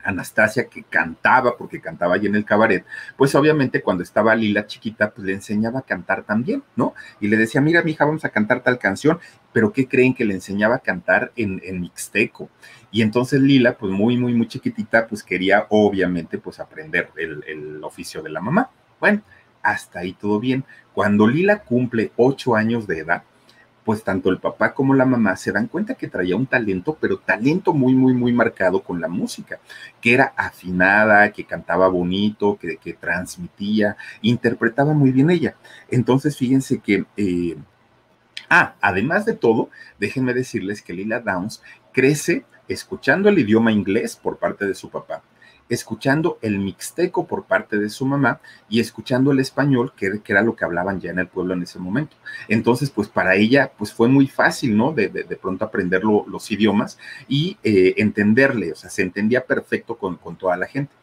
Anastasia 0.04 0.68
que 0.68 0.84
cantaba, 0.84 1.58
porque 1.58 1.82
cantaba 1.82 2.16
allí 2.16 2.28
en 2.28 2.36
el 2.36 2.46
cabaret, 2.46 2.86
pues 3.18 3.36
obviamente 3.36 3.82
cuando 3.82 4.04
estaba 4.04 4.36
Lila 4.36 4.66
chiquita, 4.66 5.12
pues 5.12 5.26
le 5.26 5.34
enseñaba 5.34 5.80
a 5.80 5.84
cantar 5.84 6.24
también, 6.24 6.64
¿no? 6.76 6.94
Y 7.20 7.28
le 7.28 7.38
decía, 7.38 7.62
mira, 7.62 7.84
mi 7.84 7.92
hija, 7.92 8.06
vamos 8.06 8.26
a 8.26 8.30
cantar 8.30 8.64
tal 8.64 8.80
canción, 8.80 9.20
pero 9.52 9.72
¿qué 9.74 9.88
creen 9.88 10.14
que 10.14 10.26
le 10.26 10.34
enseñaba 10.34 10.76
a 10.76 10.80
cantar 10.80 11.32
en, 11.36 11.62
en 11.64 11.82
mixteco? 11.82 12.50
Y 12.92 13.02
entonces 13.02 13.42
Lila, 13.42 13.78
pues 13.78 13.92
muy, 13.92 14.18
muy, 14.18 14.34
muy 14.34 14.48
chiquitita, 14.48 15.08
pues 15.08 15.24
quería 15.24 15.68
obviamente 15.70 16.38
pues 16.38 16.60
aprender 16.60 17.10
el, 17.16 17.44
el 17.48 17.84
oficio 17.84 18.22
de 18.22 18.30
la 18.30 18.42
mamá. 18.42 18.70
Bueno, 19.00 19.22
hasta 19.62 20.00
ahí 20.00 20.14
todo 20.14 20.40
bien. 20.40 20.64
Cuando 20.94 21.28
Lila 21.28 21.60
cumple 21.64 22.12
ocho 22.16 22.56
años 22.56 22.88
de 22.88 23.00
edad, 23.00 23.24
pues 23.90 24.04
tanto 24.04 24.30
el 24.30 24.38
papá 24.38 24.76
como 24.76 24.94
la 24.94 25.08
mamá 25.08 25.36
se 25.36 25.52
dan 25.52 25.66
cuenta 25.66 25.96
que 25.96 26.08
traía 26.08 26.36
un 26.36 26.46
talento, 26.46 26.96
pero 27.02 27.18
talento 27.18 27.74
muy, 27.74 27.96
muy, 27.96 28.14
muy 28.14 28.32
marcado 28.32 28.84
con 28.84 29.02
la 29.02 29.08
música, 29.08 29.60
que 30.00 30.14
era 30.14 30.32
afinada, 30.38 31.32
que 31.32 31.44
cantaba 31.44 31.88
bonito, 31.88 32.60
que, 32.62 32.78
que 32.78 32.94
transmitía, 32.94 33.98
interpretaba 34.22 34.94
muy 34.94 35.12
bien 35.12 35.32
ella. 35.32 35.56
Entonces, 35.90 36.38
fíjense 36.38 36.78
que... 36.78 37.06
Eh, 37.18 37.58
ah, 38.48 38.76
además 38.80 39.26
de 39.26 39.34
todo, 39.34 39.72
déjenme 40.00 40.36
decirles 40.36 40.84
que 40.84 40.94
Lila 40.94 41.22
Downs 41.22 41.64
crece 41.92 42.46
escuchando 42.68 43.28
el 43.28 43.40
idioma 43.40 43.72
inglés 43.72 44.16
por 44.16 44.38
parte 44.38 44.68
de 44.68 44.76
su 44.76 44.92
papá 44.92 45.24
escuchando 45.70 46.40
el 46.42 46.58
mixteco 46.58 47.28
por 47.28 47.46
parte 47.46 47.78
de 47.78 47.90
su 47.90 48.06
mamá 48.06 48.42
y 48.68 48.80
escuchando 48.80 49.32
el 49.32 49.40
español, 49.40 49.94
que, 49.96 50.20
era 50.26 50.42
lo 50.42 50.56
que 50.56 50.66
hablaban 50.66 51.00
ya 51.00 51.12
en 51.12 51.20
el 51.20 51.28
pueblo 51.28 51.54
en 51.54 51.64
ese 51.64 51.80
momento. 51.80 52.16
Entonces, 52.48 52.90
pues 52.90 53.08
para 53.08 53.36
ella, 53.36 53.72
pues 53.78 53.94
fue 53.94 54.08
muy 54.08 54.28
fácil, 54.28 54.76
¿no? 54.76 54.92
De, 54.92 55.08
de, 55.10 55.24
pronto 55.36 55.64
aprender 55.64 56.04
los 56.04 56.52
idiomas 56.52 56.98
y 57.28 57.58
eh, 57.64 57.94
entenderle, 57.98 58.72
o 58.72 58.76
sea, 58.76 58.90
se 58.90 59.04
entendía 59.04 59.46
perfecto 59.46 59.96
con, 59.98 60.18
con, 60.18 60.36
toda 60.36 60.58
la 60.58 60.68
gente. 60.68 60.94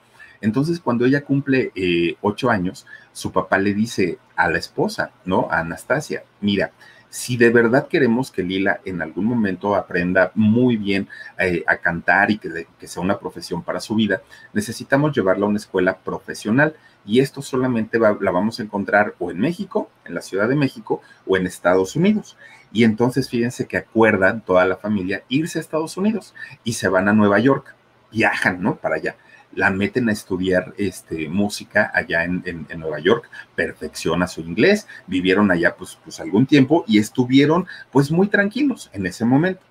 Entonces, 0.40 0.80
cuando 0.80 1.06
ella 1.06 1.22
cumple 1.22 1.72
eh, 1.74 2.16
ocho 2.20 2.50
años, 2.50 2.86
su 3.12 3.32
papá 3.32 3.58
le 3.58 3.72
dice 3.72 4.18
a 4.34 4.50
la 4.50 4.58
esposa, 4.58 5.12
¿no? 5.24 5.48
A 5.50 5.60
Anastasia, 5.60 6.24
mira, 6.40 6.72
si 7.08 7.36
de 7.36 7.50
verdad 7.50 7.88
queremos 7.88 8.30
que 8.30 8.42
Lila 8.42 8.80
en 8.84 9.02
algún 9.02 9.24
momento 9.24 9.74
aprenda 9.74 10.32
muy 10.34 10.76
bien 10.76 11.08
eh, 11.38 11.64
a 11.66 11.76
cantar 11.78 12.30
y 12.30 12.38
que, 12.38 12.66
que, 12.78 12.86
sea 12.86 13.02
una 13.02 13.18
profesión 13.18 13.62
para 13.62 13.80
su 13.80 13.94
vida, 13.94 14.22
necesitamos 14.52 15.12
llevarla 15.14 15.46
a 15.46 15.48
una 15.48 15.58
escuela 15.58 15.98
profesional. 15.98 16.74
Y 17.04 17.20
esto 17.20 17.40
solamente 17.40 17.98
la 18.00 18.30
vamos 18.32 18.58
a 18.58 18.64
encontrar 18.64 19.14
o 19.20 19.30
en 19.30 19.38
México, 19.38 19.90
en 20.04 20.14
la 20.14 20.22
Ciudad 20.22 20.48
de 20.48 20.56
México, 20.56 21.02
o 21.24 21.36
en 21.36 21.46
Estados 21.46 21.94
Unidos. 21.94 22.36
Y 22.72 22.82
entonces 22.82 23.30
fíjense 23.30 23.66
que 23.66 23.76
acuerdan 23.76 24.40
toda 24.40 24.64
la 24.66 24.76
familia 24.76 25.22
irse 25.28 25.58
a 25.58 25.60
Estados 25.60 25.96
Unidos 25.96 26.34
y 26.64 26.72
se 26.72 26.88
van 26.88 27.08
a 27.08 27.12
Nueva 27.12 27.38
York, 27.38 27.76
viajan, 28.10 28.60
¿no? 28.60 28.76
Para 28.76 28.96
allá 28.96 29.16
la 29.54 29.70
meten 29.70 30.08
a 30.08 30.12
estudiar 30.12 30.74
este, 30.76 31.28
música 31.28 31.90
allá 31.94 32.24
en, 32.24 32.42
en, 32.44 32.80
Nueva 32.80 33.00
York, 33.00 33.28
perfecciona 33.54 34.26
su 34.26 34.40
inglés, 34.42 34.86
vivieron 35.06 35.50
allá 35.50 35.76
pues, 35.76 35.98
pues 36.02 36.20
algún 36.20 36.46
tiempo 36.46 36.84
y 36.86 36.98
estuvieron 36.98 37.66
pues 37.90 38.10
muy 38.10 38.28
tranquilos 38.28 38.90
en 38.92 39.06
ese 39.06 39.24
momento. 39.24 39.62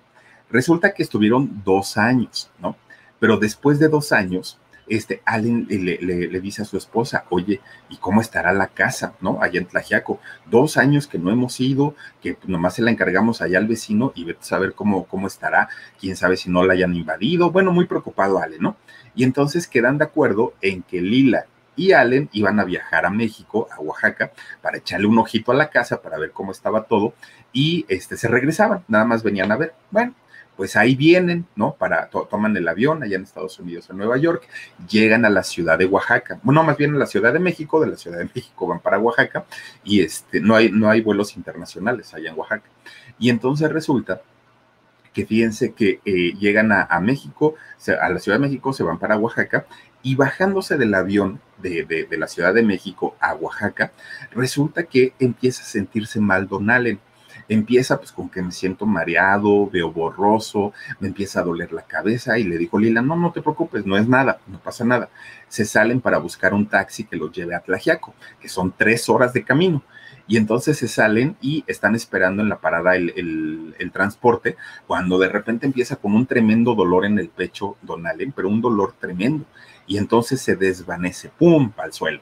Resulta 0.50 0.92
que 0.92 1.02
estuvieron 1.02 1.62
dos 1.64 1.96
años, 1.96 2.50
¿no? 2.60 2.76
Pero 3.18 3.36
después 3.36 3.78
de 3.78 3.88
dos 3.88 4.12
años, 4.12 4.58
este, 4.88 5.22
Allen 5.24 5.66
le, 5.68 5.98
le, 5.98 6.40
dice 6.40 6.62
a 6.62 6.64
su 6.64 6.76
esposa, 6.76 7.24
oye, 7.30 7.60
¿y 7.88 7.96
cómo 7.96 8.20
estará 8.20 8.52
la 8.52 8.68
casa, 8.68 9.14
no? 9.20 9.38
Allá 9.42 9.60
en 9.60 9.66
Tlajiaco. 9.66 10.20
Dos 10.46 10.76
años 10.76 11.06
que 11.06 11.18
no 11.18 11.30
hemos 11.30 11.58
ido, 11.60 11.94
que 12.22 12.36
nomás 12.46 12.74
se 12.74 12.82
la 12.82 12.90
encargamos 12.90 13.42
allá 13.42 13.58
al 13.58 13.66
vecino 13.66 14.12
y 14.14 14.26
saber 14.40 14.74
cómo, 14.74 15.06
cómo 15.06 15.26
estará, 15.26 15.68
quién 16.00 16.16
sabe 16.16 16.36
si 16.36 16.50
no 16.50 16.64
la 16.64 16.74
hayan 16.74 16.94
invadido. 16.94 17.50
Bueno, 17.50 17.72
muy 17.72 17.86
preocupado 17.86 18.38
Allen, 18.38 18.62
¿no? 18.62 18.76
Y 19.14 19.24
entonces 19.24 19.66
quedan 19.66 19.98
de 19.98 20.04
acuerdo 20.04 20.54
en 20.60 20.82
que 20.82 21.00
Lila 21.00 21.46
y 21.76 21.92
Allen 21.92 22.28
iban 22.32 22.58
a 22.58 22.64
viajar 22.64 23.04
a 23.04 23.10
México, 23.10 23.68
a 23.70 23.80
Oaxaca, 23.80 24.32
para 24.62 24.78
echarle 24.78 25.06
un 25.06 25.18
ojito 25.18 25.52
a 25.52 25.54
la 25.54 25.68
casa, 25.68 26.00
para 26.00 26.18
ver 26.18 26.32
cómo 26.32 26.50
estaba 26.50 26.84
todo, 26.84 27.14
y 27.52 27.84
este, 27.88 28.16
se 28.16 28.28
regresaban, 28.28 28.82
nada 28.88 29.04
más 29.04 29.22
venían 29.22 29.52
a 29.52 29.56
ver. 29.56 29.74
Bueno, 29.90 30.14
pues 30.56 30.76
ahí 30.76 30.96
vienen, 30.96 31.46
¿no? 31.54 31.74
Para, 31.74 32.08
toman 32.08 32.56
el 32.56 32.66
avión 32.66 33.02
allá 33.02 33.16
en 33.16 33.22
Estados 33.22 33.58
Unidos, 33.58 33.88
en 33.90 33.98
Nueva 33.98 34.16
York, 34.16 34.48
llegan 34.88 35.24
a 35.24 35.30
la 35.30 35.42
ciudad 35.42 35.78
de 35.78 35.84
Oaxaca, 35.84 36.40
bueno, 36.42 36.64
más 36.64 36.76
bien 36.76 36.94
a 36.94 36.98
la 36.98 37.06
ciudad 37.06 37.32
de 37.32 37.38
México, 37.38 37.80
de 37.80 37.88
la 37.88 37.96
ciudad 37.96 38.18
de 38.18 38.30
México 38.34 38.66
van 38.66 38.80
para 38.80 38.98
Oaxaca, 38.98 39.44
y 39.84 40.00
este, 40.00 40.40
no 40.40 40.56
hay, 40.56 40.70
no 40.70 40.88
hay 40.88 41.02
vuelos 41.02 41.36
internacionales 41.36 42.12
allá 42.14 42.30
en 42.30 42.38
Oaxaca. 42.38 42.68
Y 43.18 43.30
entonces 43.30 43.70
resulta 43.70 44.22
que 45.12 45.24
fíjense 45.24 45.72
que 45.72 46.00
eh, 46.04 46.34
llegan 46.38 46.72
a, 46.72 47.00
México, 47.00 47.54
a 48.00 48.08
la 48.10 48.18
Ciudad 48.18 48.38
de 48.38 48.46
México, 48.46 48.74
se 48.74 48.82
van 48.82 48.98
para 48.98 49.16
Oaxaca 49.16 49.66
y 50.02 50.14
bajándose 50.14 50.76
del 50.76 50.94
avión 50.94 51.40
de, 51.56 51.84
de, 51.84 52.18
la 52.18 52.28
Ciudad 52.28 52.52
de 52.52 52.62
México 52.62 53.16
a 53.18 53.34
Oaxaca, 53.34 53.92
resulta 54.32 54.84
que 54.84 55.14
empieza 55.18 55.62
a 55.62 55.66
sentirse 55.66 56.20
mal 56.20 56.46
Don. 56.48 56.66
Empieza 57.48 57.98
pues 57.98 58.12
con 58.12 58.28
que 58.28 58.42
me 58.42 58.52
siento 58.52 58.86
mareado, 58.86 59.68
veo 59.70 59.92
borroso, 59.92 60.72
me 61.00 61.08
empieza 61.08 61.40
a 61.40 61.44
doler 61.44 61.72
la 61.72 61.82
cabeza 61.82 62.38
y 62.38 62.44
le 62.44 62.58
dijo 62.58 62.78
Lila, 62.78 63.02
no, 63.02 63.16
no 63.16 63.32
te 63.32 63.42
preocupes, 63.42 63.86
no 63.86 63.96
es 63.96 64.08
nada, 64.08 64.40
no 64.46 64.58
pasa 64.58 64.84
nada. 64.84 65.08
Se 65.48 65.64
salen 65.64 66.00
para 66.00 66.18
buscar 66.18 66.54
un 66.54 66.66
taxi 66.66 67.04
que 67.04 67.16
los 67.16 67.32
lleve 67.32 67.54
a 67.54 67.60
Tlajiaco, 67.60 68.14
que 68.40 68.48
son 68.48 68.72
tres 68.76 69.08
horas 69.08 69.32
de 69.32 69.44
camino 69.44 69.82
y 70.28 70.36
entonces 70.36 70.78
se 70.78 70.88
salen 70.88 71.36
y 71.40 71.64
están 71.66 71.94
esperando 71.94 72.42
en 72.42 72.48
la 72.48 72.58
parada 72.58 72.96
el, 72.96 73.74
transporte, 73.92 74.56
cuando 74.86 75.18
de 75.18 75.28
repente 75.28 75.64
empieza 75.64 75.96
con 75.96 76.14
un 76.14 76.26
tremendo 76.26 76.74
dolor 76.74 77.06
en 77.06 77.18
el 77.18 77.28
pecho 77.28 77.76
Don 77.82 78.06
Allen, 78.06 78.32
pero 78.32 78.48
un 78.48 78.60
dolor 78.60 78.94
tremendo, 78.98 79.46
y 79.86 79.96
entonces 79.96 80.40
se 80.40 80.56
desvanece, 80.56 81.30
¡pum!, 81.30 81.72
al 81.78 81.92
suelo. 81.92 82.20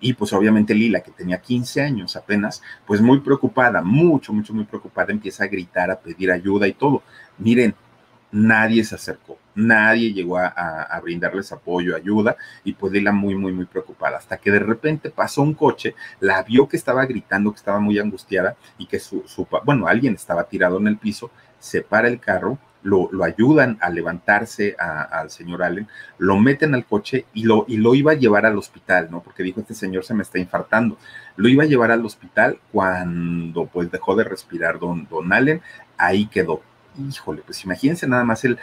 Y 0.00 0.14
pues 0.14 0.32
obviamente 0.32 0.74
Lila, 0.74 1.00
que 1.00 1.10
tenía 1.10 1.40
15 1.40 1.82
años 1.82 2.16
apenas, 2.16 2.62
pues 2.86 3.00
muy 3.00 3.20
preocupada, 3.20 3.82
mucho, 3.82 4.32
mucho, 4.32 4.54
muy 4.54 4.64
preocupada, 4.64 5.12
empieza 5.12 5.44
a 5.44 5.48
gritar, 5.48 5.90
a 5.90 6.00
pedir 6.00 6.30
ayuda 6.30 6.66
y 6.66 6.72
todo. 6.72 7.02
Miren, 7.38 7.74
nadie 8.32 8.84
se 8.84 8.94
acercó, 8.94 9.38
nadie 9.54 10.12
llegó 10.12 10.38
a, 10.38 11.00
brindarles 11.02 11.52
apoyo, 11.52 11.96
ayuda, 11.96 12.36
y 12.64 12.72
pues 12.72 12.92
Lila 12.92 13.12
muy, 13.12 13.34
muy, 13.34 13.52
muy 13.52 13.66
preocupada, 13.66 14.18
hasta 14.18 14.36
que 14.36 14.50
de 14.50 14.60
repente 14.60 15.10
pasó 15.10 15.42
un 15.42 15.54
coche, 15.54 15.94
la 16.20 16.42
vio 16.42 16.68
que 16.68 16.76
estaba 16.76 17.04
gritando, 17.06 17.50
que 17.52 17.58
estaba 17.58 17.80
muy 17.80 17.98
angustiada 17.98 18.56
y 18.78 18.86
que 18.86 19.00
su, 19.00 19.24
su 19.26 19.46
bueno, 19.64 19.86
alguien 19.86 20.14
estaba 20.14 20.44
tirado 20.44 20.78
en 20.78 20.86
el 20.86 20.96
piso, 20.96 21.30
se 21.58 21.82
para 21.82 22.08
el 22.08 22.20
carro, 22.20 22.58
lo, 22.82 23.08
lo 23.12 23.24
ayudan 23.24 23.78
a 23.80 23.90
levantarse 23.90 24.76
al 24.78 25.30
señor 25.30 25.62
Allen, 25.62 25.88
lo 26.18 26.38
meten 26.38 26.74
al 26.74 26.86
coche 26.86 27.26
y 27.34 27.44
lo, 27.44 27.64
y 27.68 27.76
lo 27.76 27.94
iba 27.94 28.12
a 28.12 28.16
llevar 28.16 28.46
al 28.46 28.58
hospital, 28.58 29.08
¿no? 29.10 29.22
Porque 29.22 29.42
dijo, 29.42 29.60
este 29.60 29.74
señor 29.74 30.04
se 30.04 30.14
me 30.14 30.22
está 30.22 30.38
infartando. 30.38 30.96
Lo 31.36 31.48
iba 31.48 31.64
a 31.64 31.66
llevar 31.66 31.90
al 31.90 32.04
hospital 32.04 32.58
cuando 32.72 33.66
pues 33.66 33.90
dejó 33.90 34.14
de 34.16 34.24
respirar 34.24 34.78
don, 34.78 35.06
don 35.08 35.32
Allen, 35.32 35.60
ahí 35.96 36.26
quedó 36.26 36.62
híjole, 36.98 37.42
pues 37.44 37.64
imagínense 37.64 38.06
nada 38.06 38.24
más 38.24 38.44
el, 38.44 38.58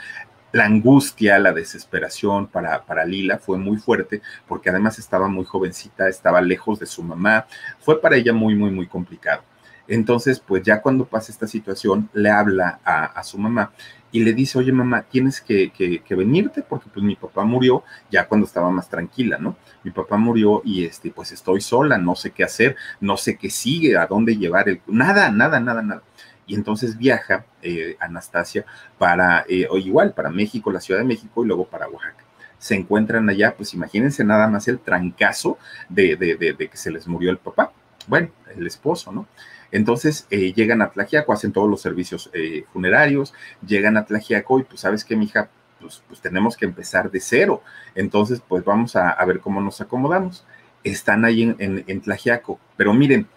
la 0.52 0.66
angustia, 0.66 1.40
la 1.40 1.54
desesperación 1.54 2.48
para, 2.48 2.84
para 2.86 3.06
Lila 3.06 3.38
fue 3.38 3.58
muy 3.58 3.78
fuerte 3.78 4.22
porque 4.48 4.70
además 4.70 5.00
estaba 5.00 5.28
muy 5.28 5.46
jovencita, 5.46 6.08
estaba 6.08 6.42
lejos 6.42 6.80
de 6.80 6.86
su 6.86 7.04
mamá, 7.04 7.48
fue 7.80 8.02
para 8.02 8.16
ella 8.16 8.34
muy, 8.34 8.56
muy, 8.56 8.72
muy 8.72 8.88
complicado. 8.88 9.44
Entonces, 9.88 10.40
pues 10.40 10.64
ya 10.64 10.82
cuando 10.82 11.06
pasa 11.06 11.32
esta 11.32 11.48
situación, 11.48 12.10
le 12.14 12.30
habla 12.30 12.80
a, 12.84 13.24
su 13.24 13.38
mamá 13.38 13.72
y 14.12 14.24
le 14.24 14.34
dice, 14.34 14.58
oye 14.58 14.72
mamá, 14.72 15.04
tienes 15.04 15.42
que, 15.42 15.72
que, 15.72 16.16
venirte 16.16 16.64
porque 16.64 16.90
pues 16.94 17.04
mi 17.04 17.16
papá 17.16 17.44
murió 17.44 17.84
ya 18.10 18.28
cuando 18.28 18.48
estaba 18.48 18.70
más 18.72 18.90
tranquila, 18.90 19.38
¿no? 19.38 19.58
Mi 19.84 19.92
papá 19.92 20.18
murió 20.18 20.62
y 20.64 20.86
este, 20.86 21.12
pues 21.12 21.32
estoy 21.32 21.62
sola, 21.62 21.98
no 21.98 22.16
sé 22.16 22.32
qué 22.32 22.44
hacer, 22.44 22.76
no 23.02 23.18
sé 23.18 23.38
qué 23.38 23.50
sigue, 23.50 23.98
a 23.98 24.08
dónde 24.08 24.38
llevar 24.38 24.70
el... 24.70 24.82
Nada, 24.88 25.30
nada, 25.32 25.60
nada, 25.60 25.82
nada 25.82 26.04
y 26.48 26.56
entonces 26.56 26.98
viaja 26.98 27.46
eh, 27.62 27.98
Anastasia 28.00 28.66
para, 28.98 29.46
eh, 29.48 29.68
o 29.70 29.78
igual, 29.78 30.14
para 30.14 30.30
México, 30.30 30.72
la 30.72 30.80
Ciudad 30.80 31.02
de 31.02 31.06
México 31.06 31.44
y 31.44 31.48
luego 31.48 31.68
para 31.68 31.88
Oaxaca. 31.90 32.24
Se 32.58 32.74
encuentran 32.74 33.30
allá, 33.30 33.54
pues 33.56 33.74
imagínense 33.74 34.24
nada 34.24 34.48
más 34.48 34.68
el 34.68 34.80
trancazo 34.80 35.60
de, 35.90 36.16
de, 36.16 36.70
que 36.70 36.78
se 36.78 36.90
les 36.90 37.08
murió 37.08 37.30
el 37.30 37.38
papá, 37.38 37.72
bueno, 38.08 38.30
el 38.56 38.66
esposo, 38.66 39.12
¿no? 39.12 39.28
Entonces 39.72 40.28
eh, 40.30 40.54
llegan 40.54 40.82
a 40.82 40.92
Tlajiaco, 40.92 41.34
hacen 41.34 41.52
todos 41.52 41.70
los 41.70 41.82
servicios 41.82 42.32
funerarios, 42.72 43.34
llegan 43.66 43.98
a 43.98 44.06
Tlajiaco 44.06 44.60
y 44.60 44.64
pues 44.64 44.82
sabes 44.82 45.04
que, 45.04 45.16
mija, 45.16 45.50
pues, 45.80 46.04
pues 46.08 46.22
tenemos 46.22 46.58
que 46.58 46.66
empezar 46.66 47.12
de 47.12 47.20
cero. 47.20 47.62
Entonces, 47.96 48.42
pues 48.48 48.64
vamos 48.64 48.96
a, 48.96 49.24
ver 49.26 49.40
cómo 49.40 49.62
nos 49.62 49.82
acomodamos. 49.82 50.46
Están 50.84 51.26
ahí 51.26 51.44
en, 51.44 51.56
en, 51.60 51.84
en 51.88 52.02
Tlajiaco, 52.02 52.60
pero 52.78 52.94
miren, 52.94 53.28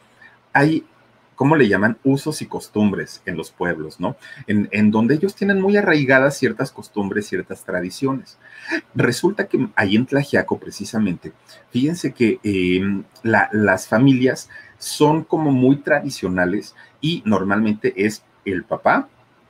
hay 0.53 0.85
¿cómo 1.41 1.57
le 1.57 1.69
llaman? 1.69 1.97
Usos 2.05 2.43
y 2.43 2.47
costumbres 2.47 3.23
en 3.25 3.35
los 3.35 3.51
pueblos, 3.51 3.99
¿no? 3.99 4.15
En, 4.47 4.91
donde 4.91 5.15
ellos 5.15 5.35
tienen 5.35 5.59
muy 5.59 5.75
arraigadas 5.75 6.37
ciertas 6.37 6.71
costumbres, 6.71 7.29
ciertas 7.29 7.65
tradiciones. 7.65 8.37
Resulta 8.95 9.49
que 9.49 9.71
ahí 9.75 9.97
en 9.97 10.05
Tlajiaco, 10.05 10.59
precisamente, 10.59 11.33
fíjense 11.71 12.13
que 12.13 12.41
em, 12.43 13.05
las 13.23 13.89
familias 13.89 14.51
son 14.81 15.23
como 15.23 15.53
muy 15.53 15.77
tradicionales 15.77 16.75
y 17.01 17.23
normalmente 17.25 17.93
es 18.07 18.25
el 18.45 18.65
papá, 18.65 19.09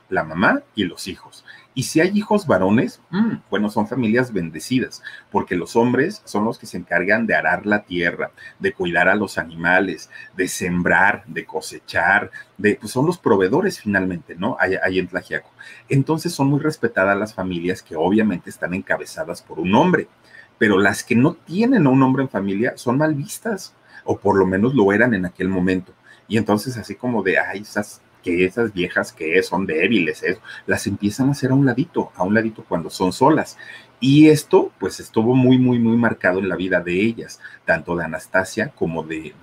la 0.09 0.23
mamá 0.23 0.61
y 0.75 0.83
los 0.83 1.07
hijos. 1.07 1.43
Y 1.73 1.83
si 1.83 2.01
hay 2.01 2.11
hijos 2.13 2.45
varones, 2.45 3.01
mm, 3.11 3.35
bueno, 3.49 3.69
son 3.69 3.87
familias 3.87 4.33
bendecidas, 4.33 5.01
porque 5.31 5.55
los 5.55 5.77
hombres 5.77 6.21
son 6.25 6.43
los 6.43 6.59
que 6.59 6.65
se 6.65 6.77
encargan 6.77 7.25
de 7.25 7.33
arar 7.33 7.65
la 7.65 7.83
tierra, 7.83 8.31
de 8.59 8.73
cuidar 8.73 9.07
a 9.07 9.15
los 9.15 9.37
animales, 9.37 10.09
de 10.35 10.49
sembrar, 10.49 11.23
de 11.27 11.45
cosechar, 11.45 12.29
de, 12.57 12.75
pues 12.75 12.91
son 12.91 13.05
los 13.05 13.17
proveedores 13.17 13.79
finalmente, 13.79 14.35
¿no? 14.35 14.57
Ahí, 14.59 14.99
en 14.99 15.07
Tlajiaco. 15.07 15.49
Entonces 15.87 16.33
son 16.33 16.47
muy 16.47 16.59
respetadas 16.59 17.17
las 17.17 17.33
familias 17.33 17.81
que 17.81 17.95
obviamente 17.95 18.49
están 18.49 18.73
encabezadas 18.73 19.41
por 19.41 19.59
un 19.59 19.73
hombre, 19.75 20.09
pero 20.57 20.77
las 20.77 21.05
que 21.05 21.15
no 21.15 21.33
tienen 21.33 21.87
a 21.87 21.89
un 21.89 22.03
hombre 22.03 22.23
en 22.23 22.29
familia 22.29 22.73
son 22.75 22.97
mal 22.97 23.15
vistas, 23.15 23.73
o 24.03 24.17
por 24.17 24.37
lo 24.37 24.45
menos 24.45 24.73
lo 24.73 24.91
eran 24.91 25.13
en 25.13 25.25
aquel 25.25 25.49
momento. 25.49 25.93
Y 26.27 26.37
entonces 26.37 26.77
así 26.77 26.95
como 26.95 27.23
de, 27.23 27.37
ay, 27.37 27.61
esas 27.61 28.01
que 28.21 28.45
esas 28.45 28.73
viejas 28.73 29.11
que 29.11 29.41
son 29.43 29.65
débiles, 29.65 30.23
eso, 30.23 30.41
las 30.67 30.87
empiezan 30.87 31.29
a 31.29 31.31
hacer 31.31 31.51
a 31.51 31.55
un 31.55 31.65
ladito, 31.65 32.11
a 32.15 32.23
un 32.23 32.33
ladito 32.33 32.63
cuando 32.67 32.89
son 32.89 33.13
solas. 33.13 33.57
Y 34.03 34.29
esto, 34.29 34.71
pues, 34.79 34.99
estuvo 34.99 35.35
muy, 35.35 35.59
muy, 35.59 35.77
muy 35.77 35.95
marcado 35.95 36.39
en 36.39 36.49
la 36.49 36.55
vida 36.55 36.81
de 36.81 36.99
ellas, 36.99 37.39
tanto 37.65 37.95
de 37.95 38.03
Anastasia 38.03 38.69
como 38.69 39.03
de, 39.03 39.35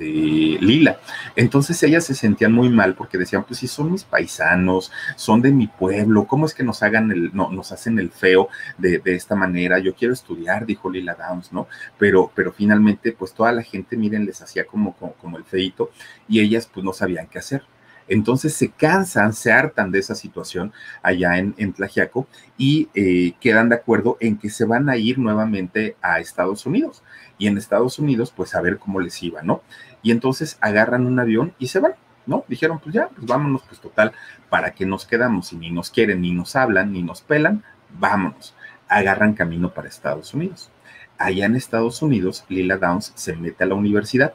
Lila. 0.60 0.98
Entonces 1.36 1.80
ellas 1.84 2.04
se 2.04 2.16
sentían 2.16 2.52
muy 2.52 2.68
mal 2.68 2.96
porque 2.96 3.18
decían, 3.18 3.44
pues, 3.44 3.60
si 3.60 3.68
son 3.68 3.92
mis 3.92 4.02
paisanos, 4.02 4.90
son 5.14 5.42
de 5.42 5.52
mi 5.52 5.68
pueblo, 5.68 6.26
¿cómo 6.26 6.44
es 6.44 6.54
que 6.54 6.64
nos 6.64 6.82
hagan 6.82 7.12
el, 7.12 7.30
no, 7.36 7.50
nos 7.52 7.70
hacen 7.70 8.00
el 8.00 8.10
feo 8.10 8.48
de, 8.78 9.00
esta 9.04 9.36
manera? 9.36 9.78
Yo 9.78 9.94
quiero 9.94 10.12
estudiar, 10.12 10.66
dijo 10.66 10.90
Lila 10.90 11.14
Downs, 11.14 11.52
¿no? 11.52 11.68
Pero, 11.96 12.32
pero 12.34 12.52
finalmente, 12.52 13.12
pues, 13.12 13.32
toda 13.32 13.52
la 13.52 13.62
gente, 13.62 13.96
miren, 13.96 14.26
les 14.26 14.42
hacía 14.42 14.66
como, 14.66 14.96
como, 14.96 15.12
como 15.14 15.38
el 15.38 15.44
feito 15.44 15.92
y 16.28 16.40
ellas, 16.40 16.68
pues, 16.72 16.84
no 16.84 16.92
sabían 16.92 17.28
qué 17.28 17.38
hacer. 17.38 17.62
Entonces 18.08 18.54
se 18.54 18.70
cansan, 18.70 19.32
se 19.32 19.52
hartan 19.52 19.90
de 19.90 19.98
esa 19.98 20.14
situación 20.14 20.72
allá 21.02 21.38
en, 21.38 21.54
en 21.58 21.72
Tlajiaco 21.72 22.26
y 22.56 22.88
eh, 22.94 23.34
quedan 23.40 23.68
de 23.68 23.76
acuerdo 23.76 24.16
en 24.20 24.38
que 24.38 24.50
se 24.50 24.64
van 24.64 24.88
a 24.88 24.96
ir 24.96 25.18
nuevamente 25.18 25.96
a 26.02 26.20
Estados 26.20 26.66
Unidos. 26.66 27.02
Y 27.38 27.46
en 27.46 27.58
Estados 27.58 27.98
Unidos, 27.98 28.32
pues 28.34 28.54
a 28.54 28.60
ver 28.60 28.78
cómo 28.78 29.00
les 29.00 29.22
iba, 29.22 29.42
¿no? 29.42 29.62
Y 30.02 30.10
entonces 30.10 30.58
agarran 30.60 31.06
un 31.06 31.18
avión 31.20 31.54
y 31.58 31.68
se 31.68 31.80
van, 31.80 31.92
¿no? 32.26 32.44
Dijeron, 32.48 32.80
pues 32.80 32.94
ya, 32.94 33.08
pues 33.08 33.26
vámonos, 33.26 33.62
pues 33.62 33.80
total, 33.80 34.12
¿para 34.48 34.72
qué 34.72 34.86
nos 34.86 35.06
quedamos? 35.06 35.48
Si 35.48 35.56
ni 35.56 35.70
nos 35.70 35.90
quieren, 35.90 36.20
ni 36.22 36.32
nos 36.32 36.56
hablan, 36.56 36.92
ni 36.92 37.02
nos 37.02 37.20
pelan, 37.20 37.62
vámonos. 37.98 38.54
Agarran 38.88 39.34
camino 39.34 39.72
para 39.72 39.88
Estados 39.88 40.34
Unidos. 40.34 40.70
Allá 41.18 41.46
en 41.46 41.56
Estados 41.56 42.00
Unidos, 42.02 42.44
Lila 42.48 42.76
Downs 42.76 43.12
se 43.14 43.36
mete 43.36 43.64
a 43.64 43.66
la 43.66 43.74
universidad 43.74 44.34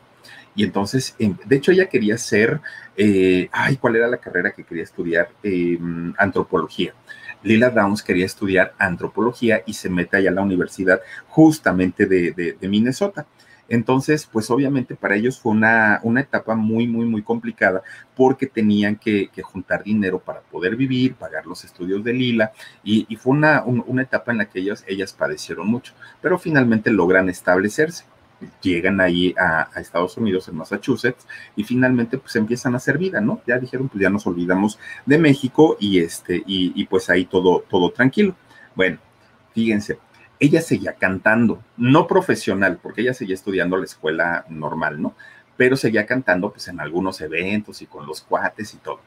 y 0.56 0.64
entonces, 0.64 1.16
de 1.18 1.56
hecho, 1.56 1.72
ella 1.72 1.88
quería 1.88 2.18
ser, 2.18 2.62
eh, 2.96 3.50
ay, 3.52 3.78
¿cuál 3.78 3.96
era 3.96 4.08
la 4.08 4.18
carrera 4.18 4.52
que 4.52 4.64
quería 4.64 4.84
estudiar? 4.84 5.30
Em, 5.42 6.14
antropología. 6.18 6.94
Lila 7.42 7.70
Downs 7.70 8.04
quería 8.04 8.26
estudiar 8.26 8.74
antropología 8.78 9.64
y 9.66 9.74
se 9.74 9.90
mete 9.90 10.18
allá 10.18 10.30
a 10.30 10.34
la 10.34 10.42
universidad 10.42 11.02
justamente 11.28 12.06
de, 12.06 12.58
Minnesota. 12.62 13.26
Entonces, 13.68 14.28
pues 14.32 14.52
obviamente 14.52 14.96
para 14.96 15.16
ellos 15.16 15.40
fue 15.40 15.54
una, 15.54 16.00
una 16.04 16.22
etapa 16.22 16.54
muy, 16.56 16.88
muy, 16.88 17.06
muy 17.06 17.24
complicada 17.24 17.82
porque 18.16 18.46
tenían 18.46 18.96
que, 18.98 19.30
juntar 19.42 19.84
dinero 19.84 20.20
para 20.20 20.42
poder 20.42 20.76
vivir, 20.76 21.16
pagar 21.16 21.46
los 21.46 21.64
estudios 21.64 22.04
de 22.04 22.14
Lila 22.14 22.52
y, 22.84 23.16
fue 23.16 23.34
una, 23.34 23.64
una, 23.64 24.04
etapa 24.04 24.32
en 24.32 24.40
la 24.40 24.46
que 24.46 24.60
ellas 24.60 25.14
padecieron 25.14 25.68
mucho, 25.68 25.94
pero 26.22 26.38
finalmente 26.38 26.92
logran 26.92 27.30
establecerse 27.30 28.06
llegan 28.62 29.02
ahí 29.02 29.34
a, 29.38 29.70
Estados 29.80 30.18
Unidos, 30.18 30.48
en 30.48 30.56
Massachusetts, 30.56 31.28
y 31.56 31.64
finalmente 31.64 32.18
pues 32.18 32.36
empiezan 32.36 32.74
a 32.74 32.78
hacer 32.78 32.98
vida, 32.98 33.22
¿no? 33.22 33.42
Ya 33.46 33.58
dijeron, 33.60 33.90
pues 33.90 34.02
ya 34.02 34.10
nos 34.10 34.26
olvidamos 34.28 34.80
de 35.06 35.18
México 35.18 35.78
y 35.80 36.00
este, 36.00 36.44
y, 36.46 36.86
pues 36.86 37.10
ahí 37.10 37.26
todo, 37.26 37.64
todo 37.70 37.92
tranquilo. 37.92 38.36
Bueno, 38.76 39.00
fíjense, 39.54 40.00
ella 40.40 40.62
seguía 40.62 40.94
cantando, 40.94 41.64
no 41.78 42.08
profesional, 42.08 42.80
porque 42.82 43.02
ella 43.02 43.14
seguía 43.14 43.36
estudiando 43.36 43.78
la 43.78 43.86
escuela 43.86 44.46
normal, 44.50 45.02
¿no? 45.02 45.16
Pero 45.56 45.78
seguía 45.78 46.06
cantando 46.06 46.52
pues 46.52 46.68
en 46.68 46.80
algunos 46.80 47.22
eventos 47.22 47.82
y 47.82 47.86
con 47.86 48.06
los 48.06 48.22
cuates 48.22 48.74
y 48.74 48.78
todo. 48.78 49.00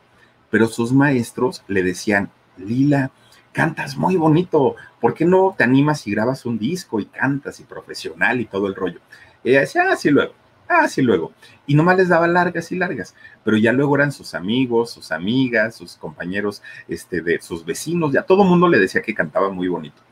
Pero 0.51 0.69
sus 0.69 0.93
maestros 0.93 1.65
le 1.67 1.83
decían, 1.83 2.31
Lila, 2.57 3.11
cantas 3.57 3.97
muy 3.97 4.17
bonito, 4.17 4.77
¿por 5.01 5.15
qué 5.15 5.25
no 5.25 5.55
te 5.57 5.65
animas 5.65 6.07
y 6.07 6.11
grabas 6.11 6.45
un 6.45 6.59
disco 6.59 7.01
y 7.01 7.07
cantas 7.07 7.59
y 7.59 7.65
profesional 7.65 8.39
y 8.39 8.45
todo 8.45 8.67
el 8.67 8.75
rollo? 8.75 9.01
Ella 9.51 9.61
decía, 9.61 9.85
ah, 9.91 9.97
sí, 9.97 10.11
luego, 10.11 10.35
ah, 10.69 10.89
sí, 10.89 11.03
luego. 11.03 11.33
Y 11.67 11.75
nomás 11.75 11.97
les 11.97 12.09
daba 12.09 12.27
largas 12.27 12.73
y 12.73 12.77
largas, 12.77 13.15
pero 13.45 13.57
ya 13.57 13.73
luego 13.73 13.95
eran 13.97 14.13
sus 14.13 14.35
amigos, 14.35 14.91
sus 14.91 15.13
amigas, 15.13 15.77
sus 15.77 15.97
compañeros, 15.97 16.63
este, 16.89 17.21
de 17.21 17.41
sus 17.41 17.65
vecinos, 17.65 18.13
ya 18.13 18.23
todo 18.23 18.43
el 18.43 18.49
mundo 18.49 18.69
le 18.69 18.79
decía 18.79 19.03
que 19.03 19.15
cantaba 19.15 19.51
muy 19.51 19.69
bonito. 19.69 20.03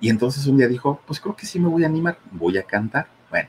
Y 0.00 0.10
entonces 0.10 0.46
un 0.46 0.58
día 0.58 0.68
dijo, 0.68 1.00
pues 1.06 1.20
creo 1.20 1.36
que 1.36 1.46
sí 1.46 1.58
me 1.58 1.68
voy 1.68 1.84
a 1.84 1.88
animar, 1.88 2.18
voy 2.30 2.56
a 2.56 2.62
cantar. 2.62 3.08
Bueno, 3.30 3.48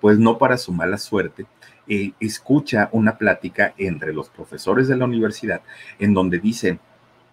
pues 0.00 0.18
no 0.18 0.36
para 0.36 0.58
su 0.58 0.72
mala 0.72 0.98
suerte, 0.98 1.46
eh, 1.88 2.12
escucha 2.18 2.88
una 2.92 3.16
plática 3.16 3.72
entre 3.78 4.12
los 4.12 4.28
profesores 4.28 4.88
de 4.88 4.96
la 4.96 5.04
universidad 5.04 5.62
en 5.98 6.12
donde 6.12 6.38
dicen, 6.38 6.80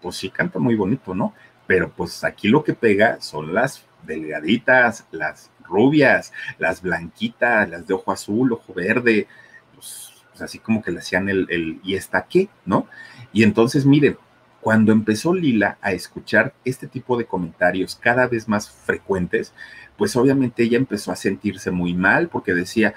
pues 0.00 0.16
sí 0.16 0.30
canta 0.30 0.58
muy 0.58 0.76
bonito, 0.76 1.14
¿no? 1.14 1.34
Pero 1.66 1.90
pues 1.90 2.24
aquí 2.24 2.48
lo 2.48 2.64
que 2.64 2.74
pega 2.74 3.20
son 3.20 3.54
las 3.54 3.84
delgaditas, 4.06 5.06
las 5.10 5.50
rubias, 5.64 6.32
las 6.58 6.82
blanquitas, 6.82 7.68
las 7.68 7.86
de 7.86 7.94
ojo 7.94 8.12
azul, 8.12 8.52
ojo 8.52 8.74
verde, 8.74 9.26
pues, 9.74 10.12
pues 10.30 10.42
así 10.42 10.58
como 10.58 10.82
que 10.82 10.90
le 10.90 10.98
hacían 10.98 11.28
el, 11.28 11.46
el 11.50 11.80
¿y 11.82 11.94
está 11.94 12.26
qué? 12.28 12.48
¿No? 12.66 12.86
Y 13.32 13.42
entonces 13.42 13.86
miren, 13.86 14.18
cuando 14.60 14.92
empezó 14.92 15.34
Lila 15.34 15.76
a 15.82 15.92
escuchar 15.92 16.54
este 16.64 16.86
tipo 16.86 17.18
de 17.18 17.26
comentarios 17.26 17.96
cada 17.96 18.26
vez 18.26 18.48
más 18.48 18.70
frecuentes, 18.70 19.52
pues 19.98 20.16
obviamente 20.16 20.62
ella 20.62 20.78
empezó 20.78 21.12
a 21.12 21.16
sentirse 21.16 21.70
muy 21.70 21.92
mal 21.92 22.28
porque 22.28 22.54
decía, 22.54 22.94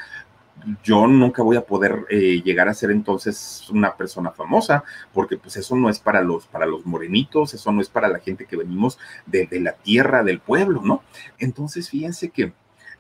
yo 0.84 1.08
nunca 1.08 1.44
voy 1.44 1.56
a 1.58 1.66
poder 1.66 2.06
eh, 2.10 2.42
llegar 2.44 2.68
a 2.68 2.74
ser 2.74 2.92
entonces 2.92 3.68
una 3.70 3.96
persona 3.96 4.32
famosa, 4.32 4.84
porque 5.14 5.38
pues 5.38 5.58
eso 5.58 5.76
no 5.76 5.90
es 5.90 6.00
para 6.00 6.22
los, 6.22 6.48
para 6.48 6.66
los 6.66 6.86
morenitos, 6.86 7.54
eso 7.54 7.72
no 7.72 7.82
es 7.82 7.90
para 7.90 8.08
la 8.08 8.20
gente 8.20 8.46
que 8.46 8.58
venimos 8.58 8.98
de, 9.26 9.48
la 9.62 9.74
tierra, 9.74 10.24
del 10.24 10.40
pueblo, 10.40 10.82
¿no? 10.84 11.04
Entonces, 11.40 11.90
fíjense 11.90 12.30
que 12.30 12.54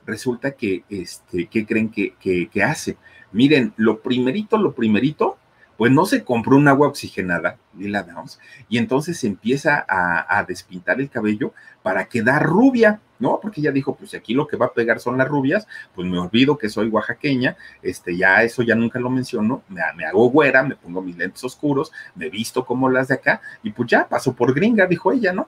resulta 0.06 0.52
que, 0.52 0.84
este, 0.90 1.48
¿qué 1.48 1.66
creen 1.66 1.90
que, 1.90 2.16
que 2.18 2.64
hace? 2.64 2.98
Miren, 3.32 3.74
lo 3.76 4.00
primerito, 4.00 4.58
lo 4.58 4.74
primerito 4.74 5.38
pues 5.78 5.92
no 5.92 6.06
se 6.06 6.24
compró 6.24 6.58
un 6.58 6.68
agua 6.68 6.88
oxigenada, 6.88 7.58
Lila 7.78 8.04
Downs, 8.04 8.40
y 8.68 8.78
entonces 8.78 9.24
empieza 9.24 9.86
a, 9.88 10.44
despintar 10.48 11.00
el 11.00 11.10
cabello 11.10 11.54
para 11.84 12.06
quedar 12.06 12.44
rubia, 12.44 13.00
¿no? 13.20 13.40
Porque 13.42 13.62
ella 13.62 13.72
dijo, 13.72 13.96
pues 13.96 14.14
aquí 14.14 14.34
lo 14.34 14.48
que 14.48 14.58
va 14.58 14.68
a 14.68 14.74
pegar 14.74 15.00
son 15.00 15.18
las 15.18 15.28
rubias, 15.28 15.68
pues 15.96 16.08
me 16.08 16.20
olvido 16.20 16.58
que 16.58 16.70
soy 16.70 16.90
oaxaqueña, 16.90 17.56
este, 17.82 18.18
ya 18.18 18.44
eso 18.44 18.64
ya 18.64 18.76
nunca 18.76 19.00
lo 19.00 19.10
menciono, 19.10 19.64
me, 19.70 19.82
me 19.96 20.06
hago 20.06 20.30
güera, 20.30 20.64
me 20.64 20.76
pongo 20.76 21.02
mis 21.02 21.18
lentes 21.18 21.44
oscuros, 21.44 21.92
me 22.16 22.30
visto 22.30 22.66
como 22.66 22.90
las 22.90 23.08
de 23.10 23.16
acá, 23.16 23.42
y 23.64 23.72
pues 23.72 23.90
ya 23.90 24.08
paso 24.08 24.34
por 24.34 24.54
gringa, 24.54 24.86
dijo 24.86 25.12
ella, 25.12 25.34
¿no? 25.34 25.48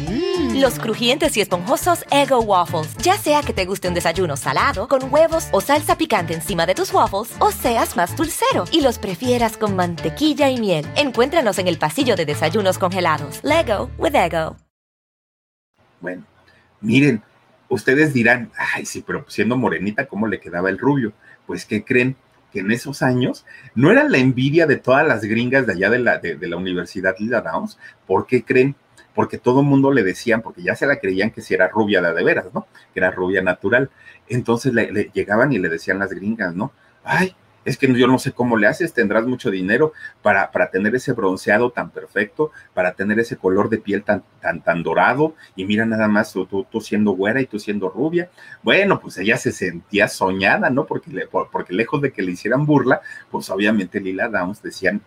Mm. 0.00 0.60
Los 0.60 0.78
crujientes 0.78 1.36
y 1.36 1.40
esponjosos 1.40 2.04
Ego 2.10 2.40
Waffles. 2.40 2.96
Ya 2.98 3.16
sea 3.16 3.42
que 3.42 3.52
te 3.52 3.64
guste 3.64 3.88
un 3.88 3.94
desayuno 3.94 4.36
salado, 4.36 4.88
con 4.88 5.12
huevos 5.12 5.48
o 5.52 5.60
salsa 5.60 5.96
picante 5.96 6.34
encima 6.34 6.66
de 6.66 6.74
tus 6.74 6.92
waffles, 6.92 7.34
o 7.38 7.50
seas 7.52 7.96
más 7.96 8.16
dulcero 8.16 8.64
y 8.72 8.80
los 8.80 8.98
prefieras 8.98 9.56
con 9.56 9.76
mantequilla 9.76 10.50
y 10.50 10.58
miel. 10.58 10.86
Encuéntranos 10.96 11.58
en 11.58 11.68
el 11.68 11.78
pasillo 11.78 12.16
de 12.16 12.26
desayunos 12.26 12.78
congelados. 12.78 13.40
Lego 13.42 13.90
with 13.98 14.14
Ego. 14.14 14.56
Bueno, 16.00 16.24
miren, 16.80 17.22
ustedes 17.68 18.12
dirán, 18.12 18.50
ay, 18.74 18.84
sí, 18.84 19.02
pero 19.06 19.24
siendo 19.28 19.56
morenita, 19.56 20.06
¿cómo 20.06 20.26
le 20.26 20.40
quedaba 20.40 20.68
el 20.70 20.78
rubio? 20.78 21.12
Pues, 21.46 21.64
¿qué 21.64 21.84
creen? 21.84 22.16
que 22.54 22.60
en 22.60 22.70
esos 22.70 23.02
años 23.02 23.44
no 23.74 23.90
era 23.90 24.04
la 24.08 24.18
envidia 24.18 24.68
de 24.68 24.76
todas 24.76 25.04
las 25.04 25.22
gringas 25.22 25.66
de 25.66 25.72
allá 25.72 25.90
de 25.90 25.98
la, 25.98 26.18
de, 26.18 26.38
la 26.46 26.56
Universidad 26.56 27.16
Lila 27.18 27.40
Downs, 27.40 27.76
¿por 28.06 28.28
qué 28.28 28.44
creen? 28.44 28.76
Porque 29.14 29.38
todo 29.38 29.60
el 29.60 29.66
mundo 29.66 29.92
le 29.92 30.02
decían, 30.02 30.42
porque 30.42 30.62
ya 30.62 30.74
se 30.74 30.86
la 30.86 30.98
creían 30.98 31.30
que 31.30 31.40
si 31.40 31.54
era 31.54 31.68
rubia 31.68 32.02
de, 32.02 32.12
de 32.12 32.24
veras, 32.24 32.46
¿no? 32.52 32.66
Que 32.92 33.00
era 33.00 33.10
rubia 33.10 33.42
natural. 33.42 33.90
Entonces 34.28 34.72
le, 34.72 35.10
llegaban 35.12 35.52
y 35.52 35.58
le 35.58 35.68
decían 35.68 35.98
las 35.98 36.10
gringas, 36.10 36.54
¿no? 36.54 36.72
Ay, 37.04 37.36
es 37.64 37.78
que 37.78 37.92
yo 37.94 38.06
no 38.06 38.18
sé 38.18 38.32
cómo 38.32 38.56
le 38.56 38.66
haces, 38.66 38.92
tendrás 38.92 39.26
mucho 39.26 39.50
dinero 39.50 39.92
para, 40.22 40.50
para 40.50 40.70
tener 40.70 40.94
ese 40.94 41.12
bronceado 41.12 41.70
tan 41.70 41.90
perfecto, 41.90 42.50
para 42.74 42.92
tener 42.92 43.18
ese 43.18 43.36
color 43.36 43.70
de 43.70 43.78
piel 43.78 44.02
tan, 44.02 44.22
tan, 44.40 44.62
tan 44.62 44.82
dorado, 44.82 45.34
y 45.56 45.64
mira 45.64 45.86
nada 45.86 46.08
más 46.08 46.32
tú, 46.32 46.46
tú, 46.46 46.80
siendo 46.80 47.12
güera 47.12 47.40
y 47.40 47.46
tú 47.46 47.58
siendo 47.58 47.88
rubia. 47.88 48.30
Bueno, 48.62 49.00
pues 49.00 49.16
ella 49.18 49.38
se 49.38 49.52
sentía 49.52 50.08
soñada, 50.08 50.68
¿no? 50.68 50.84
Porque, 50.86 51.26
porque 51.50 51.72
lejos 51.72 52.02
de 52.02 52.12
que 52.12 52.22
le 52.22 52.32
hicieran 52.32 52.66
burla, 52.66 53.00
pues 53.30 53.48
obviamente 53.48 54.00
Lila 54.00 54.28
Downs 54.28 54.62
decían, 54.62 55.00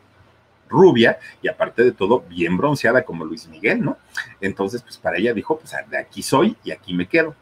rubia 0.70 1.20
y 1.42 1.48
aparte 1.48 1.84
de 1.84 1.92
todo 1.92 2.24
bien 2.30 2.58
bronceada 2.58 3.04
como 3.04 3.26
Luis 3.26 3.48
Miguel, 3.48 3.84
¿no? 3.84 3.98
Entonces, 4.42 4.82
pues 4.82 4.98
para 4.98 5.18
ella 5.18 5.34
dijo, 5.34 5.60
pues 5.60 5.74
de 5.90 5.98
aquí 5.98 6.22
soy 6.22 6.56
y 6.64 6.72
aquí 6.72 6.94
me 6.94 7.08
quedo. 7.08 7.36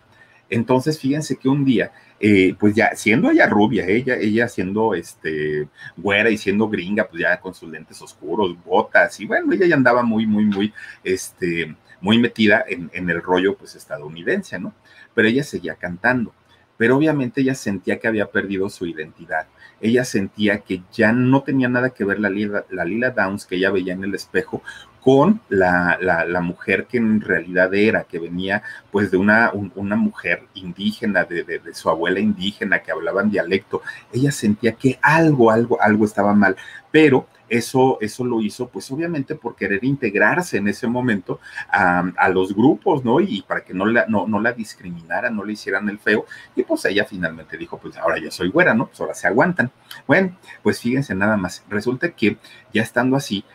Entonces, 0.50 1.00
fíjense 1.00 1.38
que 1.38 1.50
un 1.50 1.66
día, 1.66 1.92
eh, 2.20 2.56
pues 2.60 2.76
ya 2.76 2.96
siendo 2.96 3.32
ella 3.32 3.48
rubia, 3.48 3.86
ella, 3.88 4.16
ella 4.16 4.48
siendo 4.48 4.94
este 4.94 5.68
güera 5.98 6.30
y 6.30 6.38
siendo 6.38 6.70
gringa, 6.70 7.08
pues 7.08 7.22
ya 7.22 7.40
con 7.40 7.54
sus 7.54 7.70
lentes 7.70 8.02
oscuros, 8.02 8.56
botas, 8.64 9.20
y 9.20 9.26
bueno, 9.26 9.52
ella 9.54 9.66
ya 9.66 9.76
andaba 9.76 10.04
muy, 10.04 10.26
muy, 10.28 10.46
muy, 10.46 10.74
este, 11.04 11.76
muy 12.00 12.20
metida 12.20 12.64
en, 12.68 12.92
en 12.94 13.10
el 13.10 13.22
rollo, 13.22 13.58
pues 13.58 13.76
estadounidense, 13.76 14.60
¿no? 14.60 14.74
Pero 15.14 15.28
ella 15.28 15.44
seguía 15.44 15.76
cantando 15.76 16.34
pero 16.78 16.98
obviamente 16.98 17.42
ella 17.42 17.56
sentía 17.56 18.00
que 18.00 18.08
había 18.08 18.28
perdido 18.28 18.70
su 18.70 18.86
identidad. 18.86 19.48
Ella 19.82 20.06
sentía 20.06 20.60
que 20.60 20.82
ya 20.92 21.12
no 21.12 21.44
tenía 21.44 21.70
nada 21.70 21.90
que 21.90 22.06
ver 22.06 22.20
la 22.20 22.30
Lila, 22.30 22.66
la 22.70 22.86
Lila 22.86 23.12
Downs 23.12 23.46
que 23.46 23.56
ella 23.56 23.72
veía 23.72 23.94
en 23.94 24.04
el 24.04 24.16
espejo 24.16 24.62
con 25.02 25.40
la, 25.50 26.00
la, 26.02 26.42
mujer 26.42 26.88
que 26.88 26.98
en 26.98 27.22
realidad 27.22 27.72
era, 27.76 28.06
que 28.06 28.18
venía 28.18 28.64
pues 28.92 29.12
de 29.12 29.18
una, 29.18 29.52
una 29.76 29.96
mujer 29.96 30.48
indígena, 30.56 31.26
de, 31.26 31.44
de, 31.44 31.62
su 31.76 31.92
abuela 31.92 32.20
indígena, 32.20 32.80
que 32.80 32.92
hablaban 32.92 33.30
dialecto. 33.30 33.84
Ella 34.12 34.32
sentía 34.32 34.72
que 34.72 34.98
algo, 35.04 35.52
algo, 35.52 35.80
algo 35.80 36.06
estaba 36.06 36.34
mal, 36.34 36.56
pero 36.90 37.28
eso, 37.50 37.98
eso 38.02 38.26
lo 38.26 38.42
hizo, 38.42 38.68
pues 38.70 38.92
obviamente 38.92 39.36
por 39.36 39.56
querer 39.56 39.84
integrarse 39.84 40.58
en 40.58 40.68
ese 40.68 40.88
momento 40.88 41.40
a, 41.70 42.30
los 42.30 42.56
grupos, 42.56 43.06
¿no? 43.06 43.20
Y 43.20 43.44
para 43.44 43.64
que 43.64 43.74
no 43.74 43.86
la, 43.86 44.06
no, 44.08 44.28
no 44.28 44.40
la 44.40 44.52
discriminaran, 44.52 45.36
no 45.36 45.44
le 45.44 45.54
hicieran 45.54 45.88
el 45.90 46.00
feo. 46.00 46.26
Y 46.56 46.64
pues 46.64 46.86
ella 46.86 47.06
finalmente 47.06 47.58
dijo, 47.58 47.78
pues 47.78 47.98
ahora 47.98 48.20
ya 48.20 48.32
soy 48.32 48.50
güera, 48.50 48.74
¿no? 48.74 48.88
Pues 48.88 49.00
ahora 49.00 49.14
se 49.14 49.28
aguantan. 49.28 49.72
Bueno, 50.08 50.38
pues 50.64 50.80
fíjense 50.82 51.16
nada 51.16 51.38
más. 51.38 51.64
Resulta 51.70 52.12
que 52.12 52.38
ya 52.74 52.82
estando 52.82 53.16
así, 53.16 53.46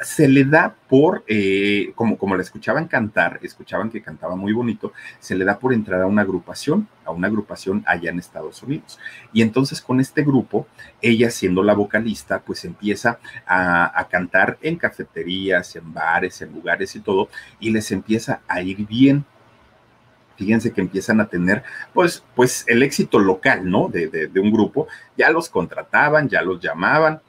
se 0.00 0.28
le 0.28 0.44
da 0.44 0.74
por, 0.88 1.24
eh, 1.28 1.92
como, 1.94 2.18
como 2.18 2.36
la 2.36 2.42
escuchaban 2.42 2.88
cantar, 2.88 3.38
escuchaban 3.42 3.90
que 3.90 4.02
cantaba 4.02 4.34
muy 4.34 4.52
bonito, 4.52 4.92
se 5.20 5.34
le 5.36 5.44
da 5.44 5.58
por 5.58 5.72
entrar 5.72 6.02
a 6.02 6.06
una 6.06 6.22
agrupación, 6.22 6.88
a 7.04 7.12
una 7.12 7.28
agrupación 7.28 7.84
allá 7.86 8.10
en 8.10 8.18
Estados 8.18 8.62
Unidos. 8.62 8.98
Y 9.32 9.42
entonces 9.42 9.80
con 9.80 10.00
este 10.00 10.22
grupo, 10.22 10.66
ella 11.00 11.30
siendo 11.30 11.62
la 11.62 11.74
vocalista, 11.74 12.40
pues 12.40 12.64
empieza 12.64 13.18
a, 13.46 13.98
a 13.98 14.08
cantar 14.08 14.58
en 14.62 14.76
cafeterías, 14.76 15.76
en 15.76 15.94
bares, 15.94 16.42
en 16.42 16.52
lugares 16.52 16.94
y 16.96 17.00
todo, 17.00 17.28
y 17.60 17.70
les 17.70 17.92
empieza 17.92 18.40
a 18.48 18.60
ir 18.62 18.86
bien, 18.86 19.24
fíjense 20.36 20.72
que 20.72 20.80
empiezan 20.80 21.20
a 21.20 21.28
tener, 21.28 21.62
pues, 21.92 22.24
pues 22.34 22.64
el 22.66 22.82
éxito 22.82 23.18
local, 23.18 23.70
¿no? 23.70 23.88
De, 23.88 24.08
de, 24.08 24.26
de, 24.26 24.40
un 24.40 24.52
grupo, 24.52 24.88
ya 25.16 25.30
los 25.30 25.48
contrataban, 25.48 26.28
ya 26.28 26.42
los 26.42 26.60
llamaban, 26.60 27.20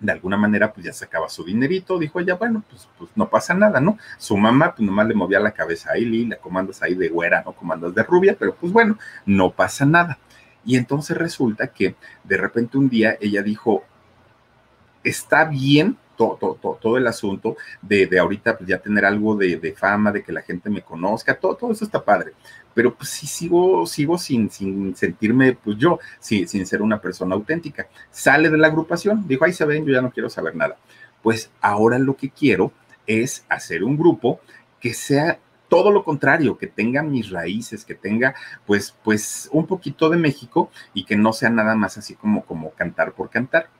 de 0.00 0.12
alguna 0.12 0.36
manera 0.36 0.72
pues 0.72 0.86
ya 0.86 0.92
sacaba 0.92 1.28
su 1.28 1.44
dinerito, 1.44 1.98
dijo 1.98 2.20
ella, 2.20 2.34
bueno, 2.34 2.62
pues, 2.68 2.88
pues 2.98 3.10
no 3.16 3.28
pasa 3.28 3.54
nada, 3.54 3.80
¿no? 3.80 3.98
Su 4.16 4.36
mamá 4.36 4.74
pues 4.74 4.86
nomás 4.86 5.06
le 5.08 5.14
movía 5.14 5.40
la 5.40 5.52
cabeza 5.52 5.92
a 5.92 5.96
Eli, 5.96 6.26
la 6.26 6.36
comandas 6.36 6.82
ahí 6.82 6.94
de 6.94 7.08
güera, 7.08 7.42
no 7.44 7.52
comandas 7.52 7.94
de 7.94 8.02
rubia, 8.02 8.36
pero 8.38 8.54
pues 8.54 8.72
bueno, 8.72 8.98
no 9.26 9.50
pasa 9.50 9.84
nada. 9.84 10.18
Y 10.64 10.76
entonces 10.76 11.16
resulta 11.16 11.68
que 11.68 11.96
de 12.24 12.36
repente 12.36 12.78
un 12.78 12.88
día 12.88 13.16
ella 13.20 13.42
dijo, 13.42 13.84
está 15.02 15.44
bien 15.44 15.96
todo, 16.16 16.36
todo, 16.60 16.78
todo, 16.80 16.96
el 16.96 17.06
asunto 17.06 17.56
de, 17.80 18.06
de 18.06 18.18
ahorita 18.18 18.58
pues 18.58 18.68
ya 18.68 18.78
tener 18.78 19.04
algo 19.04 19.36
de, 19.36 19.56
de, 19.56 19.72
fama, 19.72 20.10
de 20.10 20.24
que 20.24 20.32
la 20.32 20.42
gente 20.42 20.68
me 20.68 20.82
conozca, 20.82 21.38
todo, 21.38 21.54
todo 21.54 21.72
eso 21.72 21.84
está 21.84 22.04
padre 22.04 22.32
pero 22.78 22.94
pues 22.94 23.10
sí 23.10 23.26
sigo, 23.26 23.84
sigo 23.86 24.18
sin, 24.18 24.48
sentirme, 24.94 25.54
pues 25.54 25.76
yo, 25.78 25.98
sí, 26.20 26.46
sin 26.46 26.64
ser 26.64 26.80
una 26.80 27.00
persona 27.00 27.34
auténtica. 27.34 27.88
Sale 28.12 28.50
de 28.50 28.56
la 28.56 28.68
agrupación, 28.68 29.26
dijo, 29.26 29.44
ahí 29.44 29.52
se 29.52 29.64
ven, 29.64 29.84
yo 29.84 29.92
ya 29.92 30.00
no 30.00 30.12
quiero 30.12 30.30
saber 30.30 30.54
nada. 30.54 30.76
Pues 31.20 31.50
ahora 31.60 31.98
lo 31.98 32.16
que 32.16 32.30
quiero 32.30 32.70
es 33.04 33.44
hacer 33.48 33.82
un 33.82 33.96
grupo 33.98 34.38
que 34.78 34.94
sea 34.94 35.40
todo 35.66 35.90
lo 35.90 36.04
contrario, 36.04 36.56
que 36.56 36.68
tenga 36.68 37.02
mis 37.02 37.30
raíces, 37.30 37.84
que 37.84 37.96
tenga 37.96 38.36
pues, 38.64 38.94
pues 39.02 39.48
un 39.50 39.66
poquito 39.66 40.08
de 40.08 40.18
México 40.18 40.70
y 40.94 41.04
que 41.04 41.16
no 41.16 41.32
sea 41.32 41.50
nada 41.50 41.74
más 41.74 41.98
así 41.98 42.14
como, 42.14 42.44
como 42.44 42.70
cantar 42.74 43.12
por 43.12 43.28
cantar 43.28 43.70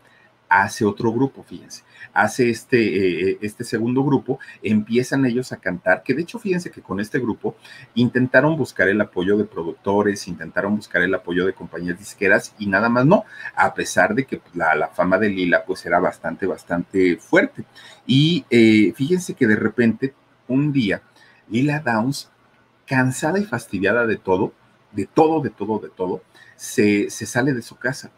hace 0.49 0.85
otro 0.85 1.13
grupo, 1.13 1.43
fíjense, 1.43 1.83
hace 2.13 2.51
este, 2.51 2.79
eh, 2.79 3.31
eh, 3.31 3.39
este 3.43 3.65
segundo 3.65 4.03
grupo, 4.03 4.39
empiezan 4.63 5.27
ellos 5.27 5.53
a 5.53 5.59
cantar, 5.59 6.03
que 6.03 6.15
de 6.15 6.23
hecho 6.23 6.39
fíjense 6.39 6.71
que 6.71 6.83
con 6.83 7.01
este 7.01 7.19
grupo 7.19 7.57
intentaron 7.95 8.57
buscar 8.57 8.89
el 8.89 9.01
apoyo 9.01 9.37
de 9.37 9.45
productores, 9.45 10.27
intentaron 10.29 10.77
buscar 10.77 11.03
el 11.03 11.15
apoyo 11.15 11.45
de 11.45 11.53
compañías 11.53 11.99
disqueras 11.99 12.55
y 12.59 12.67
nada 12.67 12.89
más 12.89 13.07
no, 13.07 13.25
a 13.55 13.75
pesar 13.75 14.15
de 14.15 14.25
que 14.25 14.41
la, 14.55 14.75
la, 14.75 14.89
fama 14.89 15.19
de 15.19 15.29
Lila 15.29 15.65
pues 15.67 15.85
era 15.87 16.01
bastante, 16.01 16.47
bastante 16.47 17.17
fuerte. 17.19 17.65
Y 18.07 18.45
eh, 18.51 18.93
fíjense 18.97 19.35
que 19.35 19.47
de 19.47 19.57
repente, 19.57 20.15
un 20.49 20.73
día, 20.73 21.03
Lila 21.49 21.81
Downs, 21.81 22.31
cansada 22.87 23.39
y 23.39 23.45
fastidiada 23.45 24.07
de 24.07 24.17
todo, 24.17 24.53
de 24.93 25.07
todo, 25.07 25.43
de 25.43 25.51
todo, 25.51 25.79
de 25.79 25.91
todo, 25.91 26.23
se, 26.57 27.11
se 27.11 27.27
sale 27.27 27.53
de 27.53 27.63
su 27.63 27.77
casa 27.77 28.11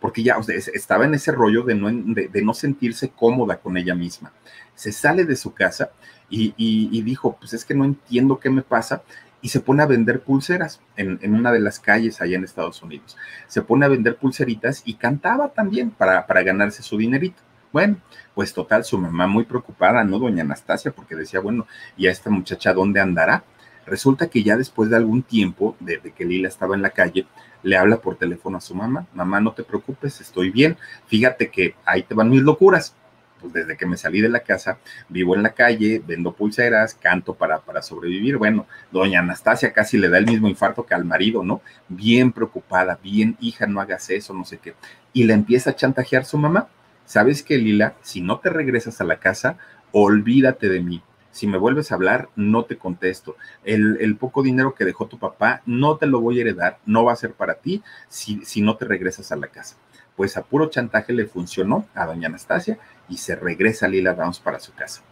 Porque 0.00 0.22
ya 0.22 0.36
estaba 0.72 1.04
en 1.04 1.14
ese 1.14 1.32
rollo 1.32 1.62
de 1.62 1.74
no, 1.74 1.90
de, 1.90 2.42
no, 2.42 2.54
sentirse 2.54 3.10
cómoda 3.10 3.58
con 3.58 3.76
ella 3.76 3.94
misma. 3.94 4.32
Se 4.74 4.92
sale 4.92 5.24
de 5.24 5.36
su 5.36 5.52
casa 5.52 5.90
y, 6.30 7.02
dijo, 7.02 7.36
pues 7.38 7.52
es 7.54 7.64
que 7.64 7.74
no 7.74 7.84
entiendo 7.84 8.38
qué 8.38 8.50
me 8.50 8.62
pasa, 8.62 9.02
y 9.40 9.50
se 9.50 9.60
pone 9.60 9.84
a 9.84 9.86
vender 9.86 10.20
pulseras 10.20 10.80
en, 10.96 11.32
una 11.32 11.52
de 11.52 11.60
las 11.60 11.78
calles 11.78 12.20
allá 12.20 12.36
en 12.36 12.44
Estados 12.44 12.82
Unidos. 12.82 13.16
Se 13.46 13.62
pone 13.62 13.86
a 13.86 13.88
vender 13.88 14.16
pulseritas 14.16 14.82
y 14.84 14.94
cantaba 14.94 15.48
también 15.48 15.90
para, 15.90 16.26
para 16.26 16.42
ganarse 16.42 16.82
su 16.82 16.96
dinerito. 16.96 17.40
Bueno, 17.72 17.98
pues 18.34 18.52
total, 18.52 18.84
su 18.84 18.98
mamá 18.98 19.26
muy 19.26 19.44
preocupada, 19.44 20.02
¿no? 20.02 20.18
Doña 20.18 20.42
Anastasia, 20.42 20.90
porque 20.90 21.14
decía, 21.14 21.40
bueno, 21.40 21.66
¿y 21.96 22.06
a 22.06 22.10
esta 22.10 22.30
muchacha 22.30 22.72
dónde 22.72 23.00
andará? 23.00 23.44
Resulta 23.88 24.28
que 24.28 24.42
ya 24.42 24.56
después 24.56 24.90
de 24.90 24.96
algún 24.96 25.22
tiempo, 25.22 25.76
de, 25.80 26.00
que 26.00 26.24
Lila 26.24 26.48
estaba 26.48 26.74
en 26.74 26.82
la 26.82 26.90
calle, 26.90 27.26
le 27.62 27.76
habla 27.76 28.00
por 28.00 28.16
teléfono 28.16 28.58
a 28.58 28.60
su 28.60 28.74
mamá, 28.74 29.06
mamá, 29.14 29.40
no 29.40 29.52
te 29.52 29.64
preocupes, 29.64 30.20
estoy 30.20 30.50
bien, 30.50 30.76
fíjate 31.06 31.50
que 31.50 31.74
ahí 31.84 32.02
te 32.02 32.14
van 32.14 32.30
mis 32.30 32.42
locuras. 32.42 32.94
Pues 33.40 33.52
desde 33.52 33.76
que 33.76 33.86
me 33.86 33.96
salí 33.96 34.20
de 34.20 34.28
la 34.28 34.40
casa, 34.40 34.78
vivo 35.08 35.36
en 35.36 35.44
la 35.44 35.50
calle, 35.50 36.02
vendo 36.04 36.32
pulseras, 36.32 36.94
canto 36.94 37.34
para, 37.34 37.60
para 37.60 37.82
sobrevivir. 37.82 38.36
Bueno, 38.36 38.66
doña 38.90 39.20
Anastasia 39.20 39.72
casi 39.72 39.96
le 39.96 40.08
da 40.08 40.18
el 40.18 40.26
mismo 40.26 40.48
infarto 40.48 40.84
que 40.84 40.94
al 40.94 41.04
marido, 41.04 41.44
¿no? 41.44 41.62
Bien 41.88 42.32
preocupada, 42.32 42.98
bien, 43.00 43.36
hija, 43.38 43.68
no 43.68 43.80
hagas 43.80 44.10
eso, 44.10 44.34
no 44.34 44.44
sé 44.44 44.58
qué. 44.58 44.74
Y 45.12 45.22
le 45.22 45.34
empieza 45.34 45.70
a 45.70 45.76
chantajear 45.76 46.24
su 46.24 46.36
mamá. 46.36 46.66
¿Sabes 47.04 47.44
qué, 47.44 47.58
Lila? 47.58 47.94
Si 48.02 48.20
no 48.20 48.40
te 48.40 48.50
regresas 48.50 49.00
a 49.00 49.04
la 49.04 49.20
casa, 49.20 49.56
olvídate 49.92 50.68
de 50.68 50.80
mí 50.80 51.00
si 51.30 51.46
me 51.46 51.58
vuelves 51.58 51.92
a 51.92 51.94
hablar, 51.94 52.28
no 52.36 52.64
te 52.64 52.78
contesto. 52.78 53.36
El, 53.64 54.16
poco 54.16 54.42
dinero 54.42 54.74
que 54.74 54.84
dejó 54.84 55.06
tu 55.06 55.18
papá, 55.18 55.62
no 55.66 55.96
te 55.96 56.06
lo 56.06 56.20
voy 56.20 56.38
a 56.38 56.42
heredar, 56.42 56.78
no 56.86 57.04
va 57.04 57.12
a 57.12 57.16
ser 57.16 57.32
para 57.32 57.54
ti 57.54 57.82
si, 58.08 58.62
no 58.62 58.76
te 58.76 58.84
regresas 58.84 59.30
a 59.32 59.36
la 59.36 59.48
casa. 59.48 59.76
Pues 60.16 60.36
a 60.36 60.42
puro 60.42 60.68
chantaje 60.68 61.12
le 61.12 61.26
funcionó 61.26 61.86
a 61.94 62.06
doña 62.06 62.28
Anastasia 62.28 62.78
y 63.08 63.18
se 63.18 63.36
regresa 63.36 63.86
Lila 63.88 64.14
Downs 64.14 64.40
para 64.40 64.58
su 64.58 64.72
casa. 64.74 65.02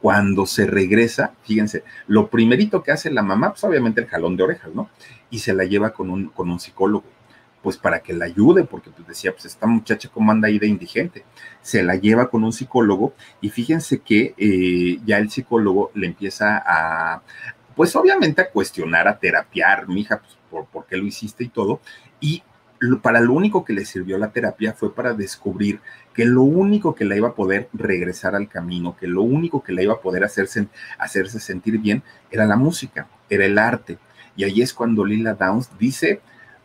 Cuando 0.00 0.46
se 0.46 0.66
regresa, 0.66 1.34
fíjense, 1.42 1.84
lo 2.06 2.28
primerito 2.28 2.82
que 2.82 2.92
hace 2.92 3.10
la 3.10 3.22
mamá, 3.22 3.50
pues 3.50 3.64
obviamente 3.64 4.00
el 4.00 4.08
jalón 4.08 4.36
de 4.36 4.42
orejas, 4.42 4.74
¿no? 4.74 4.90
Y 5.30 5.40
se 5.40 5.54
la 5.54 5.64
lleva 5.64 5.92
con 5.92 6.10
un, 6.10 6.28
con 6.28 6.50
un 6.50 6.58
psicólogo 6.58 7.04
pues 7.62 7.76
para 7.76 8.00
que 8.00 8.12
la 8.12 8.24
ayude, 8.24 8.64
porque 8.64 8.90
pues 8.90 9.06
decía, 9.06 9.32
pues 9.32 9.44
esta 9.44 9.66
muchacha 9.66 10.08
cómo 10.12 10.32
anda 10.32 10.48
ahí 10.48 10.58
de 10.58 10.66
indigente. 10.66 11.24
Se 11.60 11.82
la 11.82 11.96
lleva 11.96 12.28
con 12.28 12.44
un 12.44 12.52
psicólogo 12.52 13.14
y 13.40 13.50
fíjense 13.50 14.00
que 14.00 14.34
eh, 14.36 14.98
ya 15.04 15.18
el 15.18 15.30
psicólogo 15.30 15.90
le 15.94 16.08
empieza 16.08 16.62
a, 16.64 17.22
pues 17.76 17.94
obviamente 17.96 18.42
a 18.42 18.50
cuestionar, 18.50 19.06
a 19.08 19.18
terapiar, 19.18 19.88
mija, 19.88 20.18
pues 20.18 20.36
por, 20.50 20.66
por 20.66 20.86
qué 20.86 20.96
lo 20.96 21.06
hiciste 21.06 21.44
y 21.44 21.48
todo. 21.48 21.80
Y 22.20 22.42
para 23.00 23.20
lo 23.20 23.32
único 23.32 23.64
que 23.64 23.72
le 23.72 23.84
sirvió 23.84 24.18
la 24.18 24.32
terapia 24.32 24.72
fue 24.72 24.92
para 24.94 25.14
descubrir 25.14 25.80
que 26.12 26.24
lo 26.24 26.42
único 26.42 26.94
que 26.94 27.04
la 27.04 27.16
iba 27.16 27.28
a 27.28 27.34
poder 27.34 27.68
regresar 27.72 28.34
al 28.34 28.48
camino, 28.48 28.96
que 28.96 29.06
lo 29.06 29.22
único 29.22 29.62
que 29.62 29.72
la 29.72 29.82
iba 29.82 29.94
a 29.94 30.00
poder 30.00 30.24
hacerse, 30.24 30.66
hacerse 30.98 31.38
sentir 31.38 31.78
bien 31.78 32.02
era 32.30 32.44
la 32.44 32.56
música, 32.56 33.08
era 33.30 33.44
el 33.44 33.56
arte. 33.58 33.98
Y 34.36 34.44
ahí 34.44 34.62
es 34.62 34.74
cuando 34.74 35.04
Lila 35.04 35.34
Downs 35.34 35.70
dice, 35.78 36.20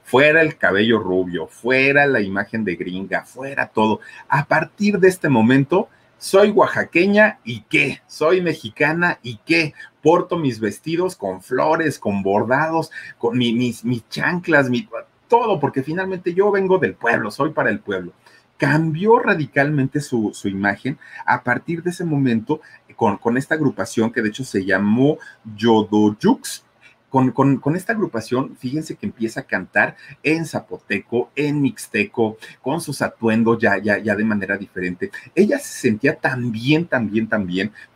fuera 0.08 0.42
el 0.42 0.58
cabello 0.58 1.00
rubio, 1.00 1.48
fuera 1.48 2.06
la 2.08 2.22
imagen 2.22 2.64
de 2.64 2.78
gringa, 2.78 3.26
fuera 3.26 3.68
todo. 3.68 4.00
A 4.30 4.46
partir 4.46 5.00
de 5.00 5.10
este 5.10 5.28
momento, 5.28 5.90
soy 6.18 6.52
oaxaqueña 6.52 7.40
y 7.44 7.64
qué, 7.64 8.02
soy 8.08 8.42
mexicana 8.42 9.20
y 9.22 9.42
qué, 9.46 9.74
porto 10.02 10.38
mis 10.38 10.62
vestidos 10.62 11.18
con 11.18 11.42
flores, 11.42 12.00
con 12.00 12.24
bordados, 12.24 12.90
con 13.18 13.38
mis, 13.38 13.84
mis 13.84 14.08
chanclas, 14.08 14.70
mi, 14.70 14.88
todo, 15.28 15.60
porque 15.60 15.84
finalmente 15.84 16.34
yo 16.34 16.52
vengo 16.52 16.78
del 16.78 16.94
pueblo, 16.94 17.30
soy 17.30 17.52
para 17.52 17.70
el 17.70 17.82
pueblo. 17.82 18.14
Cambió 18.56 19.20
radicalmente 19.20 20.00
su, 20.00 20.32
su 20.34 20.48
imagen 20.48 20.98
a 21.26 21.44
partir 21.44 21.84
de 21.84 21.90
ese 21.90 22.06
momento 22.06 22.62
con, 22.96 23.18
con, 23.18 23.38
esta 23.38 23.56
agrupación 23.56 24.14
que 24.14 24.22
de 24.22 24.30
hecho 24.30 24.46
se 24.46 24.64
llamó 24.64 25.18
Yodoyux 25.58 26.64
con, 27.34 27.76
esta 27.76 27.94
agrupación, 27.94 28.56
fíjense 28.58 28.96
que 28.96 29.06
empieza 29.06 29.42
a 29.42 29.44
cantar 29.44 29.96
en 30.24 30.46
zapoteco, 30.46 31.32
en 31.36 31.62
mixteco, 31.62 32.38
con 32.62 32.82
sus 32.82 33.02
atuendos 33.02 33.58
ya, 33.60 33.78
ya, 33.78 33.98
ya 33.98 34.16
de 34.16 34.24
manera 34.24 34.58
diferente. 34.58 35.12
Ella 35.36 35.60
se 35.60 35.80
sentía 35.80 36.16
tan 36.16 36.52
bien, 36.52 36.88
tan 36.88 37.10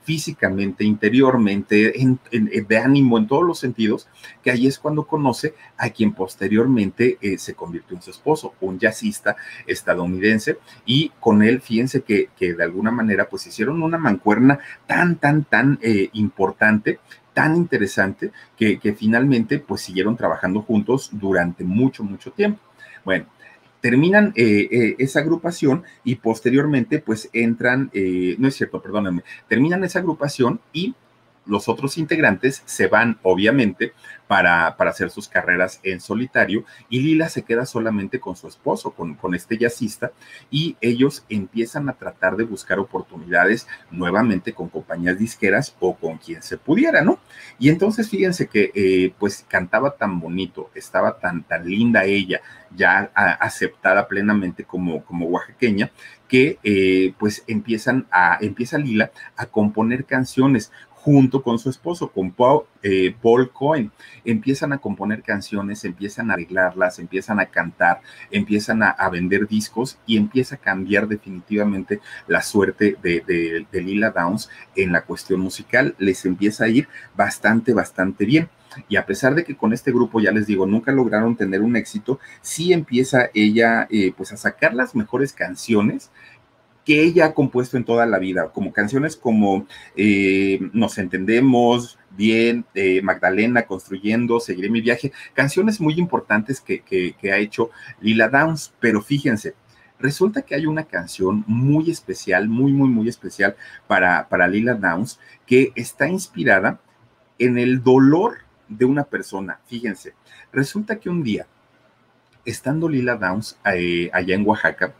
físicamente, 0.03 0.84
interiormente, 0.84 2.01
en, 2.01 2.19
de 2.32 2.78
ánimo, 2.78 3.17
en 3.17 3.28
todos 3.28 3.43
los 3.43 3.59
sentidos, 3.59 4.07
que 4.43 4.51
ahí 4.51 4.67
es 4.67 4.80
cuando 4.80 5.05
conoce 5.05 5.53
a 5.78 5.89
quien 5.89 6.13
posteriormente 6.13 7.17
eh, 7.22 7.38
se 7.38 7.53
convirtió 7.53 7.95
en 7.95 8.01
su 8.01 8.11
esposo, 8.11 8.55
un 8.61 8.80
jazzista 8.80 9.36
estadounidense, 9.67 10.57
y 10.86 11.11
con 11.19 11.43
él, 11.43 11.61
fíjense 11.61 12.01
que, 12.01 12.30
que 12.38 12.53
de 12.53 12.63
alguna 12.63 12.91
manera, 12.91 13.30
pues 13.30 13.45
hicieron 13.47 13.84
una 13.84 13.97
mancuerna 13.97 14.59
tan, 14.88 15.17
tan, 15.17 15.43
tan 15.43 15.80
eh, 15.82 16.09
importante 16.13 16.99
tan 17.34 17.56
interesante 17.56 18.32
que, 18.58 18.80
que 18.80 18.94
finalmente 18.94 19.60
pues 19.60 19.82
siguieron 19.82 20.18
trabajando 20.18 20.62
juntos 20.62 21.10
durante 21.14 21.64
mucho, 21.64 22.04
mucho 22.04 22.32
tiempo. 22.32 22.60
Bueno, 23.04 23.26
terminan 23.82 24.32
eh, 24.36 24.70
eh, 24.72 24.96
esa 25.00 25.20
agrupación 25.20 25.84
y 26.04 26.16
posteriormente 26.16 27.00
pues 27.00 27.30
entran, 27.34 27.90
eh, 27.94 28.36
no 28.38 28.48
es 28.48 28.56
cierto, 28.56 28.82
perdónenme, 28.82 29.24
terminan 29.50 29.84
esa 29.84 30.00
agrupación 30.00 30.62
y 30.72 30.94
los 31.46 31.68
otros 31.68 31.98
integrantes 31.98 32.62
se 32.66 32.88
van, 32.88 33.18
obviamente, 33.24 33.94
para, 34.28 34.78
para, 34.78 34.92
hacer 34.92 35.10
sus 35.10 35.28
carreras 35.28 35.82
en 35.84 36.00
solitario 36.00 36.64
y 36.89 37.02
Lila 37.02 37.28
se 37.28 37.44
queda 37.44 37.66
solamente 37.66 38.22
con 38.22 38.38
su 38.38 38.48
esposo, 38.48 38.92
con, 38.92 39.16
con 39.16 39.36
este 39.36 39.58
jazzista, 39.58 40.12
y 40.50 40.78
ellos 40.80 41.26
empiezan 41.28 41.89
a 41.89 41.94
tratar 41.94 42.38
de 42.38 42.46
buscar 42.46 42.80
oportunidades 42.80 43.68
nuevamente 43.89 44.54
con 44.54 44.70
compañías 44.70 45.20
disqueras 45.20 45.76
o 45.82 45.98
con 45.98 46.18
quien 46.18 46.42
se 46.44 46.58
pudiera, 46.58 47.02
¿no? 47.02 47.20
Y 47.60 47.70
entonces 47.70 48.10
fíjense 48.10 48.48
que 48.48 48.72
eh, 48.74 49.14
pues 49.20 49.46
cantaba 49.50 49.98
tan 49.98 50.20
bonito, 50.22 50.70
estaba 50.76 51.20
tan, 51.20 51.44
tan 51.44 51.68
linda 51.68 52.06
ella, 52.06 52.39
ya 52.74 53.12
aceptada 53.14 54.08
plenamente 54.08 54.64
como, 54.64 55.04
como 55.04 55.26
oaxaqueña, 55.26 55.92
que 56.32 56.60
eh, 56.64 57.14
pues 57.20 57.44
empiezan 57.48 58.08
a, 58.10 58.38
empieza 58.39 58.78
Lila 58.78 59.12
a 59.36 59.48
componer 59.48 60.06
canciones 60.06 60.72
junto 61.04 61.41
con 61.41 61.58
su 61.58 61.70
esposo, 61.70 62.12
con 62.12 62.32
Paul, 62.32 62.64
eh, 62.84 63.16
Paul, 63.22 63.52
Cohen. 63.52 63.91
Empiezan 64.24 64.72
a 64.72 64.78
componer 64.78 65.24
canciones, 65.24 65.84
empiezan 65.84 66.30
a 66.30 66.36
arreglarlas, 66.36 66.99
empiezan 66.99 67.39
a 67.39 67.47
cantar, 67.47 68.02
empiezan 68.30 68.84
a, 68.84 69.10
vender 69.10 69.47
discos 69.47 69.97
y 70.06 70.18
empieza 70.18 70.56
a 70.56 70.60
cambiar 70.60 71.08
definitivamente 71.08 71.99
la 72.28 72.41
suerte 72.41 72.97
de, 73.02 73.24
de, 73.26 73.66
de, 73.72 73.82
Lila 73.82 74.12
Downs 74.12 74.49
en 74.76 74.91
la 74.91 75.02
cuestión 75.02 75.41
musical. 75.41 75.95
Les 75.97 76.24
empieza 76.26 76.66
a 76.66 76.70
ir 76.70 76.88
bastante, 77.16 77.74
bastante 77.74 78.26
bien. 78.26 78.49
Y 78.88 78.95
a 78.95 79.06
pesar 79.06 79.36
de 79.36 79.43
que 79.43 79.58
con 79.58 79.74
este 79.74 79.91
grupo, 79.91 80.22
ya 80.22 80.32
les 80.32 80.47
digo, 80.47 80.66
nunca 80.66 80.91
lograron 80.91 81.36
tener 81.36 81.62
un 81.62 81.76
éxito, 81.76 82.20
sí 82.41 82.74
empieza 82.74 83.30
ella 83.34 83.88
eh, 83.89 84.14
pues 84.16 84.32
a 84.32 84.38
sacar 84.38 84.74
las 84.74 84.95
mejores 84.95 85.34
canciones 85.34 86.12
que 86.86 87.04
ella 87.04 87.26
ha 87.26 87.34
compuesto 87.34 87.78
en 87.78 87.84
toda 87.84 88.06
la 88.06 88.20
vida, 88.20 88.52
como 88.52 88.74
canciones 88.74 89.16
como 89.16 89.68
eh, 89.96 90.60
Nos 90.74 90.98
entendemos 90.98 92.00
bien, 92.10 92.66
eh, 92.74 93.02
Magdalena 93.02 93.64
construyendo, 93.64 94.40
Seguiré 94.40 94.70
mi 94.70 94.82
viaje, 94.82 95.12
canciones 95.34 95.80
muy 95.80 95.96
importantes 95.96 96.60
que, 96.60 96.82
que, 96.82 97.32
ha 97.32 97.38
hecho 97.38 97.70
Lila 98.02 98.30
Downs, 98.30 98.74
pero 98.80 99.02
fíjense, 99.02 99.54
resulta 100.00 100.42
que 100.42 100.56
hay 100.56 100.66
una 100.66 100.84
canción 100.84 101.44
muy 101.48 101.90
especial, 101.92 102.50
muy, 102.50 102.74
muy, 102.74 102.90
muy 102.90 103.08
especial 103.08 103.56
para, 103.88 104.28
para 104.28 104.48
Lila 104.48 104.74
Downs, 104.74 105.20
que 105.46 105.72
está 105.76 106.08
inspirada 106.08 106.80
en 107.38 107.58
el 107.58 107.84
dolor 107.84 108.40
de 108.68 108.86
una 108.86 109.04
persona. 109.04 109.60
Fíjense, 109.66 110.14
resulta 110.52 111.00
que 111.00 111.10
un 111.10 111.24
día, 111.24 111.48
estando 112.46 112.90
Lila 112.90 113.16
Downs 113.16 113.58
eh, 113.66 114.10
allá 114.14 114.36
en 114.36 114.48
Oaxaca, 114.48 114.96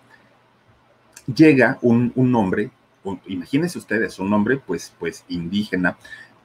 llega 1.34 1.78
un, 1.82 2.12
un 2.16 2.36
hombre, 2.36 2.72
imagínense 3.28 3.78
ustedes, 3.78 4.20
un 4.20 4.34
hombre 4.34 4.58
pues, 4.58 4.94
pues 5.00 5.26
indígena 5.30 5.98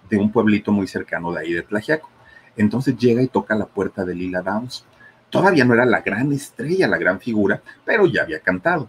de 0.08 0.16
un 0.16 0.30
pueblito 0.30 0.72
muy 0.72 0.86
cercano 0.86 1.32
de 1.32 1.40
ahí 1.40 1.52
de 1.52 1.62
Tlajiaco. 1.62 2.10
Entonces 2.56 2.96
llega 2.96 3.22
y 3.22 3.28
toca 3.28 3.54
la 3.54 3.66
puerta 3.66 4.04
de 4.04 4.14
Lila 4.14 4.42
Downs. 4.42 4.84
Todavía 5.30 5.64
no 5.64 5.74
era 5.74 5.84
la 5.84 6.00
gran 6.00 6.32
estrella, 6.32 6.88
la 6.88 6.98
gran 6.98 7.20
figura, 7.20 7.62
pero 7.84 8.06
ya 8.06 8.22
había 8.22 8.40
cantado. 8.40 8.88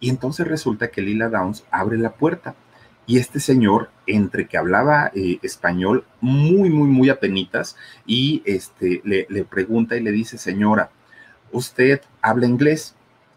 Y 0.00 0.10
entonces 0.10 0.46
resulta 0.46 0.88
que 0.88 1.02
Lila 1.02 1.28
Downs 1.28 1.64
abre 1.70 1.98
la 1.98 2.12
puerta 2.12 2.54
y 3.06 3.18
este 3.18 3.38
señor, 3.38 3.90
entre 4.06 4.46
que 4.46 4.56
hablaba 4.56 5.10
eh, 5.14 5.38
español 5.42 6.04
muy, 6.20 6.70
muy, 6.70 6.88
muy 6.88 7.10
apenitas, 7.10 7.76
y 8.06 8.42
este, 8.46 9.02
le, 9.04 9.44
pregunta 9.44 9.96
y 9.96 10.00
le 10.00 10.10
dice, 10.10 10.38
señora, 10.38 10.90
¿usted 11.52 12.00
habla 12.22 12.46
inglés? 12.46 12.94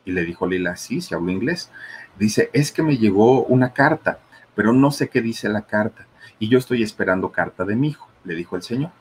Y 0.08 0.14
le 0.14 0.24
dijo 0.24 0.48
Lila, 0.48 0.78
sí, 0.78 1.02
sí 1.02 1.14
hablo 1.14 1.32
inglés. 1.32 1.70
Dice, 2.18 2.50
es 2.54 2.72
que 2.72 2.82
me 2.82 2.98
llegó 2.98 3.44
una 3.44 3.74
carta, 3.74 4.20
pero 4.56 4.72
no 4.72 4.90
sé 4.90 5.10
qué 5.10 5.22
dice 5.22 5.50
la 5.50 5.64
carta. 5.64 6.08
Y 6.40 6.48
yo 6.48 6.58
estoy 6.58 6.82
esperando 6.82 7.30
carta 7.30 7.66
de 7.66 7.76
mi 7.76 7.90
hijo, 7.90 8.08
le 8.24 8.34
dijo 8.34 8.56
el 8.56 8.64
señor. 8.64 8.92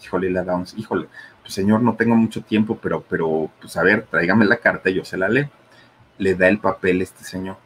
Dijo 0.00 0.18
Lila 0.18 0.42
Downs, 0.42 0.74
híjole, 0.76 1.06
pues 1.40 1.54
señor, 1.54 1.82
no 1.82 1.94
tengo 1.94 2.16
mucho 2.16 2.42
tiempo, 2.42 2.78
pero, 2.82 3.02
pero, 3.08 3.48
pues 3.60 3.76
a 3.76 3.84
ver, 3.84 4.06
tráigame 4.10 4.44
la 4.44 4.56
carta 4.56 4.90
y 4.90 4.94
yo 4.94 5.04
se 5.04 5.16
la 5.16 5.28
leo. 5.28 5.48
Le 6.18 6.34
da 6.34 6.48
el 6.48 6.58
papel 6.58 7.00
este 7.00 7.22
señor 7.22 7.58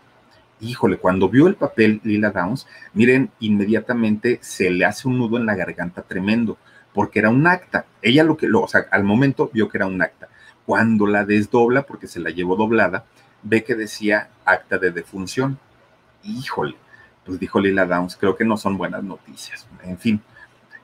híjole, 0.60 0.98
cuando 0.98 1.28
vio 1.28 1.46
el 1.46 1.54
papel 1.54 2.00
Lila 2.04 2.30
Downs, 2.30 2.66
miren, 2.92 3.30
inmediatamente 3.40 4.38
se 4.42 4.70
le 4.70 4.84
hace 4.84 5.08
un 5.08 5.18
nudo 5.18 5.38
en 5.38 5.46
la 5.46 5.54
garganta 5.54 6.02
tremendo, 6.02 6.58
porque 6.92 7.18
era 7.18 7.30
un 7.30 7.46
acta. 7.46 7.86
Ella 8.02 8.24
lo 8.24 8.36
que, 8.36 8.46
lo, 8.46 8.62
o 8.62 8.68
sea, 8.68 8.86
al 8.90 9.04
momento 9.04 9.50
vio 9.52 9.68
que 9.68 9.78
era 9.78 9.86
un 9.86 10.00
acta. 10.02 10.28
Cuando 10.66 11.06
la 11.06 11.24
desdobla, 11.24 11.82
porque 11.82 12.06
se 12.06 12.20
la 12.20 12.30
llevó 12.30 12.56
doblada, 12.56 13.04
ve 13.42 13.64
que 13.64 13.74
decía 13.74 14.28
acta 14.44 14.78
de 14.78 14.90
defunción. 14.90 15.58
Híjole, 16.22 16.76
pues 17.24 17.38
dijo 17.40 17.60
Lila 17.60 17.86
Downs, 17.86 18.16
creo 18.16 18.36
que 18.36 18.44
no 18.44 18.56
son 18.56 18.76
buenas 18.76 19.02
noticias. 19.02 19.66
En 19.82 19.98
fin, 19.98 20.20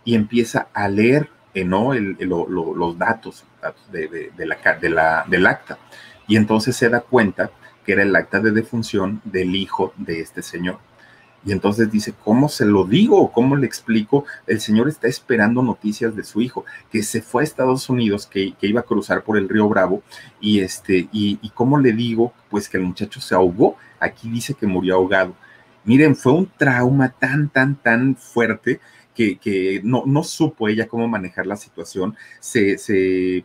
y 0.05 0.15
empieza 0.15 0.69
a 0.73 0.89
leer, 0.89 1.29
eh, 1.53 1.65
¿no? 1.65 1.93
Los 1.93 2.99
datos, 2.99 3.45
de, 3.91 4.33
la, 4.39 4.79
de 4.79 4.89
la, 4.89 5.25
del 5.29 5.47
acta. 5.47 5.79
Y 6.29 6.37
entonces 6.37 6.77
se 6.77 6.89
da 6.89 7.01
cuenta 7.01 7.51
que 7.85 7.93
era 7.93 8.03
el 8.03 8.15
acta 8.17 8.41
de 8.41 8.51
defunción 8.51 9.21
del 9.25 9.55
hijo 9.55 9.93
de 9.97 10.21
este 10.21 10.43
señor. 10.43 10.79
Y 11.47 11.53
entonces 11.53 11.93
dice, 11.93 12.13
¿cómo 12.25 12.49
se 12.49 12.67
lo 12.67 12.85
digo? 12.85 13.31
¿Cómo 13.31 13.55
le 13.55 13.67
explico? 13.67 14.25
El 14.49 14.61
señor 14.61 14.89
está 14.89 15.07
esperando 15.07 15.63
noticias 15.63 16.17
de 16.17 16.25
su 16.25 16.41
hijo, 16.41 16.65
que 16.91 17.05
se 17.05 17.23
fue 17.23 17.43
a 17.43 17.45
Estados 17.45 17.89
Unidos, 17.89 18.27
que, 18.27 18.55
que 18.55 18.67
iba 18.67 18.81
a 18.81 18.85
cruzar 18.85 19.23
por 19.23 19.39
el 19.39 19.49
río 19.49 19.69
Bravo, 19.69 20.03
y 20.41 20.59
este, 20.59 21.09
y, 21.13 21.39
cómo 21.55 21.79
le 21.79 21.93
digo, 21.93 22.33
pues 22.51 22.69
que 22.69 22.79
el 22.79 22.83
muchacho 22.83 23.21
se 23.21 23.37
ahogó, 23.37 23.77
aquí 24.01 24.29
dice 24.29 24.55
que 24.55 24.67
murió 24.67 24.97
ahogado. 24.97 25.37
Miren, 25.85 26.17
fue 26.17 26.33
un 26.33 26.51
trauma 26.59 27.11
tan, 27.11 27.49
tan, 27.49 27.77
tan 27.77 28.17
fuerte 28.17 28.81
que, 29.15 29.39
que 29.39 29.81
no, 29.85 30.03
no 30.05 30.25
supo 30.25 30.69
ella 30.69 30.89
cómo 30.89 31.07
manejar 31.07 31.47
la 31.47 31.57
situación, 31.57 32.17
se, 32.41 32.77
se 32.77 33.45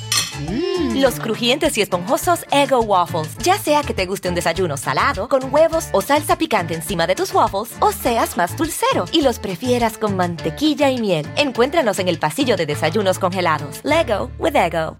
Mm. 0.49 1.01
Los 1.01 1.19
crujientes 1.19 1.77
y 1.77 1.81
esponjosos 1.81 2.45
Ego 2.51 2.81
Waffles. 2.81 3.37
Ya 3.39 3.57
sea 3.57 3.81
que 3.83 3.93
te 3.93 4.05
guste 4.05 4.29
un 4.29 4.35
desayuno 4.35 4.77
salado, 4.77 5.27
con 5.27 5.53
huevos 5.53 5.89
o 5.93 6.01
salsa 6.01 6.37
picante 6.37 6.73
encima 6.73 7.07
de 7.07 7.15
tus 7.15 7.33
waffles, 7.33 7.75
o 7.79 7.91
seas 7.91 8.37
más 8.37 8.55
dulcero 8.57 9.05
y 9.11 9.21
los 9.21 9.39
prefieras 9.39 9.97
con 9.97 10.15
mantequilla 10.15 10.89
y 10.89 10.99
miel. 10.99 11.27
Encuéntranos 11.37 11.99
en 11.99 12.07
el 12.07 12.19
pasillo 12.19 12.55
de 12.55 12.65
desayunos 12.65 13.19
congelados. 13.19 13.81
Lego 13.83 14.31
with 14.37 14.55
Ego. 14.55 14.97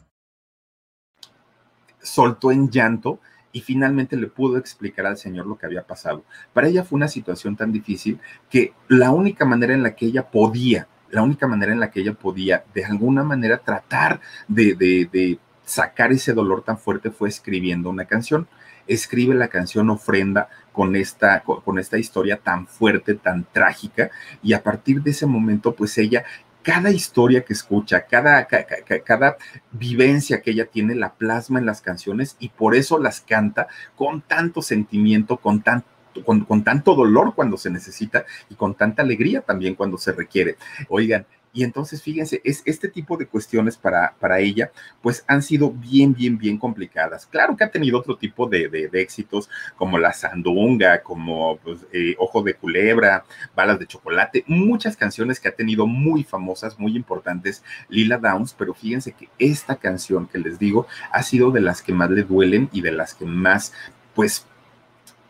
Soltó 2.02 2.52
en 2.52 2.70
llanto 2.70 3.20
y 3.52 3.62
finalmente 3.62 4.16
le 4.16 4.28
pudo 4.28 4.58
explicar 4.58 5.06
al 5.06 5.18
señor 5.18 5.46
lo 5.46 5.58
que 5.58 5.66
había 5.66 5.84
pasado. 5.84 6.24
Para 6.54 6.68
ella 6.68 6.84
fue 6.84 6.98
una 6.98 7.08
situación 7.08 7.56
tan 7.56 7.72
difícil 7.72 8.20
que 8.50 8.74
la 8.88 9.12
única 9.12 9.46
manera 9.46 9.74
en 9.74 9.84
la 9.84 9.96
que 9.96 10.06
ella 10.06 10.30
podía 10.30 10.88
la 11.12 11.24
única 11.24 11.48
manera 11.48 11.72
en 11.74 11.80
la 11.80 11.92
que 11.92 12.02
ella 12.02 12.14
podía 12.14 12.64
de 12.74 12.86
alguna 12.86 13.24
manera 13.24 13.60
tratar 13.60 14.22
de, 14.48 14.74
de, 14.76 15.10
de 15.12 15.40
sacar 15.66 16.12
ese 16.12 16.34
dolor 16.34 16.64
tan 16.64 16.78
fuerte 16.78 17.12
fue 17.12 17.30
escribiendo 17.30 17.90
una 17.90 18.06
canción. 18.06 18.48
Escribe 18.88 19.36
la 19.36 19.48
canción 19.48 19.90
Ofrenda 19.90 20.50
con 20.72 20.96
esta, 20.96 21.42
con 21.44 21.80
esta 21.80 21.98
historia 21.98 22.38
tan 22.38 22.68
fuerte, 22.68 23.14
tan 23.14 23.46
trágica, 23.52 24.10
y 24.42 24.54
a 24.54 24.64
partir 24.64 25.02
de 25.02 25.12
ese 25.12 25.26
momento, 25.26 25.76
pues 25.76 25.98
ella 25.98 26.24
cada 26.64 26.92
historia 26.92 27.44
que 27.44 27.54
escucha, 27.54 28.06
cada, 28.06 28.46
cada, 28.46 28.66
cada, 29.04 29.38
vivencia 29.72 30.42
que 30.42 30.52
ella 30.52 30.66
tiene, 30.66 30.94
la 30.96 31.14
plasma 31.14 31.60
en 31.60 31.66
las 31.66 31.82
canciones 31.82 32.36
y 32.40 32.50
por 32.50 32.76
eso 32.76 33.00
las 33.00 33.22
canta 33.22 33.68
con 33.96 34.22
tanto 34.22 34.62
sentimiento, 34.62 35.38
con 35.38 35.62
tanto 35.62 35.88
con, 36.26 36.64
tanto 36.64 36.96
dolor 36.96 37.34
cuando 37.36 37.58
se 37.58 37.70
necesita 37.70 38.26
y 38.50 38.56
con 38.56 38.76
tanta 38.76 39.02
alegría 39.02 39.42
también 39.42 39.76
cuando 39.76 39.98
se 39.98 40.12
requiere. 40.12 40.58
Oigan, 40.90 41.26
y 41.54 41.64
entonces 41.64 42.02
fíjense, 42.02 42.42
es 42.44 42.62
este 42.66 42.88
tipo 42.88 43.18
de 43.18 43.28
cuestiones 43.28 43.76
para, 43.76 44.16
para 44.20 44.40
ella, 44.40 44.72
pues 45.02 45.26
han 45.28 45.42
sido 45.42 45.70
bien, 45.70 46.14
bien, 46.14 46.38
bien 46.38 46.58
complicadas. 46.58 47.26
Claro 47.26 47.58
que 47.58 47.64
ha 47.64 47.72
tenido 47.72 48.00
otro 48.00 48.16
tipo 48.16 48.48
de, 48.48 48.70
de, 48.70 48.88
de 48.88 49.02
éxitos, 49.02 49.50
como 49.76 49.98
La 49.98 50.14
Sandunga, 50.14 51.04
como 51.04 51.58
pues, 51.58 51.80
eh, 51.92 52.16
Ojo 52.18 52.42
de 52.42 52.54
Culebra, 52.54 53.26
Balas 53.56 53.80
de 53.80 53.88
Chocolate, 53.88 54.46
muchas 54.48 54.96
canciones 54.96 55.40
que 55.40 55.50
ha 55.50 55.56
tenido 55.56 55.88
muy 55.88 56.24
famosas, 56.24 56.80
muy 56.80 56.96
importantes, 56.96 57.64
Lila 57.90 58.18
Downs, 58.18 58.56
pero 58.58 58.74
fíjense 58.74 59.12
que 59.12 59.28
esta 59.38 59.76
canción 59.76 60.28
que 60.28 60.40
les 60.40 60.58
digo 60.58 60.88
ha 61.12 61.22
sido 61.24 61.52
de 61.52 61.62
las 61.62 61.82
que 61.82 61.94
más 61.94 62.10
le 62.12 62.24
duelen 62.24 62.70
y 62.72 62.82
de 62.82 62.92
las 62.92 63.14
que 63.14 63.26
más, 63.26 63.74
pues, 64.16 64.46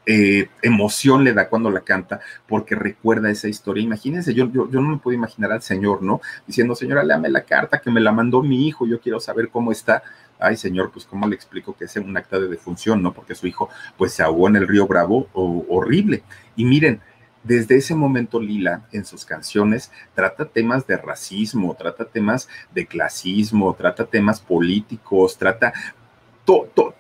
eh, 0.06 0.50
emoción 0.64 1.24
le 1.24 1.34
da 1.34 1.48
cuando 1.48 1.70
la 1.70 1.82
canta 1.82 2.22
porque 2.48 2.76
recuerda 2.76 3.30
esa 3.30 3.48
historia. 3.48 3.84
Imagínense, 3.84 4.34
yo, 4.34 4.48
no 4.48 4.82
me 4.82 4.98
puedo 4.98 5.16
imaginar 5.16 5.52
al 5.52 5.62
señor, 5.62 6.02
¿no? 6.02 6.22
Diciendo, 6.48 6.76
señora, 6.76 7.04
léame 7.04 7.30
la 7.30 7.44
carta 7.44 7.80
que 7.80 7.92
me 7.92 8.02
la 8.02 8.12
mandó 8.12 8.42
mi 8.42 8.68
hijo, 8.68 8.88
yo 8.88 9.00
quiero 9.00 9.20
saber 9.20 9.50
cómo 9.50 9.72
está. 9.72 10.02
Ay, 10.40 10.58
señor, 10.58 10.92
pues 10.92 11.06
cómo 11.06 11.28
le 11.28 11.36
explico 11.36 11.76
que 11.78 11.86
es 11.86 11.96
un 11.98 12.18
acta 12.18 12.40
de 12.40 12.48
defunción, 12.48 13.04
¿no? 13.04 13.14
Porque 13.14 13.36
su 13.36 13.46
hijo 13.46 13.70
pues 13.96 14.14
se 14.14 14.24
ahogó 14.24 14.48
en 14.48 14.56
el 14.56 14.68
río 14.68 14.88
Bravo, 14.88 15.28
horrible. 15.34 16.24
Y 16.56 16.66
miren, 16.66 17.00
desde 17.44 17.76
ese 17.76 17.96
momento 17.96 18.40
Lila 18.40 18.88
en 18.92 19.06
sus 19.06 19.26
canciones 19.26 19.92
trata 20.16 20.46
temas 20.46 20.86
de 20.88 20.98
racismo, 20.98 21.76
trata 21.76 22.06
temas 22.06 22.48
de 22.74 22.86
clasismo, 22.86 23.74
trata 23.76 24.06
temas 24.06 24.40
políticos, 24.40 25.38
trata 25.38 25.74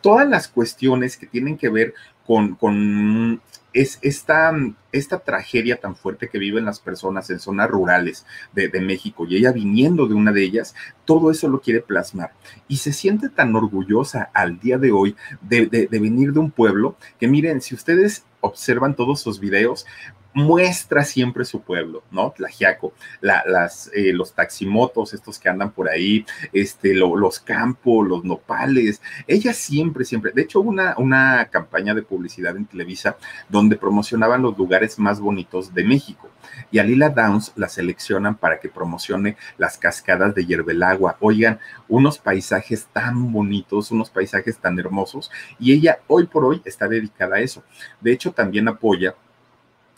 todas 0.01 0.27
las 0.27 0.47
cuestiones 0.47 1.17
que 1.17 1.27
tienen 1.27 1.57
que 1.57 1.69
ver 1.69 1.93
con, 2.25 2.55
con 2.55 3.41
es 3.73 3.99
esta, 4.01 4.53
esta, 4.91 5.19
tragedia 5.19 5.79
tan 5.79 5.95
fuerte 5.95 6.27
que 6.27 6.39
viven 6.39 6.65
las 6.65 6.79
personas 6.79 7.29
en 7.29 7.39
zonas 7.39 7.69
rurales 7.69 8.25
de, 8.53 8.69
México 8.81 9.25
y 9.25 9.37
ella 9.37 9.53
viniendo 9.53 10.07
de 10.07 10.13
una 10.13 10.33
de 10.33 10.43
ellas, 10.43 10.75
todo 11.05 11.31
eso 11.31 11.47
lo 11.47 11.61
quiere 11.61 11.81
plasmar. 11.81 12.31
Y 12.67 12.77
se 12.77 12.91
siente 12.91 13.29
tan 13.29 13.55
orgullosa 13.55 14.29
al 14.33 14.59
día 14.59 14.77
de 14.77 14.91
hoy 14.91 15.15
de, 15.41 15.67
de 15.67 15.99
venir 15.99 16.33
de 16.33 16.39
un 16.39 16.51
pueblo 16.51 16.97
que 17.19 17.27
miren, 17.27 17.61
si 17.61 17.75
ustedes 17.75 18.25
observan 18.41 18.95
todos 18.95 19.21
sus 19.21 19.39
videos, 19.39 19.85
muestra 20.33 21.03
siempre 21.03 21.45
su 21.45 21.61
pueblo, 21.61 22.03
¿no? 22.11 22.31
Tlajiaco, 22.31 22.93
la, 23.19 23.43
las, 23.45 23.89
eh, 23.93 24.13
los 24.13 24.33
taximotos, 24.33 25.13
estos 25.13 25.39
que 25.39 25.49
andan 25.49 25.71
por 25.71 25.89
ahí, 25.89 26.25
este, 26.53 26.93
los 26.93 27.39
campos, 27.39 28.07
los 28.07 28.23
nopales, 28.23 29.01
ella 29.27 29.53
siempre, 29.53 30.05
siempre, 30.05 30.31
de 30.33 30.43
hecho 30.43 30.61
una, 30.61 30.95
una 30.97 31.49
campaña 31.51 31.93
de 31.93 32.03
publicidad 32.03 32.55
en 32.55 32.65
Televisa 32.65 33.17
donde 33.49 33.75
promocionaban 33.75 34.41
los 34.41 34.57
lugares 34.57 34.99
más 34.99 35.19
bonitos 35.19 35.73
de 35.73 35.83
México 35.83 36.29
y 36.71 36.79
a 36.79 36.83
Lila 36.83 37.09
Downs 37.09 37.53
la 37.55 37.69
seleccionan 37.69 38.35
para 38.35 38.59
que 38.59 38.69
promocione 38.69 39.37
las 39.57 39.77
cascadas 39.77 40.33
de 40.35 40.45
Yerbelagua. 40.45 41.17
Oigan, 41.19 41.59
unos 41.87 42.17
paisajes 42.17 42.87
tan 42.91 43.31
bonitos, 43.31 43.91
unos 43.91 44.09
paisajes 44.09 44.57
tan 44.57 44.79
hermosos, 44.79 45.31
y 45.59 45.73
ella 45.73 45.99
hoy 46.07 46.27
por 46.27 46.45
hoy 46.45 46.61
está 46.65 46.87
dedicada 46.87 47.37
a 47.37 47.41
eso. 47.41 47.63
De 47.99 48.11
hecho, 48.11 48.31
también 48.31 48.67
apoya 48.67 49.15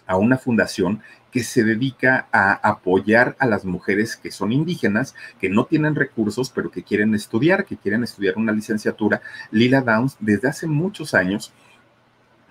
a 0.08 0.18
una 0.18 0.38
fundación 0.38 1.01
que 1.32 1.43
se 1.43 1.64
dedica 1.64 2.28
a 2.32 2.54
apoyar 2.54 3.36
a 3.39 3.47
las 3.47 3.66
mujeres 3.66 4.16
que 4.16 4.32
son 4.32 4.51
indígenas, 4.51 5.16
que 5.41 5.49
no 5.49 5.66
tienen 5.66 5.95
recursos, 5.95 6.51
pero 6.51 6.70
que 6.70 6.84
quieren 6.84 7.16
estudiar, 7.16 7.66
que 7.66 7.76
quieren 7.78 8.04
estudiar 8.04 8.36
una 8.38 8.51
licenciatura. 8.51 9.22
Lila 9.49 9.82
Downs 9.82 10.16
desde 10.20 10.49
hace 10.49 10.68
muchos 10.68 11.16
años 11.16 11.51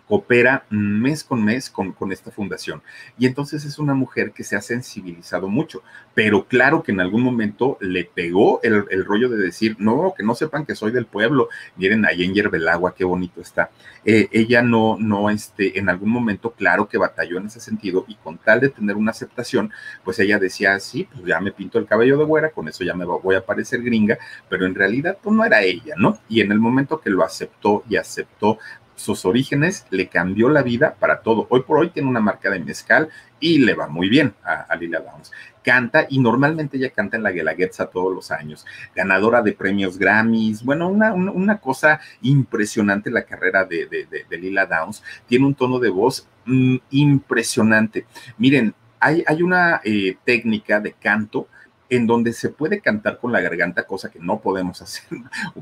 opera 0.09 0.64
mes 0.68 1.24
con 1.24 1.42
mes 1.42 1.70
con, 1.70 1.92
con, 1.92 2.12
esta 2.12 2.30
fundación. 2.30 2.82
Y 3.18 3.26
entonces 3.26 3.64
es 3.64 3.78
una 3.78 3.94
mujer 3.94 4.32
que 4.32 4.44
se 4.44 4.57
ha 4.57 4.61
sensibilizado 4.61 5.48
mucho, 5.48 5.82
pero 6.14 6.46
claro 6.46 6.82
que 6.82 6.92
en 6.92 7.00
algún 7.00 7.22
momento 7.22 7.78
le 7.80 8.05
pegó 8.05 8.61
el, 8.62 9.05
rollo 9.05 9.28
de 9.28 9.38
decir, 9.38 9.76
no, 9.78 10.12
que 10.16 10.22
no 10.22 10.34
sepan 10.34 10.66
que 10.66 10.74
soy 10.74 10.92
del 10.92 11.07
pueblo, 11.07 11.48
miren 11.76 12.05
ahí 12.05 12.24
en 12.24 12.34
Yerbelagua, 12.34 12.94
qué 12.94 13.05
bonito 13.05 13.40
está. 13.40 13.70
Eh, 14.05 14.28
ella 14.32 14.62
no, 14.62 14.96
no, 14.98 15.30
este, 15.30 15.78
en 15.78 15.88
algún 15.88 16.11
momento, 16.11 16.50
claro 16.50 16.88
que 16.88 16.98
batalló 16.98 17.38
en 17.38 17.46
ese 17.46 17.61
sentido 17.61 18.05
y 18.09 18.16
con 18.16 18.38
tal 18.38 18.61
de 18.61 18.68
tener 18.68 18.96
una 18.96 19.12
aceptación, 19.12 19.72
pues 20.05 20.18
ella 20.18 20.38
decía, 20.38 20.78
sí, 20.80 21.09
pues 21.11 21.24
ya 21.24 21.40
me 21.40 21.53
pinto 21.53 21.78
el 21.78 21.86
cabello 21.86 22.18
de 22.18 22.24
güera, 22.24 22.50
con 22.50 22.68
eso 22.68 22.84
ya 22.84 22.94
me 22.94 23.05
voy 23.05 23.34
a 23.34 23.44
parecer 23.44 23.82
gringa, 23.82 24.18
pero 24.48 24.66
en 24.66 24.74
realidad 24.74 25.16
pues 25.22 25.34
no 25.34 25.44
era 25.44 25.62
ella, 25.62 25.94
¿no? 25.96 26.18
Y 26.28 26.40
en 26.40 26.53
el 26.53 26.59
momento 26.59 27.00
que 27.00 27.11
lo 27.11 27.24
aceptó 27.24 27.84
y 27.88 27.96
aceptó 27.96 28.59
sus 29.03 29.24
orígenes, 29.24 29.86
le 29.90 30.09
cambió 30.09 30.48
la 30.48 30.62
vida 30.62 30.94
para 30.98 31.20
todo. 31.20 31.46
Hoy 31.50 31.62
por 31.62 31.78
hoy 31.78 31.90
tiene 31.90 32.09
una 32.09 32.20
marca 32.20 32.50
de 32.50 32.61
mezcal 32.61 33.09
y 33.40 33.59
le 33.59 33.74
va 33.74 33.88
muy 33.88 34.09
bien 34.09 34.34
a, 34.44 34.74
Lila 34.76 35.00
Downs. 35.00 35.32
Canta 35.62 36.07
y 36.09 36.18
normalmente 36.18 36.76
ella 36.76 36.90
canta 36.90 37.16
en 37.16 37.22
la 37.22 37.32
Guelaguetza 37.32 37.86
todos 37.86 38.14
los 38.14 38.30
años, 38.30 38.64
ganadora 38.94 39.42
de 39.42 39.53
premios 39.53 39.98
Grammys. 39.98 40.64
Bueno, 40.64 40.88
una, 40.88 41.12
una, 41.12 41.59
cosa 41.59 42.00
impresionante 42.22 43.11
la 43.11 43.24
carrera 43.24 43.64
de, 43.64 43.86
de, 43.86 44.38
Lila 44.38 44.66
Downs. 44.66 45.03
Tiene 45.26 45.46
un 45.46 45.55
tono 45.55 45.78
de 45.78 45.90
voz 45.90 46.26
mm, 46.46 46.76
impresionante. 46.90 48.07
Miren, 48.38 48.74
hay, 48.98 49.24
hay 49.26 49.42
una 49.42 49.80
eh, 49.84 50.16
técnica 50.24 50.80
de 50.80 50.92
canto 50.92 51.48
en 51.93 52.07
donde 52.07 52.32
se 52.32 52.49
puede 52.49 52.80
cantar 52.80 53.18
con 53.18 53.32
la 53.32 53.43
garganta, 53.43 53.82
cosa 53.82 54.11
que 54.11 54.18
no 54.18 54.40
podemos 54.40 54.80
hacer 54.82 55.05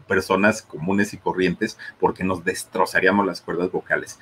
personas 0.06 0.62
comunes 0.62 1.12
y 1.12 1.16
corrientes 1.16 1.76
porque 1.98 2.22
nos 2.22 2.44
destrozaríamos 2.44 3.26
las 3.26 3.40
cuerdas 3.40 3.72
vocales. 3.72 4.20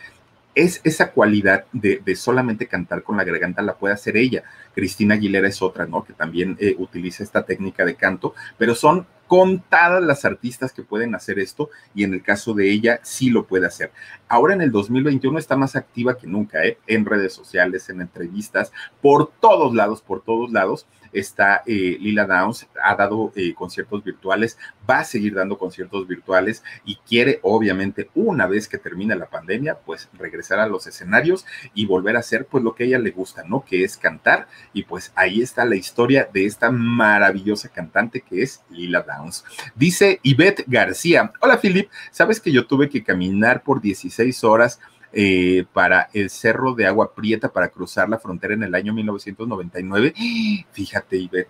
Es 0.54 0.80
esa 0.84 1.12
cualidad 1.12 1.66
de, 1.72 2.02
solamente 2.16 2.66
cantar 2.66 3.02
con 3.02 3.18
la 3.18 3.24
garganta 3.24 3.60
la 3.60 3.76
puede 3.76 3.92
hacer 3.92 4.16
ella. 4.16 4.42
Cristina 4.74 5.16
Aguilera 5.16 5.48
es 5.48 5.60
otra, 5.60 5.86
¿no? 5.86 6.02
Que 6.02 6.14
también 6.14 6.56
eh, 6.58 6.74
utiliza 6.78 7.22
esta 7.22 7.44
técnica 7.44 7.84
de 7.84 7.94
canto, 7.94 8.34
pero 8.56 8.74
son 8.74 9.06
contadas 9.26 10.02
las 10.02 10.24
artistas 10.24 10.72
que 10.72 10.82
pueden 10.82 11.14
hacer 11.14 11.38
esto 11.38 11.68
y 11.94 12.04
en 12.04 12.14
el 12.14 12.22
caso 12.22 12.54
de 12.54 12.72
ella 12.72 13.00
sí 13.02 13.28
lo 13.28 13.44
puede 13.44 13.66
hacer. 13.66 13.92
Ahora 14.26 14.54
en 14.54 14.62
el 14.62 14.72
2021 14.72 15.38
está 15.38 15.56
más 15.56 15.76
activa 15.76 16.16
que 16.16 16.26
nunca, 16.26 16.64
¿eh? 16.64 16.78
En 16.86 17.04
redes 17.04 17.34
sociales, 17.34 17.90
en 17.90 18.00
entrevistas, 18.00 18.72
por 19.02 19.30
todos 19.38 19.74
lados, 19.74 20.00
por 20.00 20.22
todos 20.22 20.50
lados 20.50 20.86
está 21.12 21.62
eh, 21.66 21.96
Lila 22.00 22.26
Downs, 22.26 22.66
ha 22.82 22.94
dado 22.94 23.32
eh, 23.34 23.54
conciertos 23.54 24.04
virtuales, 24.04 24.58
va 24.88 25.00
a 25.00 25.04
seguir 25.04 25.34
dando 25.34 25.58
conciertos 25.58 26.06
virtuales 26.06 26.62
y 26.84 26.96
quiere, 26.96 27.40
obviamente, 27.42 28.10
una 28.14 28.46
vez 28.46 28.68
que 28.68 28.78
termine 28.78 29.16
la 29.16 29.26
pandemia, 29.26 29.78
pues 29.78 30.08
regresar 30.14 30.60
a 30.60 30.68
los 30.68 30.86
escenarios 30.86 31.46
y 31.74 31.86
volver 31.86 32.16
a 32.16 32.20
hacer 32.20 32.46
pues 32.46 32.64
lo 32.64 32.74
que 32.74 32.84
a 32.84 32.86
ella 32.86 32.98
le 32.98 33.10
gusta, 33.10 33.44
¿no? 33.44 33.64
Que 33.64 33.84
es 33.84 33.96
cantar 33.96 34.48
y 34.72 34.84
pues 34.84 35.12
ahí 35.14 35.42
está 35.42 35.64
la 35.64 35.76
historia 35.76 36.28
de 36.32 36.46
esta 36.46 36.70
maravillosa 36.70 37.68
cantante 37.68 38.20
que 38.20 38.42
es 38.42 38.62
Lila 38.70 39.02
Downs. 39.02 39.44
Dice 39.74 40.20
Ivette 40.22 40.64
García, 40.66 41.32
hola 41.40 41.58
Philip, 41.60 41.88
sabes 42.10 42.40
que 42.40 42.52
yo 42.52 42.66
tuve 42.66 42.88
que 42.88 43.02
caminar 43.02 43.62
por 43.62 43.80
16 43.80 44.44
horas 44.44 44.80
eh, 45.12 45.64
para 45.72 46.08
el 46.12 46.30
Cerro 46.30 46.74
de 46.74 46.86
Agua 46.86 47.14
Prieta 47.14 47.48
para 47.48 47.68
cruzar 47.68 48.08
la 48.08 48.18
frontera 48.18 48.54
en 48.54 48.62
el 48.62 48.74
año 48.74 48.92
1999. 48.92 50.14
Fíjate, 50.72 51.16
Ivette, 51.16 51.48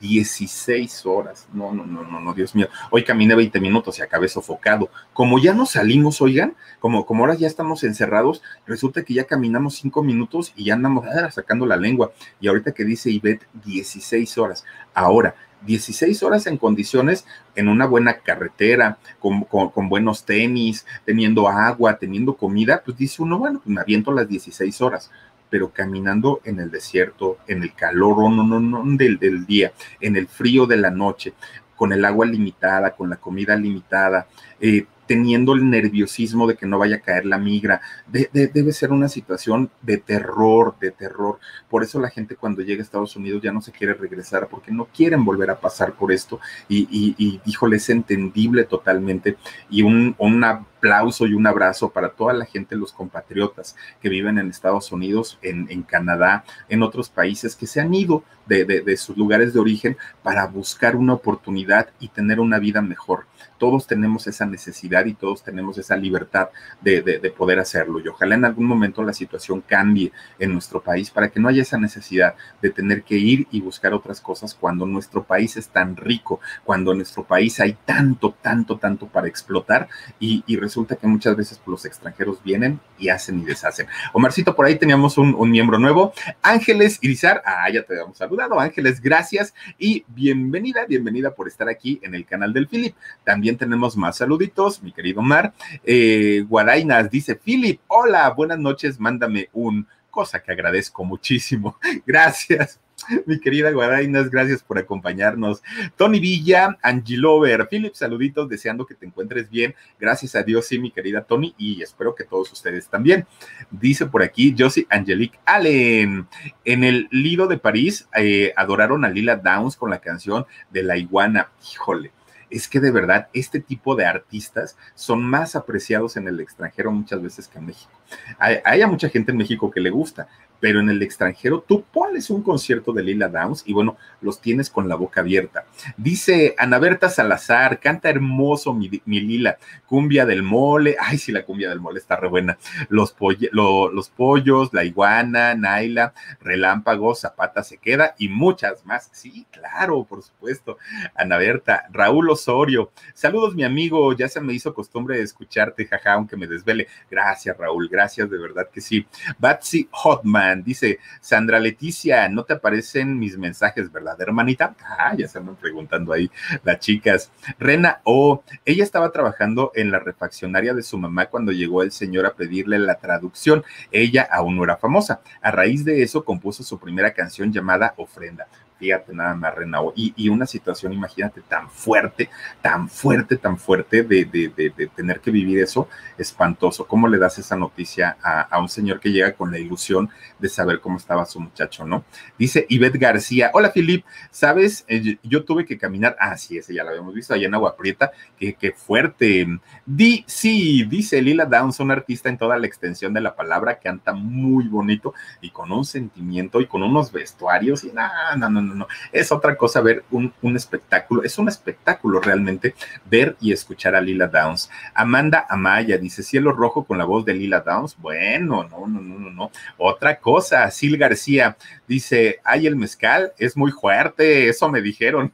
16 0.00 1.06
horas. 1.06 1.48
No, 1.52 1.72
no, 1.72 1.84
no, 1.84 2.04
no, 2.04 2.20
no, 2.20 2.34
Dios 2.34 2.54
mío. 2.54 2.68
Hoy 2.90 3.04
caminé 3.04 3.34
20 3.34 3.60
minutos 3.60 3.98
y 3.98 4.02
acabé 4.02 4.28
sofocado. 4.28 4.90
Como 5.12 5.38
ya 5.38 5.54
no 5.54 5.66
salimos, 5.66 6.20
oigan, 6.20 6.54
como, 6.78 7.06
como 7.06 7.24
ahora 7.24 7.34
ya 7.34 7.46
estamos 7.46 7.82
encerrados, 7.84 8.42
resulta 8.66 9.02
que 9.02 9.14
ya 9.14 9.24
caminamos 9.24 9.76
5 9.76 10.02
minutos 10.02 10.52
y 10.56 10.64
ya 10.64 10.74
andamos 10.74 11.06
ah, 11.06 11.30
sacando 11.30 11.66
la 11.66 11.76
lengua. 11.76 12.12
Y 12.40 12.48
ahorita 12.48 12.72
que 12.72 12.84
dice 12.84 13.10
Ivette, 13.10 13.46
16 13.64 14.38
horas. 14.38 14.64
Ahora, 14.94 15.34
16 15.66 16.22
horas 16.22 16.46
en 16.46 16.56
condiciones, 16.56 17.26
en 17.54 17.68
una 17.68 17.86
buena 17.86 18.18
carretera, 18.18 18.98
con, 19.18 19.88
buenos 19.88 20.24
tenis, 20.24 20.86
teniendo 21.04 21.48
agua, 21.48 21.98
teniendo 21.98 22.36
comida, 22.36 22.82
pues 22.84 22.96
dice 22.96 23.22
uno, 23.22 23.38
bueno, 23.38 23.60
pues 23.62 23.74
me 23.74 23.80
aviento 23.80 24.12
las 24.12 24.28
16 24.28 24.80
horas, 24.80 25.10
pero 25.50 25.70
caminando 25.70 26.40
en 26.44 26.60
el 26.60 26.70
desierto, 26.70 27.38
en 27.46 27.62
el 27.62 27.74
calor 27.74 28.30
no, 28.30 28.44
no, 28.44 28.60
no, 28.60 28.82
del, 28.96 29.18
del 29.18 29.46
día, 29.46 29.72
en 30.00 30.16
el 30.16 30.28
frío 30.28 30.66
de 30.66 30.76
la 30.76 30.90
noche, 30.90 31.32
con 31.74 31.92
el 31.92 32.04
agua 32.04 32.26
limitada, 32.26 32.94
con 32.94 33.08
la 33.08 33.16
comida 33.16 33.56
limitada, 33.56 34.26
eh, 34.60 34.84
teniendo 35.08 35.54
el 35.54 35.68
nerviosismo 35.68 36.46
de 36.46 36.54
que 36.54 36.66
no 36.66 36.78
vaya 36.78 36.96
a 36.96 37.00
caer 37.00 37.24
la 37.26 37.38
migra. 37.38 37.80
debe 38.06 38.72
ser 38.72 38.92
una 38.92 39.08
situación 39.08 39.70
de 39.82 39.96
terror, 39.96 40.76
de 40.80 40.92
terror. 40.92 41.40
Por 41.68 41.82
eso 41.82 41.98
la 41.98 42.10
gente 42.10 42.36
cuando 42.36 42.62
llega 42.62 42.80
a 42.80 42.84
Estados 42.84 43.16
Unidos 43.16 43.42
ya 43.42 43.50
no 43.50 43.60
se 43.60 43.72
quiere 43.72 43.94
regresar 43.94 44.46
porque 44.48 44.70
no 44.70 44.84
quieren 44.84 45.24
volver 45.24 45.50
a 45.50 45.58
pasar 45.58 45.94
por 45.94 46.12
esto. 46.12 46.38
Y, 46.68 46.86
y, 46.90 47.14
y 47.18 47.40
híjole, 47.46 47.78
es 47.78 47.88
entendible 47.88 48.64
totalmente. 48.64 49.36
Y 49.70 49.82
un, 49.82 50.14
un 50.18 50.44
aplauso 50.78 51.26
y 51.26 51.34
un 51.34 51.46
abrazo 51.46 51.90
para 51.90 52.10
toda 52.10 52.32
la 52.32 52.46
gente, 52.46 52.76
los 52.76 52.92
compatriotas 52.92 53.76
que 54.00 54.08
viven 54.08 54.38
en 54.38 54.48
Estados 54.48 54.92
Unidos, 54.92 55.38
en, 55.42 55.82
Canadá, 55.82 56.44
en 56.68 56.82
otros 56.82 57.10
países 57.10 57.56
que 57.56 57.66
se 57.66 57.80
han 57.80 57.92
ido 57.92 58.22
de, 58.46 58.64
de 58.64 58.96
sus 58.96 59.16
lugares 59.16 59.52
de 59.52 59.60
origen 59.60 59.96
para 60.22 60.46
buscar 60.46 60.96
una 60.96 61.14
oportunidad 61.14 61.88
y 62.00 62.08
tener 62.08 62.40
una 62.40 62.58
vida 62.58 62.80
mejor 62.80 63.26
todos 63.58 63.86
tenemos 63.86 64.26
esa 64.26 64.46
necesidad 64.46 65.04
y 65.06 65.14
todos 65.14 65.42
tenemos 65.42 65.76
esa 65.78 65.96
libertad 65.96 66.48
de, 66.80 67.32
poder 67.36 67.58
hacerlo. 67.58 68.00
Y 68.00 68.08
ojalá 68.08 68.34
en 68.36 68.44
algún 68.44 68.64
momento 68.64 69.02
la 69.02 69.12
situación 69.12 69.60
cambie 69.60 70.12
en 70.38 70.52
nuestro 70.52 70.82
país 70.82 71.10
para 71.10 71.28
que 71.28 71.40
no 71.40 71.48
haya 71.48 71.62
esa 71.62 71.78
necesidad 71.78 72.34
de 72.62 72.70
tener 72.70 73.02
que 73.02 73.16
ir 73.16 73.46
y 73.50 73.60
buscar 73.60 73.92
otras 73.92 74.20
cosas 74.20 74.54
cuando 74.54 74.86
nuestro 74.86 75.24
país 75.24 75.56
es 75.56 75.68
tan 75.68 75.96
rico, 75.96 76.40
cuando 76.64 76.92
en 76.92 76.98
nuestro 76.98 77.24
país 77.24 77.60
hay 77.60 77.76
tanto, 77.84 78.34
tanto, 78.40 78.78
tanto 78.78 79.06
para 79.08 79.28
explotar 79.28 79.88
y, 80.18 80.42
y 80.46 80.56
resulta 80.68 80.96
que 80.96 81.06
muchas 81.06 81.34
veces 81.34 81.60
los 81.66 81.86
extranjeros 81.86 82.42
vienen 82.44 82.78
y 82.98 83.08
hacen 83.08 83.40
y 83.40 83.44
deshacen. 83.44 83.86
Omarcito, 84.12 84.54
por 84.54 84.66
ahí 84.66 84.78
teníamos 84.78 85.16
un, 85.16 85.50
miembro 85.50 85.78
nuevo. 85.78 86.12
Ángeles 86.42 86.98
Irizar, 87.00 87.42
ah, 87.46 87.70
ya 87.72 87.82
te 87.82 87.94
habíamos 87.94 88.18
saludado. 88.18 88.60
Ángeles, 88.60 89.00
gracias 89.00 89.54
y 89.78 90.04
bienvenida, 90.08 90.84
bienvenida 90.84 91.34
por 91.34 91.48
estar 91.48 91.70
aquí 91.70 91.98
en 92.02 92.14
el 92.14 92.26
canal 92.26 92.52
del 92.52 92.68
Philip. 92.68 92.94
También 93.24 93.56
tenemos 93.56 93.96
más 93.96 94.18
saluditos, 94.18 94.82
mi 94.82 94.92
querido 94.92 95.22
Mar. 95.22 95.54
Eh, 95.84 96.44
Guarainas 96.46 97.10
dice, 97.10 97.34
Philip, 97.34 97.80
hola, 97.88 98.28
buenas 98.30 98.58
noches, 98.58 99.00
mándame 99.00 99.48
un 99.54 99.86
cosa 100.10 100.42
que 100.42 100.52
agradezco 100.52 101.02
muchísimo. 101.02 101.78
Gracias. 102.06 102.78
Mi 103.26 103.40
querida 103.40 103.70
Guarainas, 103.70 104.30
gracias 104.30 104.62
por 104.62 104.78
acompañarnos. 104.78 105.62
Tony 105.96 106.20
Villa, 106.20 106.78
Angilover, 106.82 107.68
Philip, 107.68 107.94
saluditos, 107.94 108.48
deseando 108.48 108.86
que 108.86 108.94
te 108.94 109.06
encuentres 109.06 109.50
bien. 109.50 109.74
Gracias 109.98 110.34
a 110.34 110.42
Dios, 110.42 110.66
sí, 110.66 110.78
mi 110.78 110.90
querida 110.90 111.22
Tony, 111.22 111.54
y 111.58 111.82
espero 111.82 112.14
que 112.14 112.24
todos 112.24 112.52
ustedes 112.52 112.88
también. 112.88 113.26
Dice 113.70 114.06
por 114.06 114.22
aquí 114.22 114.54
Josie 114.56 114.86
Angelique 114.90 115.38
Allen. 115.44 116.26
En 116.64 116.84
el 116.84 117.08
Lido 117.10 117.46
de 117.46 117.58
París 117.58 118.08
eh, 118.16 118.52
adoraron 118.56 119.04
a 119.04 119.10
Lila 119.10 119.36
Downs 119.36 119.76
con 119.76 119.90
la 119.90 120.00
canción 120.00 120.46
de 120.70 120.82
la 120.82 120.96
iguana. 120.96 121.50
Híjole, 121.72 122.12
es 122.50 122.68
que 122.68 122.80
de 122.80 122.90
verdad 122.90 123.28
este 123.32 123.60
tipo 123.60 123.94
de 123.94 124.06
artistas 124.06 124.76
son 124.94 125.22
más 125.22 125.56
apreciados 125.56 126.16
en 126.16 126.28
el 126.28 126.40
extranjero 126.40 126.90
muchas 126.90 127.22
veces 127.22 127.48
que 127.48 127.58
en 127.58 127.66
México. 127.66 127.97
Hay, 128.38 128.84
mucha 128.86 129.08
gente 129.08 129.32
en 129.32 129.38
México 129.38 129.70
que 129.70 129.80
le 129.80 129.90
gusta, 129.90 130.28
pero 130.60 130.80
en 130.80 130.88
el 130.88 131.02
extranjero 131.02 131.64
tú 131.66 131.84
pones 131.92 132.30
un 132.30 132.42
concierto 132.42 132.92
de 132.92 133.02
Lila 133.02 133.28
Downs 133.28 133.62
y 133.66 133.72
bueno, 133.72 133.96
los 134.20 134.40
tienes 134.40 134.70
con 134.70 134.88
la 134.88 134.96
boca 134.96 135.20
abierta. 135.20 135.66
Dice 135.96 136.54
Ana 136.58 136.78
Berta 136.78 137.08
Salazar, 137.08 137.80
canta 137.80 138.08
hermoso 138.08 138.74
mi, 138.74 138.88
Lila, 139.06 139.58
cumbia 139.86 140.26
del 140.26 140.42
mole, 140.42 140.96
ay 141.00 141.18
sí, 141.18 141.32
la 141.32 141.44
cumbia 141.44 141.68
del 141.68 141.80
mole 141.80 141.98
está 141.98 142.16
re 142.16 142.28
buena, 142.28 142.58
los, 142.88 143.14
lo, 143.52 143.90
los 143.90 144.08
pollos, 144.10 144.72
la 144.72 144.84
iguana, 144.84 145.54
Naila, 145.54 146.12
relámpago, 146.40 147.14
Zapata 147.14 147.62
se 147.62 147.78
queda 147.78 148.14
y 148.18 148.28
muchas 148.28 148.84
más. 148.84 149.10
Sí, 149.12 149.46
claro, 149.50 150.04
por 150.04 150.22
supuesto. 150.22 150.78
Ana 151.14 151.38
Berta, 151.38 151.86
Raúl 151.90 152.30
Osorio, 152.30 152.90
saludos 153.14 153.54
mi 153.54 153.64
amigo, 153.64 154.12
ya 154.12 154.28
se 154.28 154.40
me 154.40 154.52
hizo 154.52 154.74
costumbre 154.74 155.18
de 155.18 155.22
escucharte, 155.24 155.86
jaja, 155.86 156.14
aunque 156.14 156.36
me 156.36 156.46
desvele. 156.46 156.88
Gracias 157.10 157.56
Raúl, 157.56 157.88
de 157.98 158.38
verdad 158.38 158.68
que 158.72 158.80
sí. 158.80 159.06
Batsy 159.38 159.88
Hotman, 159.90 160.62
Dice 160.62 160.98
Sandra 161.20 161.58
Leticia, 161.58 162.28
¿no 162.28 162.44
te 162.44 162.52
aparecen 162.52 163.18
mis 163.18 163.36
mensajes, 163.36 163.90
verdad, 163.90 164.20
hermanita? 164.20 164.76
Ah, 164.98 165.14
ya 165.16 165.26
se 165.26 165.38
andan 165.38 165.56
preguntando 165.56 166.12
ahí 166.12 166.30
las 166.62 166.78
chicas. 166.78 167.32
Rena 167.58 168.00
O, 168.04 168.42
ella 168.64 168.84
estaba 168.84 169.10
trabajando 169.10 169.72
en 169.74 169.90
la 169.90 169.98
refaccionaria 169.98 170.74
de 170.74 170.82
su 170.82 170.96
mamá 170.96 171.26
cuando 171.26 171.50
llegó 171.50 171.82
el 171.82 171.90
señor 171.90 172.26
a 172.26 172.34
pedirle 172.34 172.78
la 172.78 172.98
traducción. 172.98 173.64
Ella 173.90 174.28
aún 174.30 174.56
no 174.56 174.64
era 174.64 174.76
famosa. 174.76 175.20
A 175.42 175.50
raíz 175.50 175.84
de 175.84 176.02
eso 176.02 176.24
compuso 176.24 176.62
su 176.62 176.78
primera 176.78 177.12
canción 177.12 177.52
llamada 177.52 177.94
Ofrenda 177.96 178.46
fíjate 178.78 179.12
nada 179.12 179.34
más, 179.34 179.54
Renao, 179.54 179.92
y, 179.96 180.12
y, 180.16 180.28
una 180.28 180.46
situación, 180.46 180.92
imagínate, 180.92 181.40
tan 181.42 181.68
fuerte, 181.68 182.30
tan 182.62 182.88
fuerte, 182.88 183.36
tan 183.36 183.58
fuerte 183.58 184.02
de, 184.02 184.24
de, 184.24 184.48
de, 184.48 184.86
tener 184.88 185.20
que 185.20 185.30
vivir 185.30 185.58
eso, 185.60 185.88
espantoso. 186.16 186.86
¿Cómo 186.86 187.08
le 187.08 187.18
das 187.18 187.38
esa 187.38 187.56
noticia 187.56 188.16
a, 188.22 188.42
a, 188.42 188.60
un 188.60 188.68
señor 188.68 189.00
que 189.00 189.10
llega 189.10 189.32
con 189.32 189.50
la 189.50 189.58
ilusión 189.58 190.08
de 190.38 190.48
saber 190.48 190.80
cómo 190.80 190.96
estaba 190.96 191.26
su 191.26 191.40
muchacho, 191.40 191.84
no? 191.84 192.04
Dice 192.38 192.66
Ivette 192.68 192.98
García, 192.98 193.50
hola 193.52 193.70
Filip, 193.70 194.04
¿sabes? 194.30 194.84
Eh, 194.88 195.18
yo 195.22 195.44
tuve 195.44 195.64
que 195.64 195.76
caminar, 195.76 196.16
ah, 196.20 196.36
sí, 196.36 196.58
ese 196.58 196.74
ya 196.74 196.84
lo 196.84 196.90
habíamos 196.90 197.14
visto, 197.14 197.34
allá 197.34 197.46
en 197.46 197.54
Agua 197.54 197.76
Prieta, 197.76 198.12
que, 198.38 198.54
que 198.54 198.72
fuerte. 198.72 199.46
Di, 199.84 200.24
sí, 200.26 200.84
dice 200.84 201.20
Lila 201.20 201.46
Downs, 201.46 201.80
un 201.80 201.90
artista 201.90 202.28
en 202.28 202.38
toda 202.38 202.58
la 202.58 202.66
extensión 202.66 203.12
de 203.12 203.20
la 203.20 203.34
palabra, 203.34 203.78
canta 203.78 204.12
muy 204.12 204.68
bonito 204.68 205.14
y 205.40 205.50
con 205.50 205.72
un 205.72 205.84
sentimiento 205.84 206.60
y 206.60 206.66
con 206.66 206.82
unos 206.82 207.12
vestuarios 207.12 207.84
y 207.84 207.92
nada, 207.92 208.36
no, 208.36 208.48
no, 208.48 208.67
no, 208.74 208.88
es 209.12 209.32
otra 209.32 209.56
cosa 209.56 209.80
ver 209.80 210.04
un, 210.10 210.32
un, 210.42 210.56
espectáculo, 210.56 211.22
es 211.22 211.38
un 211.38 211.48
espectáculo 211.48 212.20
realmente 212.20 212.74
ver 213.04 213.36
y 213.40 213.52
escuchar 213.52 213.94
a 213.94 214.00
Lila 214.00 214.28
Downs. 214.28 214.70
Amanda 214.94 215.46
Amaya 215.48 215.98
dice, 215.98 216.22
cielo 216.22 216.52
rojo 216.52 216.84
con 216.84 216.98
la 216.98 217.04
voz 217.04 217.24
de 217.24 217.34
Lila 217.34 217.60
Downs, 217.60 217.96
bueno, 217.98 218.68
no, 218.70 218.86
no, 218.86 219.00
no, 219.00 219.18
no, 219.18 219.30
no, 219.30 219.50
otra 219.76 220.18
cosa, 220.18 220.70
Sil 220.72 220.96
García 220.96 221.56
dice, 221.86 222.40
ay, 222.44 222.66
el 222.66 222.76
mezcal 222.76 223.32
es 223.38 223.56
muy 223.56 223.70
fuerte, 223.72 224.48
eso 224.48 224.68
me 224.68 224.80
dijeron. 224.80 225.32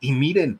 Y 0.00 0.12
miren, 0.12 0.58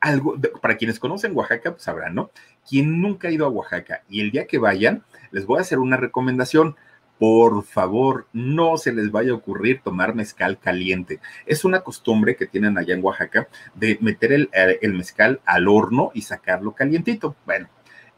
algo, 0.00 0.36
para 0.60 0.76
quienes 0.76 0.98
conocen 0.98 1.36
Oaxaca, 1.36 1.72
pues 1.72 1.82
sabrán, 1.82 2.14
¿no? 2.14 2.30
Quien 2.68 3.00
nunca 3.00 3.28
ha 3.28 3.30
ido 3.30 3.46
a 3.46 3.50
Oaxaca 3.50 4.02
y 4.08 4.20
el 4.20 4.30
día 4.30 4.46
que 4.46 4.58
vayan, 4.58 5.04
les 5.30 5.46
voy 5.46 5.58
a 5.58 5.62
hacer 5.62 5.78
una 5.78 5.96
recomendación 5.96 6.76
por 7.18 7.64
favor, 7.64 8.26
no 8.32 8.76
se 8.76 8.92
les 8.92 9.10
vaya 9.10 9.32
a 9.32 9.36
ocurrir 9.36 9.80
tomar 9.82 10.14
mezcal 10.14 10.58
caliente. 10.58 11.20
Es 11.46 11.64
una 11.64 11.80
costumbre 11.80 12.36
que 12.36 12.46
tienen 12.46 12.78
allá 12.78 12.94
en 12.94 13.04
Oaxaca 13.04 13.48
de 13.74 13.98
meter 14.00 14.32
el, 14.32 14.50
el, 14.52 14.94
mezcal 14.94 15.40
al 15.44 15.68
horno 15.68 16.12
y 16.14 16.22
sacarlo 16.22 16.72
calientito. 16.72 17.34
Bueno, 17.44 17.68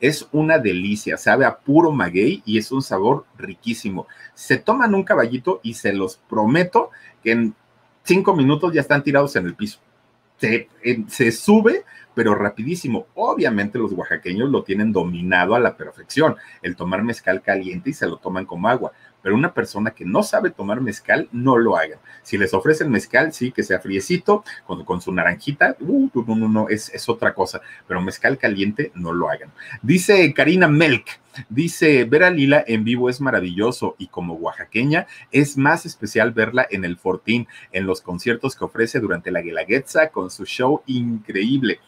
es 0.01 0.29
una 0.33 0.59
delicia, 0.59 1.17
sabe 1.17 1.45
a 1.45 1.59
puro 1.59 1.93
maguey 1.93 2.43
y 2.45 2.59
es 2.59 2.73
un 2.73 2.83
sabor 2.83 3.25
riquísimo. 3.39 4.07
Se 4.35 4.59
toman 4.59 4.95
un 4.95 5.05
caballito 5.05 5.61
y 5.63 5.75
se 5.75 5.93
los 5.93 6.17
prometo 6.17 6.91
que 7.23 7.33
en 7.33 7.55
cinco 8.05 8.35
minutos 8.35 8.73
ya 8.73 8.83
están 8.83 9.03
tirados 9.03 9.35
en 9.37 9.47
el 9.47 9.55
piso. 9.55 9.81
Se 10.39 11.33
sube 11.33 11.85
pero 12.15 12.35
rapidísimo. 12.35 13.07
Obviamente 13.15 13.79
los 13.79 13.93
oaxaqueños 13.93 14.51
lo 14.51 14.63
tienen 14.63 14.93
dominado 14.93 15.55
a 15.55 15.61
la 15.61 15.77
perfección, 15.77 16.37
el 16.63 16.77
tomar 16.77 17.03
mezcal 17.03 17.43
caliente 17.43 17.91
y 17.91 17.95
se 17.95 18.07
lo 18.07 18.17
toman 18.17 18.47
como 18.47 18.69
agua. 18.69 18.93
Pero 19.23 19.35
una 19.35 19.53
persona 19.53 19.91
que 19.91 20.05
no 20.05 20.23
sabe 20.23 20.51
tomar 20.51 20.81
mezcal, 20.81 21.29
no 21.33 21.57
lo 21.57 21.77
haga. 21.77 21.99
Si 22.23 22.39
les 22.39 22.55
ofrecen 22.55 22.91
mezcal, 22.91 23.33
sí, 23.33 23.53
que 23.53 23.63
sea 23.63 23.81
friecito, 23.81 24.45
con, 24.67 24.85
con 24.85 25.01
su 25.01 25.13
naranjita, 25.13 25.77
uh, 25.81 26.11
no, 26.27 26.37
no, 26.37 26.49
no, 26.49 26.69
es, 26.69 26.89
es 26.95 27.09
otra 27.09 27.35
cosa. 27.35 27.61
Pero 27.87 28.01
mezcal 28.01 28.39
caliente, 28.39 28.93
no 28.95 29.13
lo 29.13 29.29
hagan. 29.31 29.51
Dice 29.83 30.33
Karina 30.35 30.69
Melk, 30.69 31.21
Dice, 31.49 32.05
ver 32.05 32.25
a 32.25 32.31
Lila 32.31 32.65
en 32.67 32.83
vivo 32.83 33.09
es 33.09 33.21
maravilloso 33.21 33.95
y 33.99 34.09
como 34.09 34.35
oaxaqueña 34.35 35.07
es 35.31 35.57
más 35.57 35.87
especial 35.87 36.33
verla 36.33 36.67
en 36.69 36.85
el 36.85 36.97
Fortín, 36.97 37.47
en 37.71 37.87
los 37.87 38.01
conciertos 38.03 38.57
que 38.57 38.65
ofrece 38.65 38.99
durante 38.99 39.31
la 39.31 39.41
Guelaguetza 39.41 40.09
con 40.09 40.31
su 40.31 40.45
show 40.45 40.83
increíble 40.87 41.79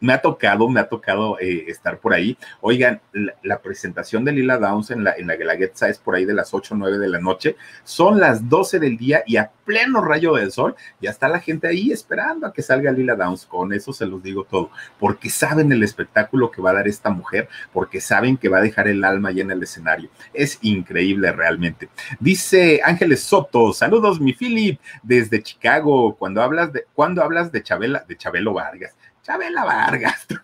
me 0.00 0.12
ha 0.12 0.20
tocado, 0.20 0.68
me 0.68 0.80
ha 0.80 0.88
tocado 0.88 1.38
eh, 1.38 1.64
estar 1.68 1.98
por 1.98 2.14
ahí. 2.14 2.36
Oigan, 2.60 3.00
la, 3.42 3.60
presentación 3.60 4.24
de 4.24 4.32
Lila 4.32 4.58
Downs 4.58 4.90
en 4.90 5.04
la, 5.04 5.12
en 5.12 5.26
la 5.26 5.36
Guelaguetza 5.36 5.88
es 5.88 5.98
por 5.98 6.14
ahí 6.14 6.24
de 6.24 6.32
las 6.32 6.54
8 6.54 6.74
o 6.74 6.76
9 6.78 6.98
de 6.98 7.08
la 7.08 7.20
noche. 7.20 7.56
Son 7.84 8.18
las 8.18 8.48
12 8.48 8.78
del 8.78 8.96
día 8.96 9.22
y 9.26 9.36
a 9.36 9.50
pleno 9.64 10.00
rayo 10.00 10.34
del 10.34 10.50
sol 10.50 10.74
ya 11.00 11.10
está 11.10 11.28
la 11.28 11.38
gente 11.38 11.68
ahí 11.68 11.92
esperando 11.92 12.46
a 12.46 12.52
que 12.52 12.62
salga 12.62 12.90
Lila 12.90 13.14
Downs. 13.14 13.46
Con 13.46 13.72
eso 13.72 13.92
se 13.92 14.06
los 14.06 14.22
digo 14.22 14.44
todo, 14.44 14.70
porque 14.98 15.28
saben 15.30 15.70
el 15.72 15.82
espectáculo 15.82 16.50
que 16.50 16.62
va 16.62 16.70
a 16.70 16.74
dar 16.74 16.88
esta 16.88 17.10
mujer, 17.10 17.48
porque 17.72 18.00
saben 18.00 18.36
que 18.36 18.48
va 18.48 18.58
a 18.58 18.62
dejar 18.62 18.88
el 18.88 19.04
alma 19.04 19.28
ahí 19.28 19.40
en 19.40 19.50
el 19.50 19.62
escenario. 19.62 20.10
Es 20.32 20.58
increíble 20.62 21.30
realmente. 21.32 21.88
Dice 22.18 22.80
Ángeles 22.82 23.22
Soto, 23.22 23.72
saludos 23.72 24.20
mi 24.20 24.32
Philip 24.32 24.80
desde 25.02 25.42
Chicago. 25.42 26.16
Cuando 26.16 26.42
hablas 26.42 26.72
de, 26.72 26.86
cuando 26.94 27.22
hablas 27.22 27.52
de 27.52 27.62
Chabela, 27.62 28.04
de 28.08 28.16
Chabelo 28.16 28.54
Vargas 28.54 28.94
Chabela 29.30 29.64
Vargas. 29.64 30.26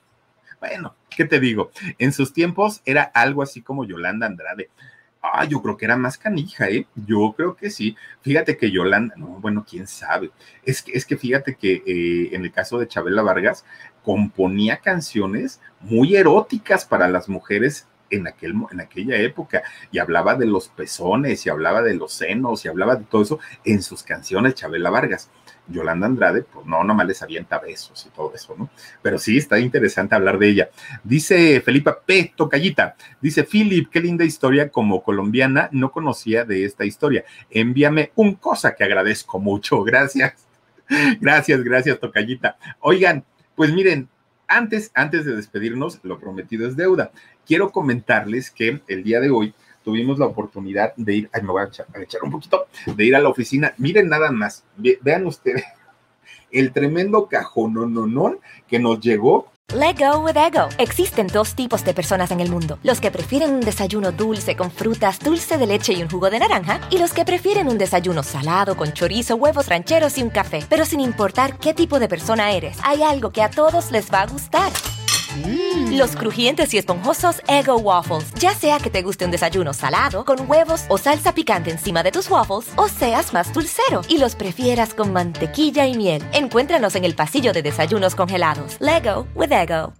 Bueno, 0.58 0.96
¿qué 1.10 1.26
te 1.26 1.38
digo? 1.38 1.70
En 1.98 2.14
sus 2.14 2.32
tiempos 2.32 2.80
era 2.86 3.02
algo 3.02 3.42
así 3.42 3.60
como 3.60 3.84
Yolanda 3.84 4.26
Andrade. 4.26 4.70
Ah, 5.20 5.44
yo 5.44 5.60
creo 5.60 5.76
que 5.76 5.84
era 5.84 5.96
más 5.96 6.16
canija, 6.16 6.70
¿eh? 6.70 6.86
Yo 6.94 7.34
creo 7.36 7.54
que 7.54 7.68
sí. 7.68 7.94
Fíjate 8.22 8.56
que 8.56 8.70
Yolanda, 8.70 9.14
no, 9.16 9.26
bueno, 9.38 9.66
quién 9.68 9.86
sabe. 9.86 10.30
Es 10.64 10.80
que, 10.80 10.92
es 10.92 11.04
que 11.04 11.18
fíjate 11.18 11.56
que 11.56 11.82
eh, 11.86 12.34
en 12.34 12.42
el 12.42 12.52
caso 12.52 12.78
de 12.78 12.88
Chabela 12.88 13.20
Vargas, 13.20 13.66
componía 14.02 14.78
canciones 14.78 15.60
muy 15.80 16.16
eróticas 16.16 16.86
para 16.86 17.06
las 17.06 17.28
mujeres 17.28 17.86
en, 18.08 18.26
aquel, 18.26 18.54
en 18.70 18.80
aquella 18.80 19.16
época 19.18 19.62
y 19.92 19.98
hablaba 19.98 20.36
de 20.36 20.46
los 20.46 20.68
pezones 20.68 21.44
y 21.44 21.50
hablaba 21.50 21.82
de 21.82 21.94
los 21.94 22.14
senos 22.14 22.64
y 22.64 22.68
hablaba 22.68 22.96
de 22.96 23.04
todo 23.04 23.22
eso 23.22 23.40
en 23.64 23.82
sus 23.82 24.02
canciones, 24.02 24.54
Chabela 24.54 24.88
Vargas. 24.88 25.30
Yolanda 25.68 26.06
Andrade, 26.06 26.42
pues 26.42 26.66
no, 26.66 26.84
nomás 26.84 27.06
les 27.06 27.22
avienta 27.22 27.58
besos 27.58 28.06
y 28.06 28.14
todo 28.14 28.32
eso, 28.34 28.54
¿no? 28.56 28.70
Pero 29.02 29.18
sí, 29.18 29.36
está 29.36 29.58
interesante 29.58 30.14
hablar 30.14 30.38
de 30.38 30.48
ella. 30.48 30.70
Dice 31.02 31.60
Felipa 31.60 32.00
P. 32.00 32.32
Tocallita, 32.36 32.96
dice 33.20 33.44
Philip, 33.44 33.90
qué 33.90 34.00
linda 34.00 34.24
historia 34.24 34.68
como 34.70 35.02
colombiana, 35.02 35.68
no 35.72 35.92
conocía 35.92 36.44
de 36.44 36.64
esta 36.64 36.84
historia. 36.84 37.24
Envíame 37.50 38.12
un 38.14 38.34
cosa 38.34 38.74
que 38.74 38.84
agradezco 38.84 39.38
mucho, 39.38 39.82
gracias. 39.84 40.46
Gracias, 41.20 41.64
gracias, 41.64 41.98
Tocallita. 41.98 42.58
Oigan, 42.80 43.24
pues 43.56 43.72
miren, 43.72 44.08
antes, 44.46 44.92
antes 44.94 45.24
de 45.24 45.34
despedirnos, 45.34 45.98
lo 46.04 46.20
prometido 46.20 46.68
es 46.68 46.76
deuda. 46.76 47.10
Quiero 47.44 47.70
comentarles 47.72 48.50
que 48.50 48.80
el 48.86 49.02
día 49.02 49.20
de 49.20 49.30
hoy 49.30 49.54
tuvimos 49.86 50.18
la 50.18 50.26
oportunidad 50.26 50.94
de 50.96 51.14
ir, 51.14 51.30
ay, 51.32 51.42
me 51.42 51.52
voy 51.52 51.62
a 51.62 51.66
echar, 51.66 51.86
un 52.24 52.32
poquito, 52.32 52.66
de 52.86 53.04
ir 53.04 53.14
a 53.14 53.20
la 53.20 53.28
oficina. 53.28 53.72
Miren 53.78 54.08
nada 54.08 54.32
más, 54.32 54.64
ve, 54.76 54.98
vean 55.00 55.24
ustedes 55.26 55.62
el 56.50 56.72
tremendo 56.72 57.28
no, 57.86 58.36
que 58.66 58.80
nos 58.80 59.00
llegó 59.00 59.52
Let 59.74 59.96
go 59.98 60.20
with 60.20 60.36
ego. 60.36 60.68
Existen 60.78 61.26
dos 61.26 61.54
tipos 61.54 61.84
de 61.84 61.92
personas 61.92 62.30
en 62.30 62.40
el 62.40 62.50
mundo: 62.50 62.78
los 62.82 63.00
que 63.00 63.10
prefieren 63.10 63.52
un 63.52 63.60
desayuno 63.60 64.10
dulce 64.10 64.56
con 64.56 64.70
frutas, 64.70 65.18
dulce 65.18 65.56
de 65.56 65.66
leche 65.66 65.92
y 65.92 66.02
un 66.02 66.08
jugo 66.08 66.30
de 66.30 66.38
naranja, 66.38 66.80
y 66.90 66.98
los 66.98 67.12
que 67.12 67.24
prefieren 67.24 67.68
un 67.68 67.78
desayuno 67.78 68.22
salado 68.22 68.76
con 68.76 68.92
chorizo, 68.92 69.36
huevos 69.36 69.68
rancheros 69.68 70.18
y 70.18 70.22
un 70.22 70.30
café. 70.30 70.64
Pero 70.68 70.84
sin 70.84 71.00
importar 71.00 71.58
qué 71.58 71.74
tipo 71.74 71.98
de 71.98 72.08
persona 72.08 72.52
eres, 72.52 72.78
hay 72.84 73.02
algo 73.02 73.30
que 73.30 73.42
a 73.42 73.50
todos 73.50 73.90
les 73.90 74.12
va 74.12 74.22
a 74.22 74.26
gustar. 74.26 74.72
Los 75.90 76.16
crujientes 76.16 76.72
y 76.74 76.78
esponjosos 76.78 77.42
Ego 77.48 77.76
Waffles. 77.76 78.32
Ya 78.34 78.54
sea 78.54 78.78
que 78.78 78.90
te 78.90 79.02
guste 79.02 79.24
un 79.24 79.30
desayuno 79.30 79.72
salado, 79.72 80.24
con 80.24 80.48
huevos 80.48 80.84
o 80.88 80.98
salsa 80.98 81.34
picante 81.34 81.70
encima 81.70 82.02
de 82.02 82.12
tus 82.12 82.30
waffles, 82.30 82.72
o 82.76 82.88
seas 82.88 83.32
más 83.32 83.52
dulcero 83.52 84.02
y 84.08 84.18
los 84.18 84.34
prefieras 84.34 84.94
con 84.94 85.12
mantequilla 85.12 85.86
y 85.86 85.96
miel. 85.96 86.22
Encuéntranos 86.32 86.94
en 86.96 87.04
el 87.04 87.14
pasillo 87.14 87.52
de 87.52 87.62
desayunos 87.62 88.14
congelados. 88.14 88.76
Lego 88.80 89.26
with 89.34 89.52
Ego. 89.52 89.92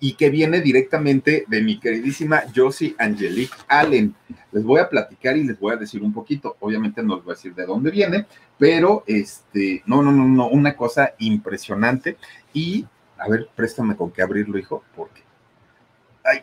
y 0.00 0.14
que 0.14 0.30
viene 0.30 0.60
directamente 0.60 1.44
de 1.48 1.62
mi 1.62 1.78
queridísima 1.78 2.44
Josie 2.54 2.94
Angelique 2.98 3.54
Allen. 3.66 4.14
Les 4.52 4.62
voy 4.62 4.80
a 4.80 4.88
platicar 4.88 5.36
y 5.36 5.44
les 5.44 5.58
voy 5.58 5.72
a 5.72 5.76
decir 5.76 6.02
un 6.02 6.12
poquito. 6.12 6.56
Obviamente 6.60 7.02
no 7.02 7.16
les 7.16 7.24
voy 7.24 7.32
a 7.32 7.34
decir 7.34 7.54
de 7.54 7.66
dónde 7.66 7.90
viene, 7.90 8.26
pero 8.58 9.04
este, 9.06 9.82
no, 9.86 10.02
no, 10.02 10.12
no, 10.12 10.26
no, 10.26 10.48
una 10.48 10.76
cosa 10.76 11.14
impresionante. 11.18 12.16
Y, 12.52 12.86
a 13.18 13.28
ver, 13.28 13.48
préstame 13.54 13.96
con 13.96 14.10
qué 14.10 14.22
abrirlo, 14.22 14.58
hijo, 14.58 14.82
porque, 14.94 15.22
ay, 16.24 16.42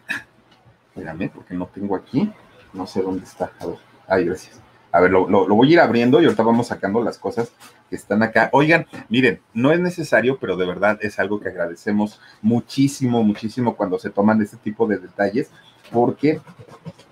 espérame, 0.90 1.30
porque 1.34 1.54
no 1.54 1.68
tengo 1.68 1.96
aquí, 1.96 2.32
no 2.74 2.86
sé 2.86 3.02
dónde 3.02 3.24
está. 3.24 3.52
A 3.60 3.66
ver, 3.66 3.78
ay, 4.08 4.26
gracias. 4.26 4.62
A 4.92 5.02
ver, 5.02 5.12
lo, 5.12 5.28
lo, 5.28 5.56
voy 5.56 5.70
a 5.70 5.74
ir 5.74 5.80
abriendo 5.80 6.22
y 6.22 6.26
ahorita 6.26 6.44
vamos 6.44 6.68
sacando 6.68 7.02
las 7.04 7.18
cosas 7.18 7.52
que 7.90 7.98
están 7.98 8.24
acá. 8.24 8.50
Oigan, 8.54 8.88
miren, 9.10 9.42
no 9.54 9.72
es 9.72 9.80
necesario, 9.80 10.38
pero 10.40 10.56
de 10.56 10.66
verdad 10.66 10.98
es 11.02 11.20
algo 11.20 11.42
que 11.42 11.50
agradecemos 11.50 12.22
muchísimo, 12.42 13.22
muchísimo 13.22 13.76
cuando 13.76 14.00
se 14.00 14.10
toman 14.10 14.42
este 14.42 14.56
tipo 14.58 14.88
de 14.88 14.98
detalles, 14.98 15.52
porque, 15.92 16.40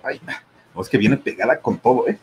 ay, 0.02 0.20
es 0.80 0.88
que 0.88 0.98
viene 0.98 1.18
pegada 1.18 1.60
con 1.60 1.78
todo, 1.78 2.08
¿eh? 2.08 2.18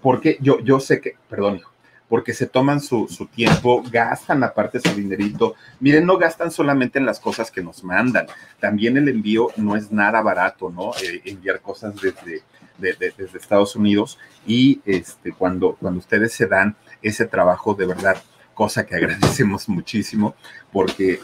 Porque 0.00 0.38
yo, 0.40 0.60
yo 0.60 0.80
sé 0.80 1.00
que, 1.00 1.16
perdón, 1.28 1.56
hijo, 1.56 1.70
porque 2.08 2.32
se 2.32 2.46
toman 2.46 2.80
su, 2.80 3.06
tiempo, 3.34 3.82
gastan 3.90 4.42
aparte 4.42 4.80
su 4.80 4.94
dinerito. 4.94 5.54
Miren, 5.80 6.06
no 6.06 6.16
gastan 6.16 6.50
solamente 6.50 6.98
en 6.98 7.06
las 7.06 7.20
cosas 7.20 7.50
que 7.50 7.62
nos 7.62 7.84
mandan, 7.84 8.26
también 8.60 8.96
el 8.96 9.08
envío 9.08 9.48
no 9.56 9.76
es 9.76 9.92
nada 9.92 10.22
barato, 10.22 10.70
¿no? 10.70 10.92
Eh, 11.02 11.20
enviar 11.24 11.60
cosas 11.60 11.94
desde, 11.96 12.42
de, 12.78 12.92
de, 12.94 13.12
desde 13.16 13.38
Estados 13.38 13.76
Unidos 13.76 14.18
y 14.46 14.80
este, 14.84 15.32
cuando, 15.32 15.76
cuando 15.76 15.98
ustedes 15.98 16.32
se 16.32 16.46
dan 16.46 16.76
ese 17.02 17.26
trabajo 17.26 17.74
de 17.74 17.86
verdad, 17.86 18.16
cosa 18.54 18.86
que 18.86 18.94
agradecemos 18.96 19.68
muchísimo, 19.68 20.34
porque 20.72 21.20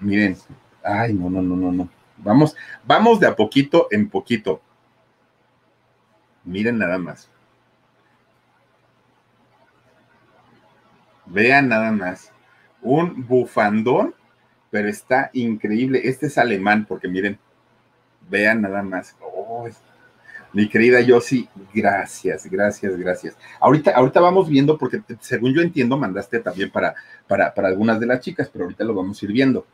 miren, 0.00 0.36
ay, 0.84 1.14
no, 1.14 1.30
no, 1.30 1.40
no, 1.42 1.56
no, 1.56 1.72
no. 1.72 1.88
Vamos, 2.18 2.54
vamos 2.84 3.18
de 3.20 3.26
a 3.26 3.34
poquito 3.34 3.88
en 3.90 4.08
poquito. 4.08 4.60
Miren 6.44 6.78
nada 6.78 6.98
más. 6.98 7.31
Vean 11.32 11.68
nada 11.68 11.90
más. 11.92 12.30
Un 12.82 13.26
bufandón, 13.26 14.14
pero 14.70 14.88
está 14.88 15.30
increíble. 15.32 16.02
Este 16.04 16.26
es 16.26 16.36
alemán, 16.36 16.84
porque 16.86 17.08
miren, 17.08 17.38
vean 18.28 18.60
nada 18.60 18.82
más. 18.82 19.16
Oh, 19.20 19.66
mi 20.52 20.68
querida 20.68 21.00
Yossi, 21.00 21.48
gracias, 21.72 22.46
gracias, 22.50 22.96
gracias. 22.98 23.36
Ahorita, 23.58 23.92
ahorita 23.92 24.20
vamos 24.20 24.50
viendo, 24.50 24.76
porque 24.76 25.02
según 25.20 25.54
yo 25.54 25.62
entiendo, 25.62 25.96
mandaste 25.96 26.40
también 26.40 26.70
para, 26.70 26.94
para, 27.26 27.54
para 27.54 27.68
algunas 27.68 27.98
de 27.98 28.06
las 28.06 28.20
chicas, 28.20 28.50
pero 28.52 28.64
ahorita 28.64 28.84
lo 28.84 28.94
vamos 28.94 29.20
a 29.20 29.24
ir 29.24 29.32
viendo. 29.32 29.66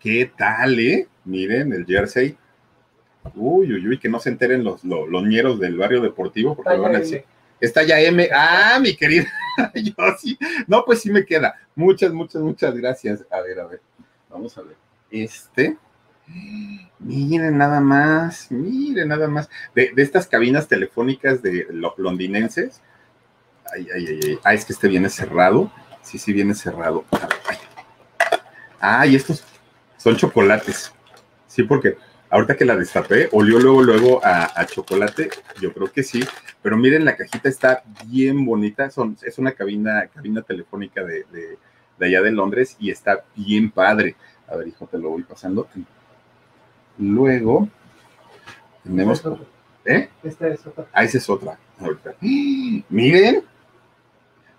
¿Qué 0.00 0.32
tal, 0.36 0.80
eh? 0.80 1.06
Miren, 1.24 1.72
el 1.72 1.86
jersey. 1.86 2.36
Uy, 3.36 3.72
uy, 3.72 3.86
uy, 3.86 3.98
que 4.00 4.08
no 4.08 4.18
se 4.18 4.30
enteren 4.30 4.64
los, 4.64 4.82
los, 4.82 5.08
los 5.08 5.22
ñeros 5.22 5.60
del 5.60 5.76
barrio 5.76 6.00
deportivo, 6.00 6.56
porque 6.56 6.76
van 6.76 6.96
a 6.96 6.98
decir. 6.98 7.24
Está 7.62 7.84
ya 7.84 8.00
M. 8.00 8.28
Ah, 8.34 8.78
mi 8.80 8.96
querida. 8.96 9.26
No, 10.66 10.84
pues 10.84 11.02
sí 11.02 11.12
me 11.12 11.24
queda. 11.24 11.54
Muchas, 11.76 12.12
muchas, 12.12 12.42
muchas 12.42 12.74
gracias. 12.74 13.24
A 13.30 13.40
ver, 13.40 13.60
a 13.60 13.66
ver. 13.66 13.80
Vamos 14.28 14.58
a 14.58 14.62
ver. 14.62 14.76
Este. 15.10 15.76
Miren 16.98 17.58
nada 17.58 17.80
más, 17.80 18.50
miren 18.50 19.08
nada 19.08 19.28
más. 19.28 19.48
De, 19.74 19.92
estas 19.96 20.26
cabinas 20.26 20.66
telefónicas 20.66 21.40
de 21.42 21.68
lo, 21.70 21.94
londinenses. 21.98 22.80
Ay, 23.72 23.86
ay, 23.94 24.06
ay, 24.08 24.20
ay. 24.24 24.38
Ah, 24.42 24.54
es 24.54 24.64
que 24.64 24.72
este 24.72 24.88
viene 24.88 25.08
cerrado. 25.08 25.70
Sí, 26.02 26.18
sí, 26.18 26.32
viene 26.32 26.54
cerrado. 26.54 27.04
Ay. 27.46 27.58
Ah, 28.80 29.06
y 29.06 29.14
estos 29.14 29.44
son 29.98 30.16
chocolates. 30.16 30.92
Sí, 31.46 31.62
porque 31.62 31.96
ahorita 32.32 32.56
que 32.56 32.64
la 32.64 32.76
destapé, 32.76 33.28
olió 33.32 33.58
luego, 33.58 33.82
luego 33.82 34.24
a, 34.24 34.58
a, 34.58 34.66
chocolate. 34.66 35.30
Yo 35.60 35.72
creo 35.72 35.92
que 35.92 36.02
sí. 36.02 36.24
Pero 36.62 36.76
miren, 36.76 37.04
la 37.04 37.14
cajita 37.14 37.48
está 37.48 37.84
bien 38.06 38.44
bonita. 38.44 38.90
Son, 38.90 39.16
es 39.22 39.38
una 39.38 39.52
cabina, 39.52 40.08
cabina 40.12 40.42
telefónica 40.42 41.04
de, 41.04 41.24
de, 41.30 41.58
de 41.98 42.06
allá 42.06 42.22
de 42.22 42.32
Londres 42.32 42.76
y 42.80 42.90
está 42.90 43.24
bien 43.36 43.70
padre. 43.70 44.16
A 44.48 44.56
ver, 44.56 44.68
hijo, 44.68 44.86
te 44.86 44.98
lo 44.98 45.10
voy 45.10 45.22
pasando. 45.22 45.68
Luego 46.98 47.68
tenemos. 48.82 49.22
¿Eh? 49.84 50.08
Esta 50.22 50.48
es 50.48 50.66
otra. 50.66 50.86
Ah, 50.92 51.04
esa 51.04 51.18
es 51.18 51.28
otra. 51.28 51.58
Ahorita. 51.78 52.14
Miren. 52.88 53.44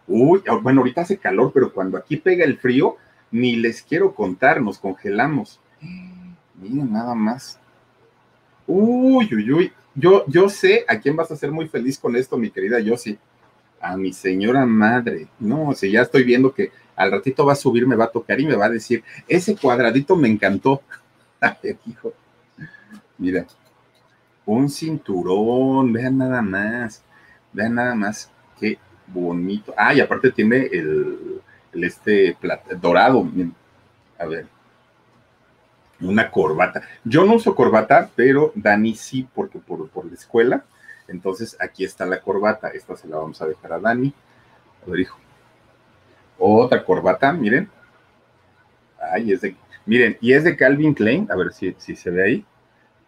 Uy, 0.05 0.43
bueno, 0.61 0.81
ahorita 0.81 1.01
hace 1.01 1.17
calor, 1.17 1.51
pero 1.53 1.73
cuando 1.73 1.97
aquí 1.97 2.17
pega 2.17 2.43
el 2.43 2.57
frío, 2.57 2.97
ni 3.31 3.55
les 3.55 3.81
quiero 3.81 4.13
contar, 4.13 4.61
nos 4.61 4.77
congelamos. 4.77 5.59
Miren, 6.61 6.93
nada 6.93 7.15
más. 7.15 7.59
Uy, 8.67 9.29
uy, 9.33 9.51
uy. 9.51 9.73
Yo, 9.95 10.25
yo 10.27 10.49
sé 10.49 10.85
a 10.87 10.99
quién 10.99 11.15
vas 11.15 11.31
a 11.31 11.35
ser 11.35 11.51
muy 11.51 11.67
feliz 11.67 11.99
con 11.99 12.15
esto, 12.15 12.37
mi 12.37 12.49
querida 12.49 12.79
Yossi. 12.79 13.17
A 13.79 13.97
mi 13.97 14.13
señora 14.13 14.65
madre. 14.65 15.27
No, 15.39 15.73
si 15.73 15.91
ya 15.91 16.01
estoy 16.01 16.23
viendo 16.23 16.53
que 16.53 16.71
al 16.95 17.11
ratito 17.11 17.45
va 17.45 17.53
a 17.53 17.57
subir, 17.57 17.85
me 17.85 17.95
va 17.95 18.05
a 18.05 18.11
tocar 18.11 18.39
y 18.39 18.45
me 18.45 18.55
va 18.55 18.65
a 18.65 18.69
decir, 18.69 19.03
ese 19.27 19.55
cuadradito 19.55 20.15
me 20.15 20.29
encantó. 20.29 20.81
Hijo. 21.85 22.13
Mira, 23.17 23.45
un 24.45 24.69
cinturón, 24.69 25.93
vean 25.93 26.17
nada 26.17 26.41
más, 26.41 27.03
vean 27.51 27.75
nada 27.75 27.95
más, 27.95 28.31
qué 28.59 28.77
bonito. 29.07 29.73
Ah, 29.77 29.93
y 29.93 30.01
aparte 30.01 30.31
tiene 30.31 30.67
el, 30.71 31.41
el 31.73 31.83
este 31.83 32.35
plata, 32.39 32.75
dorado, 32.75 33.27
a 34.17 34.25
ver, 34.25 34.47
una 36.03 36.29
corbata. 36.29 36.81
Yo 37.03 37.25
no 37.25 37.35
uso 37.35 37.55
corbata, 37.55 38.09
pero 38.15 38.51
Dani 38.55 38.95
sí, 38.95 39.27
porque 39.33 39.59
por, 39.59 39.89
por 39.89 40.05
la 40.05 40.13
escuela, 40.13 40.63
entonces 41.07 41.57
aquí 41.59 41.83
está 41.83 42.05
la 42.05 42.21
corbata, 42.21 42.69
esta 42.69 42.95
se 42.95 43.07
la 43.07 43.17
vamos 43.17 43.41
a 43.41 43.47
dejar 43.47 43.73
a 43.73 43.79
Dani. 43.79 44.13
A 44.85 44.89
ver, 44.89 45.01
hijo. 45.01 45.19
Otra 46.37 46.83
corbata, 46.83 47.31
miren. 47.31 47.69
Ay, 49.11 49.31
es 49.31 49.41
de, 49.41 49.55
miren, 49.85 50.17
y 50.21 50.33
es 50.33 50.43
de 50.43 50.55
Calvin 50.55 50.93
Klein, 50.93 51.27
a 51.31 51.35
ver 51.35 51.53
si, 51.53 51.75
si 51.77 51.95
se 51.95 52.09
ve 52.09 52.23
ahí. 52.23 52.45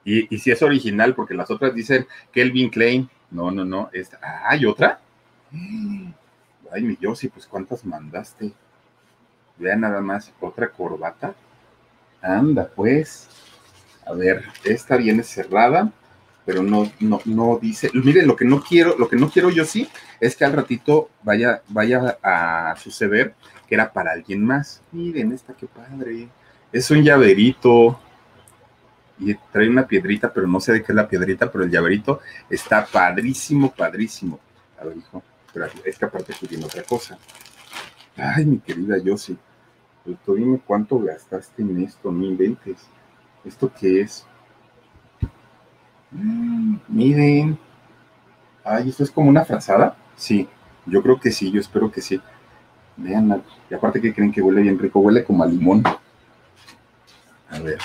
Y, 0.03 0.33
y, 0.33 0.39
si 0.39 0.51
es 0.51 0.61
original, 0.61 1.15
porque 1.15 1.33
las 1.33 1.49
otras 1.49 1.73
dicen 1.73 2.05
Kelvin 2.31 2.69
Klein. 2.69 3.09
No, 3.31 3.49
no, 3.49 3.65
no. 3.65 3.89
Esta. 3.91 4.19
¿hay 4.47 4.65
otra? 4.65 4.99
Ay, 6.71 6.83
mi 6.83 6.95
Yossi, 6.97 7.29
pues 7.29 7.47
¿cuántas 7.47 7.83
mandaste? 7.85 8.51
Vean 9.57 9.81
nada 9.81 10.01
más, 10.01 10.31
otra 10.39 10.69
corbata. 10.69 11.33
Anda, 12.25 12.67
pues. 12.67 13.27
A 14.05 14.13
ver, 14.13 14.43
esta 14.63 14.97
viene 14.97 15.23
cerrada, 15.23 15.91
pero 16.45 16.61
no, 16.63 16.91
no, 16.99 17.21
no 17.25 17.59
dice. 17.61 17.89
Miren, 17.93 18.27
lo 18.27 18.35
que 18.35 18.45
no 18.45 18.61
quiero, 18.61 18.97
lo 18.97 19.07
que 19.07 19.15
no 19.15 19.29
quiero 19.29 19.49
yo 19.49 19.65
sí, 19.65 19.87
es 20.19 20.35
que 20.35 20.45
al 20.45 20.53
ratito 20.53 21.09
vaya, 21.23 21.61
vaya 21.69 22.17
a 22.21 22.75
suceder 22.77 23.33
que 23.67 23.75
era 23.75 23.91
para 23.91 24.11
alguien 24.11 24.43
más. 24.45 24.81
Miren, 24.91 25.31
esta 25.31 25.53
qué 25.53 25.67
padre. 25.67 26.29
Es 26.71 26.91
un 26.91 27.03
llaverito 27.03 27.99
y 29.17 29.33
trae 29.51 29.69
una 29.69 29.87
piedrita, 29.87 30.31
pero 30.31 30.47
no 30.47 30.59
sé 30.59 30.73
de 30.73 30.83
qué 30.83 30.91
es 30.91 30.95
la 30.95 31.07
piedrita, 31.07 31.51
pero 31.51 31.63
el 31.63 31.71
llaverito 31.71 32.19
está 32.49 32.85
padrísimo, 32.85 33.71
padrísimo. 33.71 34.39
A 34.79 34.85
ver, 34.85 34.97
hijo, 34.97 35.23
pero 35.53 35.67
es 35.83 35.97
que 35.97 36.05
aparte 36.05 36.33
viene 36.49 36.65
otra 36.65 36.83
cosa. 36.83 37.17
Ay, 38.17 38.45
mi 38.45 38.59
querida 38.59 38.97
Yossi, 38.97 39.37
tú 40.13 40.35
dime 40.35 40.59
cuánto 40.65 40.99
gastaste 40.99 41.63
en 41.63 41.83
esto, 41.83 42.11
no 42.11 42.23
inventes. 42.23 42.77
¿Esto 43.43 43.71
qué 43.79 44.01
es? 44.01 44.25
Mm, 46.11 46.77
miren. 46.87 47.57
Ay, 48.63 48.89
¿esto 48.89 49.03
es 49.03 49.11
como 49.11 49.29
una 49.29 49.45
frazada? 49.45 49.97
Sí, 50.15 50.47
yo 50.85 51.01
creo 51.01 51.19
que 51.19 51.31
sí, 51.31 51.51
yo 51.51 51.59
espero 51.59 51.91
que 51.91 52.01
sí. 52.01 52.21
Vean, 52.97 53.43
y 53.69 53.73
aparte 53.73 53.99
que 54.01 54.13
creen 54.13 54.31
que 54.31 54.41
huele 54.41 54.61
bien 54.61 54.79
rico, 54.79 54.99
huele 54.99 55.23
como 55.23 55.43
a 55.43 55.47
limón. 55.47 55.83
A 57.49 57.59
ver. 57.59 57.77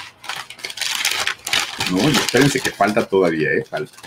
No, 1.91 1.99
espérense 1.99 2.61
que 2.61 2.71
falta 2.71 3.07
todavía, 3.07 3.51
¿eh? 3.51 3.65
Falta. 3.65 3.99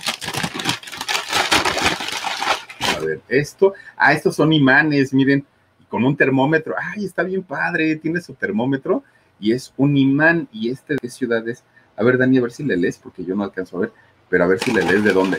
A 2.95 2.99
ver, 2.99 3.21
esto. 3.27 3.73
Ah, 3.97 4.13
estos 4.13 4.35
son 4.35 4.53
imanes, 4.53 5.13
miren. 5.13 5.45
Con 5.93 6.03
un 6.05 6.17
termómetro. 6.17 6.73
Ay, 6.75 7.05
está 7.05 7.21
bien 7.21 7.43
padre, 7.43 7.97
tiene 7.97 8.19
su 8.19 8.33
termómetro 8.33 9.03
y 9.39 9.51
es 9.51 9.71
un 9.77 9.95
imán. 9.95 10.47
¿Y 10.51 10.71
este 10.71 10.95
de 10.99 11.07
ciudades? 11.07 11.63
A 11.95 12.03
ver, 12.03 12.17
Dani, 12.17 12.39
a 12.39 12.41
ver 12.41 12.51
si 12.51 12.63
le 12.63 12.75
lees, 12.75 12.97
porque 12.97 13.23
yo 13.23 13.35
no 13.35 13.43
alcanzo 13.43 13.77
a 13.77 13.81
ver, 13.81 13.91
pero 14.27 14.43
a 14.43 14.47
ver 14.47 14.57
si 14.57 14.73
le 14.73 14.81
lees 14.81 15.03
de 15.03 15.13
dónde. 15.13 15.37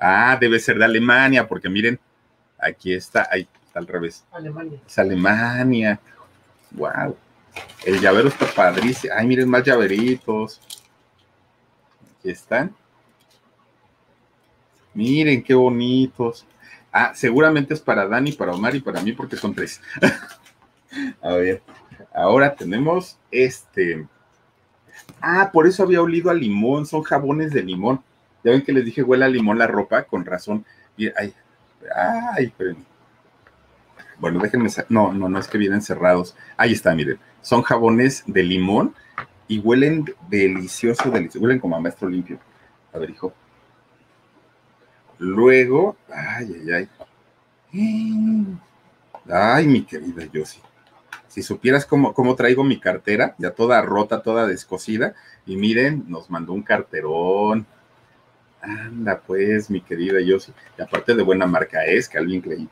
Ah, 0.00 0.36
debe 0.40 0.58
ser 0.58 0.78
de 0.78 0.84
Alemania, 0.84 1.46
porque 1.46 1.68
miren, 1.68 2.00
aquí 2.58 2.92
está, 2.92 3.28
ahí 3.30 3.46
está 3.66 3.78
al 3.78 3.86
revés. 3.86 4.24
Alemania. 4.32 4.80
Es 4.84 4.98
Alemania. 4.98 6.00
Wow. 6.72 7.16
El 7.86 8.00
llavero 8.00 8.30
está 8.30 8.46
padrísimo. 8.52 9.14
Ay, 9.16 9.28
miren 9.28 9.48
más 9.48 9.62
llaveritos. 9.62 10.60
Aquí 12.18 12.30
están. 12.30 12.74
Miren 14.92 15.40
qué 15.40 15.54
bonitos. 15.54 16.44
Ah, 16.96 17.10
seguramente 17.12 17.74
es 17.74 17.80
para 17.80 18.06
Dani, 18.06 18.30
para 18.30 18.52
Omar 18.52 18.76
y 18.76 18.80
para 18.80 19.02
mí 19.02 19.12
porque 19.12 19.36
son 19.36 19.52
tres. 19.52 19.80
a 21.22 21.32
ver, 21.32 21.60
ahora 22.14 22.54
tenemos 22.54 23.18
este. 23.32 24.06
Ah, 25.20 25.50
por 25.52 25.66
eso 25.66 25.82
había 25.82 26.00
olido 26.00 26.30
a 26.30 26.34
limón, 26.34 26.86
son 26.86 27.02
jabones 27.02 27.52
de 27.52 27.64
limón. 27.64 28.00
Ya 28.44 28.52
ven 28.52 28.62
que 28.62 28.72
les 28.72 28.84
dije 28.84 29.02
huele 29.02 29.24
a 29.24 29.28
limón 29.28 29.58
la 29.58 29.66
ropa, 29.66 30.04
con 30.04 30.24
razón. 30.24 30.64
Ay, 31.16 31.34
ay, 32.36 32.52
Bueno, 34.20 34.38
déjenme. 34.38 34.70
No, 34.88 35.12
no, 35.12 35.28
no 35.28 35.40
es 35.40 35.48
que 35.48 35.58
vienen 35.58 35.82
cerrados. 35.82 36.36
Ahí 36.56 36.74
está, 36.74 36.94
miren. 36.94 37.18
Son 37.42 37.62
jabones 37.62 38.22
de 38.28 38.44
limón 38.44 38.94
y 39.48 39.58
huelen 39.58 40.04
delicioso, 40.28 41.10
delicioso. 41.10 41.44
Huelen 41.44 41.58
como 41.58 41.74
a 41.74 41.80
maestro 41.80 42.08
limpio. 42.08 42.38
A 42.92 42.98
ver, 42.98 43.10
hijo. 43.10 43.34
Luego, 45.18 45.96
ay, 46.12 46.56
ay, 46.60 46.88
ay. 47.72 48.58
Ay, 49.30 49.66
mi 49.66 49.84
querida 49.84 50.24
Yossi. 50.32 50.60
Si 51.28 51.42
supieras 51.42 51.84
cómo, 51.86 52.14
cómo 52.14 52.36
traigo 52.36 52.62
mi 52.62 52.78
cartera, 52.78 53.34
ya 53.38 53.50
toda 53.50 53.82
rota, 53.82 54.22
toda 54.22 54.46
descosida, 54.46 55.14
y 55.46 55.56
miren, 55.56 56.04
nos 56.08 56.30
mandó 56.30 56.52
un 56.52 56.62
carterón. 56.62 57.66
Anda, 58.60 59.20
pues, 59.20 59.68
mi 59.68 59.80
querida 59.80 60.20
Yossi. 60.20 60.52
Y 60.78 60.82
aparte 60.82 61.14
de 61.14 61.22
buena 61.22 61.46
marca 61.46 61.84
es, 61.84 62.08
Calvin 62.08 62.40
Klein. 62.40 62.68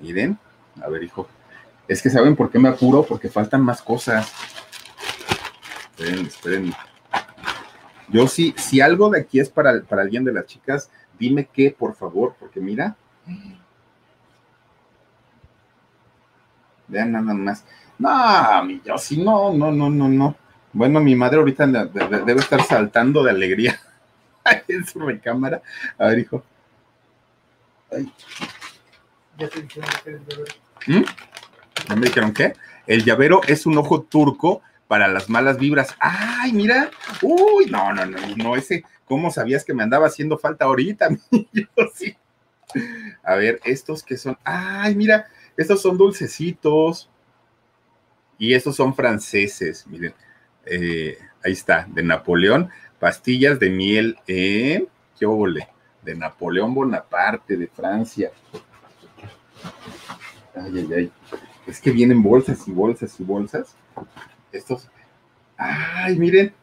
Miren, 0.00 0.38
a 0.80 0.88
ver, 0.88 1.02
hijo. 1.02 1.28
Es 1.88 2.02
que 2.02 2.10
saben 2.10 2.36
por 2.36 2.50
qué 2.50 2.58
me 2.58 2.68
apuro, 2.68 3.02
porque 3.02 3.28
faltan 3.28 3.62
más 3.62 3.82
cosas. 3.82 4.32
Esperen, 5.96 6.26
esperen. 6.26 6.72
Yo 8.10 8.28
sí, 8.28 8.54
si 8.56 8.80
algo 8.80 9.10
de 9.10 9.20
aquí 9.20 9.40
es 9.40 9.50
para, 9.50 9.82
para 9.82 10.02
alguien 10.02 10.24
de 10.24 10.32
las 10.32 10.46
chicas, 10.46 10.90
Dime 11.18 11.48
qué, 11.52 11.70
por 11.70 11.94
favor, 11.94 12.36
porque 12.38 12.60
mira. 12.60 12.96
Vean 16.86 17.12
nada 17.12 17.34
más. 17.34 17.64
No, 17.98 18.64
mi 18.64 18.80
yo 18.84 18.96
sí, 18.96 19.22
no, 19.22 19.52
no, 19.52 19.72
no, 19.72 19.90
no, 19.90 20.08
no. 20.08 20.36
Bueno, 20.72 21.00
mi 21.00 21.14
madre 21.14 21.38
ahorita 21.38 21.66
debe 21.66 22.40
estar 22.40 22.62
saltando 22.62 23.22
de 23.22 23.30
alegría 23.30 23.80
en 24.68 24.86
su 24.86 25.00
recámara. 25.00 25.60
A 25.98 26.06
ver, 26.06 26.20
hijo. 26.20 26.44
Ay. 27.90 28.12
Ya 29.38 29.48
te 29.48 29.62
dijeron 29.62 29.90
que 30.04 30.10
el 30.10 30.26
llavero. 30.26 30.54
¿Mm? 30.86 31.04
¿Ya 31.88 31.96
me 31.96 32.06
dijeron 32.06 32.32
qué? 32.32 32.52
El 32.86 33.04
llavero 33.04 33.40
es 33.46 33.66
un 33.66 33.76
ojo 33.78 34.02
turco 34.02 34.62
para 34.88 35.08
las 35.08 35.28
malas 35.28 35.58
vibras. 35.58 35.94
¡Ay, 36.00 36.52
mira! 36.52 36.90
¡Uy! 37.22 37.66
No, 37.66 37.92
no, 37.92 38.06
no, 38.06 38.18
no, 38.36 38.56
ese 38.56 38.84
¿Cómo 39.08 39.30
sabías 39.30 39.64
que 39.64 39.74
me 39.74 39.82
andaba 39.82 40.06
haciendo 40.06 40.38
falta 40.38 40.66
ahorita? 40.66 41.08
A 43.22 43.34
ver, 43.34 43.60
estos 43.64 44.02
que 44.02 44.16
son. 44.16 44.36
Ay, 44.44 44.94
mira, 44.94 45.26
estos 45.56 45.80
son 45.80 45.96
dulcecitos. 45.96 47.10
Y 48.38 48.54
estos 48.54 48.76
son 48.76 48.94
franceses. 48.94 49.86
Miren, 49.88 50.14
eh, 50.64 51.18
ahí 51.42 51.52
está, 51.52 51.86
de 51.88 52.02
Napoleón. 52.02 52.70
Pastillas 53.00 53.58
de 53.58 53.70
miel, 53.70 54.18
¿eh? 54.26 54.86
¿Qué 55.18 55.26
óvole? 55.26 55.68
De 56.02 56.14
Napoleón 56.14 56.74
Bonaparte, 56.74 57.56
de 57.56 57.66
Francia. 57.66 58.30
Ay, 60.54 60.78
ay, 60.78 60.88
ay. 60.96 61.12
Es 61.66 61.80
que 61.80 61.90
vienen 61.90 62.22
bolsas 62.22 62.66
y 62.68 62.72
bolsas 62.72 63.18
y 63.18 63.24
bolsas. 63.24 63.76
Estos. 64.52 64.88
Ay, 65.56 66.16
miren, 66.16 66.54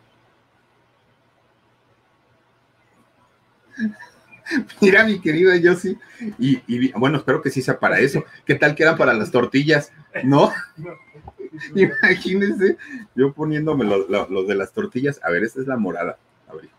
Mira, 4.81 5.03
mi 5.05 5.19
querida 5.19 5.55
Yossi, 5.55 5.97
y, 6.37 6.61
y, 6.67 6.91
bueno, 6.93 7.17
espero 7.17 7.41
que 7.41 7.49
sí 7.49 7.61
sea 7.61 7.79
para 7.79 7.99
eso. 7.99 8.23
¿Qué 8.45 8.55
tal 8.55 8.75
que 8.75 8.83
eran 8.83 8.97
para 8.97 9.13
las 9.13 9.31
tortillas? 9.31 9.91
¿No? 10.23 10.51
Imagínense, 11.75 12.77
yo 13.15 13.33
poniéndome 13.33 13.85
los, 13.85 14.47
de 14.47 14.55
las 14.55 14.71
tortillas. 14.71 15.19
A 15.23 15.31
ver, 15.31 15.43
esta 15.43 15.61
es 15.61 15.67
la 15.67 15.77
morada. 15.77 16.17
A 16.47 16.53
ver. 16.53 16.69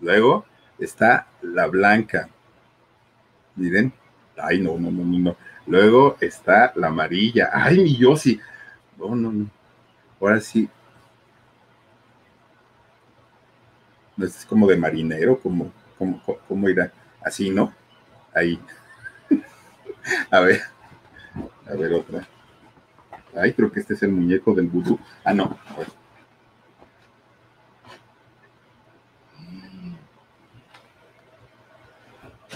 Luego 0.00 0.44
está 0.78 1.28
la 1.42 1.66
blanca. 1.66 2.28
Miren. 3.56 3.92
Ay, 4.36 4.60
no, 4.60 4.76
no, 4.78 4.90
no, 4.90 5.04
no. 5.04 5.36
Luego 5.66 6.16
está 6.20 6.72
la 6.74 6.88
amarilla. 6.88 7.50
Ay, 7.52 7.78
mi 7.78 7.96
Yossi. 7.96 8.40
No, 8.98 9.14
no, 9.14 9.32
no. 9.32 9.48
Ahora 10.20 10.40
sí. 10.40 10.68
Este 14.18 14.38
es 14.38 14.46
como 14.46 14.66
de 14.66 14.76
marinero, 14.76 15.38
como 15.38 15.72
¿Cómo, 15.98 16.68
irá? 16.68 16.92
Así, 17.22 17.50
¿no? 17.50 17.72
Ahí. 18.34 18.58
a 20.30 20.40
ver. 20.40 20.60
A 21.66 21.74
ver 21.74 21.92
otra. 21.92 22.26
Ay, 23.36 23.52
creo 23.52 23.72
que 23.72 23.80
este 23.80 23.94
es 23.94 24.02
el 24.02 24.12
muñeco 24.12 24.54
del 24.54 24.68
vudú. 24.68 24.98
Ah, 25.24 25.34
no. 25.34 25.58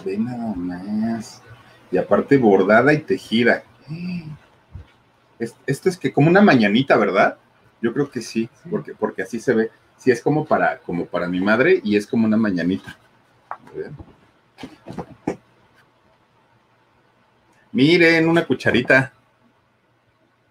Ve 0.05 0.19
nada 0.19 0.55
más. 0.55 1.43
Y 1.91 1.97
aparte 1.97 2.39
bordada 2.39 2.93
y 2.93 2.99
tejida. 2.99 3.65
Esto 5.67 5.89
es 5.89 5.97
que 5.97 6.13
como 6.13 6.29
una 6.29 6.43
mañanita, 6.43 6.97
¿verdad? 6.97 7.39
Yo 7.81 7.93
creo 7.93 8.11
que 8.11 8.21
sí, 8.21 8.49
porque, 8.71 8.95
porque 8.95 9.23
así 9.23 9.41
se 9.41 9.55
ve. 9.55 9.71
Sí, 9.97 10.11
es 10.11 10.23
como 10.23 10.45
para, 10.45 10.79
como 10.79 11.07
para 11.07 11.29
mi 11.29 11.41
madre 11.41 11.81
y 11.83 11.97
es 11.97 12.07
como 12.07 12.27
una 12.27 12.37
mañanita. 12.37 12.97
Miren, 17.73 18.29
una 18.29 18.47
cucharita 18.47 19.13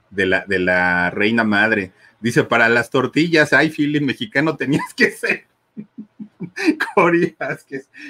de 0.09 0.25
la, 0.25 0.45
de 0.45 0.59
la 0.59 1.09
reina 1.09 1.43
madre. 1.43 1.91
Dice, 2.19 2.43
para 2.43 2.69
las 2.69 2.89
tortillas, 2.89 3.53
ay, 3.53 3.69
Philly, 3.69 3.99
mexicano 3.99 4.55
tenías 4.55 4.93
que 4.95 5.11
ser. 5.11 5.45
Cori 6.95 7.36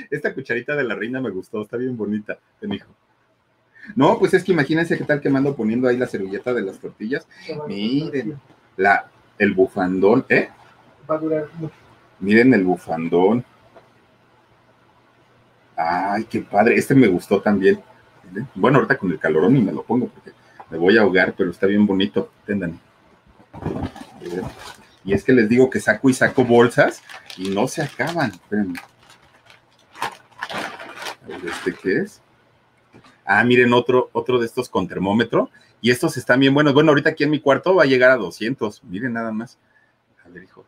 Esta 0.09 0.33
cucharita 0.33 0.75
de 0.75 0.83
la 0.83 0.95
reina 0.95 1.21
me 1.21 1.29
gustó, 1.29 1.61
está 1.61 1.77
bien 1.77 1.97
bonita, 1.97 2.37
te 2.59 2.67
dijo. 2.67 2.93
No, 3.95 4.19
pues 4.19 4.33
es 4.33 4.43
que 4.43 4.51
imagínense 4.51 4.97
qué 4.97 5.03
tal 5.05 5.21
que 5.21 5.29
mando 5.29 5.55
poniendo 5.55 5.87
ahí 5.87 5.97
la 5.97 6.07
servilleta 6.07 6.53
de 6.53 6.61
las 6.61 6.79
tortillas. 6.79 7.27
Miren, 7.67 8.39
la, 8.75 9.09
el 9.37 9.53
bufandón, 9.53 10.25
¿eh? 10.29 10.49
Va 11.09 11.15
a 11.15 11.19
durar 11.19 11.47
mucho. 11.57 11.73
Miren 12.19 12.53
el 12.53 12.63
bufandón. 12.63 13.45
Ay, 15.77 16.23
qué 16.25 16.41
padre. 16.41 16.75
Este 16.75 16.95
me 16.95 17.07
gustó 17.07 17.39
también. 17.39 17.79
Bueno, 18.55 18.79
ahorita 18.79 18.97
con 18.97 19.11
el 19.11 19.19
calorón 19.19 19.55
y 19.55 19.61
me 19.61 19.71
lo 19.71 19.83
pongo 19.83 20.07
porque 20.07 20.31
me 20.71 20.77
voy 20.77 20.97
a 20.97 21.01
ahogar, 21.01 21.35
pero 21.37 21.51
está 21.51 21.67
bien 21.67 21.85
bonito. 21.85 22.31
Tendan. 22.45 22.79
Y 25.05 25.13
es 25.13 25.23
que 25.23 25.33
les 25.33 25.47
digo 25.47 25.69
que 25.69 25.79
saco 25.79 26.09
y 26.09 26.13
saco 26.13 26.43
bolsas 26.43 27.03
y 27.37 27.49
no 27.49 27.67
se 27.67 27.83
acaban. 27.83 28.31
Espérenme. 28.31 28.79
¿este 31.45 31.73
qué 31.73 31.97
es? 31.99 32.21
Ah, 33.23 33.43
miren, 33.43 33.71
otro, 33.73 34.09
otro 34.13 34.39
de 34.39 34.47
estos 34.47 34.69
con 34.69 34.87
termómetro. 34.87 35.51
Y 35.79 35.91
estos 35.91 36.17
están 36.17 36.39
bien 36.39 36.55
buenos. 36.55 36.73
Bueno, 36.73 36.89
ahorita 36.89 37.11
aquí 37.11 37.23
en 37.23 37.29
mi 37.29 37.39
cuarto 37.39 37.75
va 37.75 37.83
a 37.83 37.87
llegar 37.87 38.09
a 38.09 38.17
200. 38.17 38.83
Miren 38.85 39.13
nada 39.13 39.31
más. 39.31 39.59
A 40.25 40.29
ver, 40.29 40.43
hijo. 40.43 40.65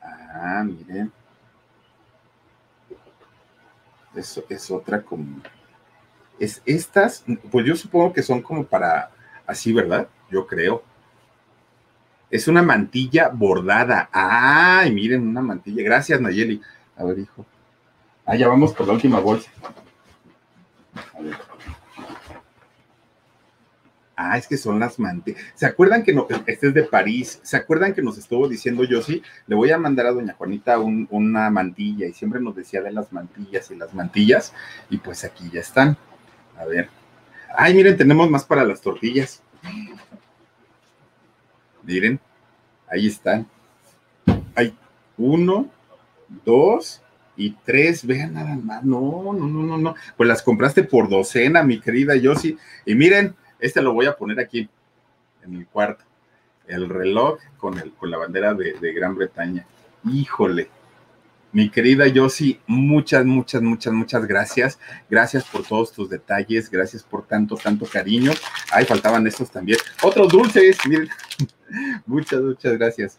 Ah, 0.00 0.64
miren 0.64 1.10
es, 4.16 4.42
es 4.48 4.70
otra 4.70 5.02
como... 5.02 5.40
Es 6.38 6.60
estas, 6.66 7.24
pues 7.50 7.66
yo 7.66 7.74
supongo 7.76 8.12
que 8.12 8.22
son 8.22 8.42
como 8.42 8.64
para 8.64 9.10
así, 9.46 9.72
¿verdad? 9.72 10.08
Yo 10.30 10.46
creo. 10.46 10.82
Es 12.30 12.48
una 12.48 12.62
mantilla 12.62 13.28
bordada. 13.28 14.10
Ay, 14.12 14.92
miren, 14.92 15.26
una 15.26 15.40
mantilla. 15.40 15.82
Gracias, 15.82 16.20
Nayeli. 16.20 16.60
A 16.96 17.04
ver, 17.04 17.20
hijo. 17.20 17.46
Ah, 18.26 18.36
ya 18.36 18.48
vamos 18.48 18.74
por 18.74 18.86
la 18.86 18.92
última 18.92 19.20
bolsa. 19.20 19.50
A 21.14 21.22
ver. 21.22 21.55
Ah, 24.18 24.38
es 24.38 24.46
que 24.46 24.56
son 24.56 24.80
las 24.80 24.98
mantillas. 24.98 25.42
¿Se 25.54 25.66
acuerdan 25.66 26.02
que 26.02 26.14
no, 26.14 26.26
este 26.46 26.68
es 26.68 26.74
de 26.74 26.84
París? 26.84 27.38
¿Se 27.42 27.58
acuerdan 27.58 27.92
que 27.92 28.00
nos 28.00 28.16
estuvo 28.16 28.48
diciendo 28.48 28.82
yo 28.84 29.02
sí? 29.02 29.22
Le 29.46 29.54
voy 29.54 29.70
a 29.70 29.78
mandar 29.78 30.06
a 30.06 30.12
doña 30.12 30.32
Juanita 30.32 30.78
una 30.78 31.50
mantilla 31.50 32.06
y 32.06 32.14
siempre 32.14 32.40
nos 32.40 32.56
decía 32.56 32.80
de 32.80 32.92
las 32.92 33.12
mantillas 33.12 33.70
y 33.70 33.76
las 33.76 33.92
mantillas 33.92 34.54
y 34.88 34.96
pues 34.96 35.22
aquí 35.24 35.50
ya 35.52 35.60
están. 35.60 35.98
A 36.58 36.64
ver. 36.64 36.88
Ay, 37.54 37.74
miren, 37.74 37.98
tenemos 37.98 38.30
más 38.30 38.44
para 38.44 38.64
las 38.64 38.80
tortillas. 38.80 39.42
Miren, 41.82 42.18
ahí 42.88 43.06
están. 43.06 43.46
Hay 44.54 44.74
uno, 45.18 45.68
dos 46.46 47.02
y 47.36 47.50
tres. 47.66 48.06
Vean 48.06 48.32
nada 48.32 48.56
más. 48.56 48.82
No, 48.82 49.32
no, 49.34 49.46
no, 49.46 49.62
no, 49.62 49.76
no. 49.76 49.94
Pues 50.16 50.26
las 50.26 50.42
compraste 50.42 50.84
por 50.84 51.10
docena, 51.10 51.62
mi 51.62 51.80
querida 51.80 52.16
Yossi. 52.16 52.56
Y 52.86 52.94
miren, 52.94 53.36
este 53.58 53.82
lo 53.82 53.92
voy 53.92 54.06
a 54.06 54.16
poner 54.16 54.40
aquí 54.40 54.68
en 55.44 55.56
el 55.56 55.66
cuarto. 55.66 56.04
El 56.66 56.88
reloj 56.88 57.38
con, 57.58 57.78
el, 57.78 57.92
con 57.92 58.10
la 58.10 58.18
bandera 58.18 58.54
de, 58.54 58.92
Gran 58.92 59.14
Bretaña. 59.14 59.64
Híjole, 60.04 60.68
mi 61.52 61.70
querida 61.70 62.06
Yossi, 62.08 62.60
muchas, 62.66 63.24
muchas, 63.24 63.62
muchas, 63.62 63.92
muchas 63.92 64.26
gracias. 64.26 64.78
Gracias 65.08 65.44
por 65.44 65.64
todos 65.64 65.92
tus 65.92 66.10
detalles, 66.10 66.70
gracias 66.70 67.02
por 67.02 67.24
tanto, 67.24 67.56
tanto 67.56 67.86
cariño. 67.86 68.32
Ay, 68.72 68.84
faltaban 68.84 69.26
estos 69.26 69.50
también. 69.50 69.78
Otros 70.02 70.28
dulces, 70.28 70.76
miren. 70.88 71.08
muchas, 72.06 72.40
muchas 72.40 72.76
gracias. 72.76 73.18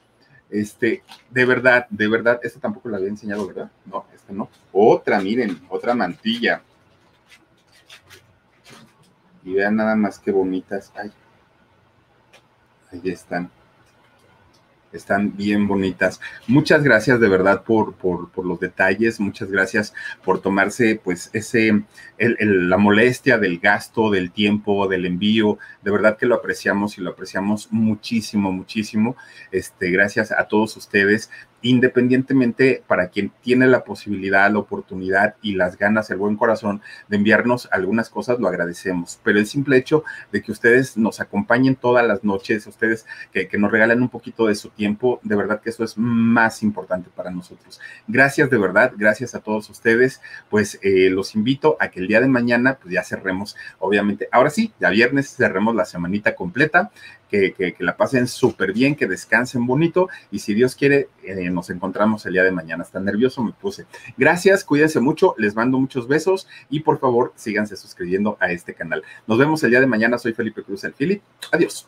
Este, 0.50 1.04
de 1.30 1.46
verdad, 1.46 1.88
de 1.90 2.08
verdad, 2.08 2.40
esta 2.44 2.60
tampoco 2.60 2.90
la 2.90 2.98
había 2.98 3.10
enseñado, 3.10 3.48
¿verdad? 3.48 3.72
No, 3.86 4.06
esta 4.14 4.34
no. 4.34 4.50
Otra, 4.72 5.20
miren, 5.20 5.60
otra 5.70 5.94
mantilla. 5.94 6.62
Y 9.48 9.54
vean 9.54 9.78
nada 9.78 9.96
más 9.96 10.20
qué 10.20 10.32
bonitas. 10.32 10.92
Ay, 10.94 11.10
ahí 12.92 13.02
están 13.06 13.50
están 14.92 15.36
bien 15.38 15.68
bonitas. 15.68 16.20
Muchas 16.48 16.84
gracias 16.84 17.20
de 17.20 17.30
verdad 17.30 17.64
por, 17.64 17.96
por, 17.96 18.46
los 18.46 18.60
detalles, 18.60 19.20
muchas 19.20 19.50
gracias 19.50 19.94
por 20.24 20.42
tomarse 20.42 21.00
pues 21.02 21.30
ese, 21.34 21.84
la 22.18 22.78
molestia 22.78 23.38
del 23.38 23.60
gasto, 23.60 24.10
del 24.10 24.32
tiempo, 24.32 24.88
del 24.88 25.06
envío, 25.06 25.60
de 25.82 25.92
verdad 25.92 26.18
que 26.18 26.26
lo 26.26 26.36
apreciamos 26.36 26.98
y 26.98 27.02
lo 27.02 27.12
apreciamos 27.12 27.70
muchísimo, 27.72 28.52
muchísimo. 28.52 29.16
Este, 29.52 29.92
gracias 29.92 30.32
a 30.32 30.48
todos 30.48 30.76
ustedes 30.78 31.30
independientemente 31.62 32.84
para 32.88 33.10
quien 33.10 33.32
tiene 33.42 33.68
la 33.68 33.84
posibilidad, 33.84 34.52
la 34.52 34.60
oportunidad 34.60 35.36
y 35.42 35.56
las 35.56 35.78
ganas, 35.78 36.10
el 36.10 36.18
buen 36.18 36.36
corazón 36.36 36.82
de 37.08 37.18
enviarnos 37.18 37.68
algunas 37.72 38.10
cosas, 38.10 38.40
lo 38.40 38.48
agradecemos. 38.48 39.20
Pero 39.24 39.40
el 39.40 39.48
simple 39.48 39.78
hecho 39.78 40.04
de 40.32 40.42
que 40.42 40.52
ustedes 40.52 40.98
nos 40.98 41.20
acompañen 41.20 41.76
todas 41.76 42.06
las 42.06 42.24
noches, 42.24 42.68
ustedes 42.68 43.06
que, 43.32 43.48
nos 43.58 43.72
regalen 43.72 44.04
un 44.04 44.10
poquito 44.10 44.46
de 44.46 44.54
su 44.54 44.70
tiempo, 44.70 45.20
de 45.24 45.36
verdad 45.36 45.62
que 45.62 45.72
eso 45.72 45.84
es 45.84 45.98
más 45.98 46.62
importante 46.62 47.10
para 47.16 47.32
nosotros. 47.32 47.80
Gracias 48.08 48.52
de 48.52 48.58
verdad, 48.60 48.94
gracias 48.96 49.34
a 49.34 49.40
todos 49.40 49.70
ustedes. 49.72 50.22
Pues 50.50 50.80
eh, 50.84 51.10
los 51.10 51.34
invito 51.34 51.76
a 51.80 51.90
que 51.90 52.02
el 52.02 52.08
día 52.08 52.22
de 52.22 52.28
mañana, 52.28 52.78
pues 52.80 52.94
ya 52.94 53.04
cerremos, 53.04 53.56
obviamente, 53.80 54.30
ahora 54.32 54.52
sí, 54.52 54.74
ya 54.80 54.90
viernes 54.92 55.36
cerremos 55.36 55.74
la 55.74 55.86
semanita 55.86 56.36
completa 56.36 56.92
que, 57.30 57.76
la 57.80 57.98
pasen 57.98 58.28
súper 58.28 58.74
bien, 58.74 58.96
que 58.96 59.08
descansen 59.08 59.66
bonito 59.66 60.10
y 60.32 60.40
si 60.40 60.54
Dios 60.54 60.76
quiere, 60.76 61.10
eh, 61.24 61.50
nos 61.50 61.70
encontramos 61.70 62.26
el 62.26 62.34
día 62.34 62.44
de 62.44 62.52
mañana. 62.52 62.84
Está 62.84 63.00
nervioso, 63.00 63.44
me 63.44 63.54
puse. 63.54 63.86
Gracias, 64.18 64.64
cuídense 64.64 65.00
mucho, 65.00 65.36
les 65.38 65.56
mando 65.56 65.78
muchos 65.80 66.08
besos 66.08 66.48
y 66.70 66.82
por 66.82 67.00
favor 67.00 67.34
síganse 67.36 67.76
suscribiendo 67.76 68.38
a 68.40 68.52
este 68.52 68.74
canal. 68.74 69.04
Nos 69.28 69.38
vemos 69.38 69.64
el 69.64 69.72
día 69.72 69.80
de 69.80 69.88
mañana, 69.88 70.18
soy 70.18 70.34
Felipe 70.34 70.64
Cruz, 70.64 70.84
el 70.84 70.94
Philip. 70.94 71.22
Adiós. 71.52 71.88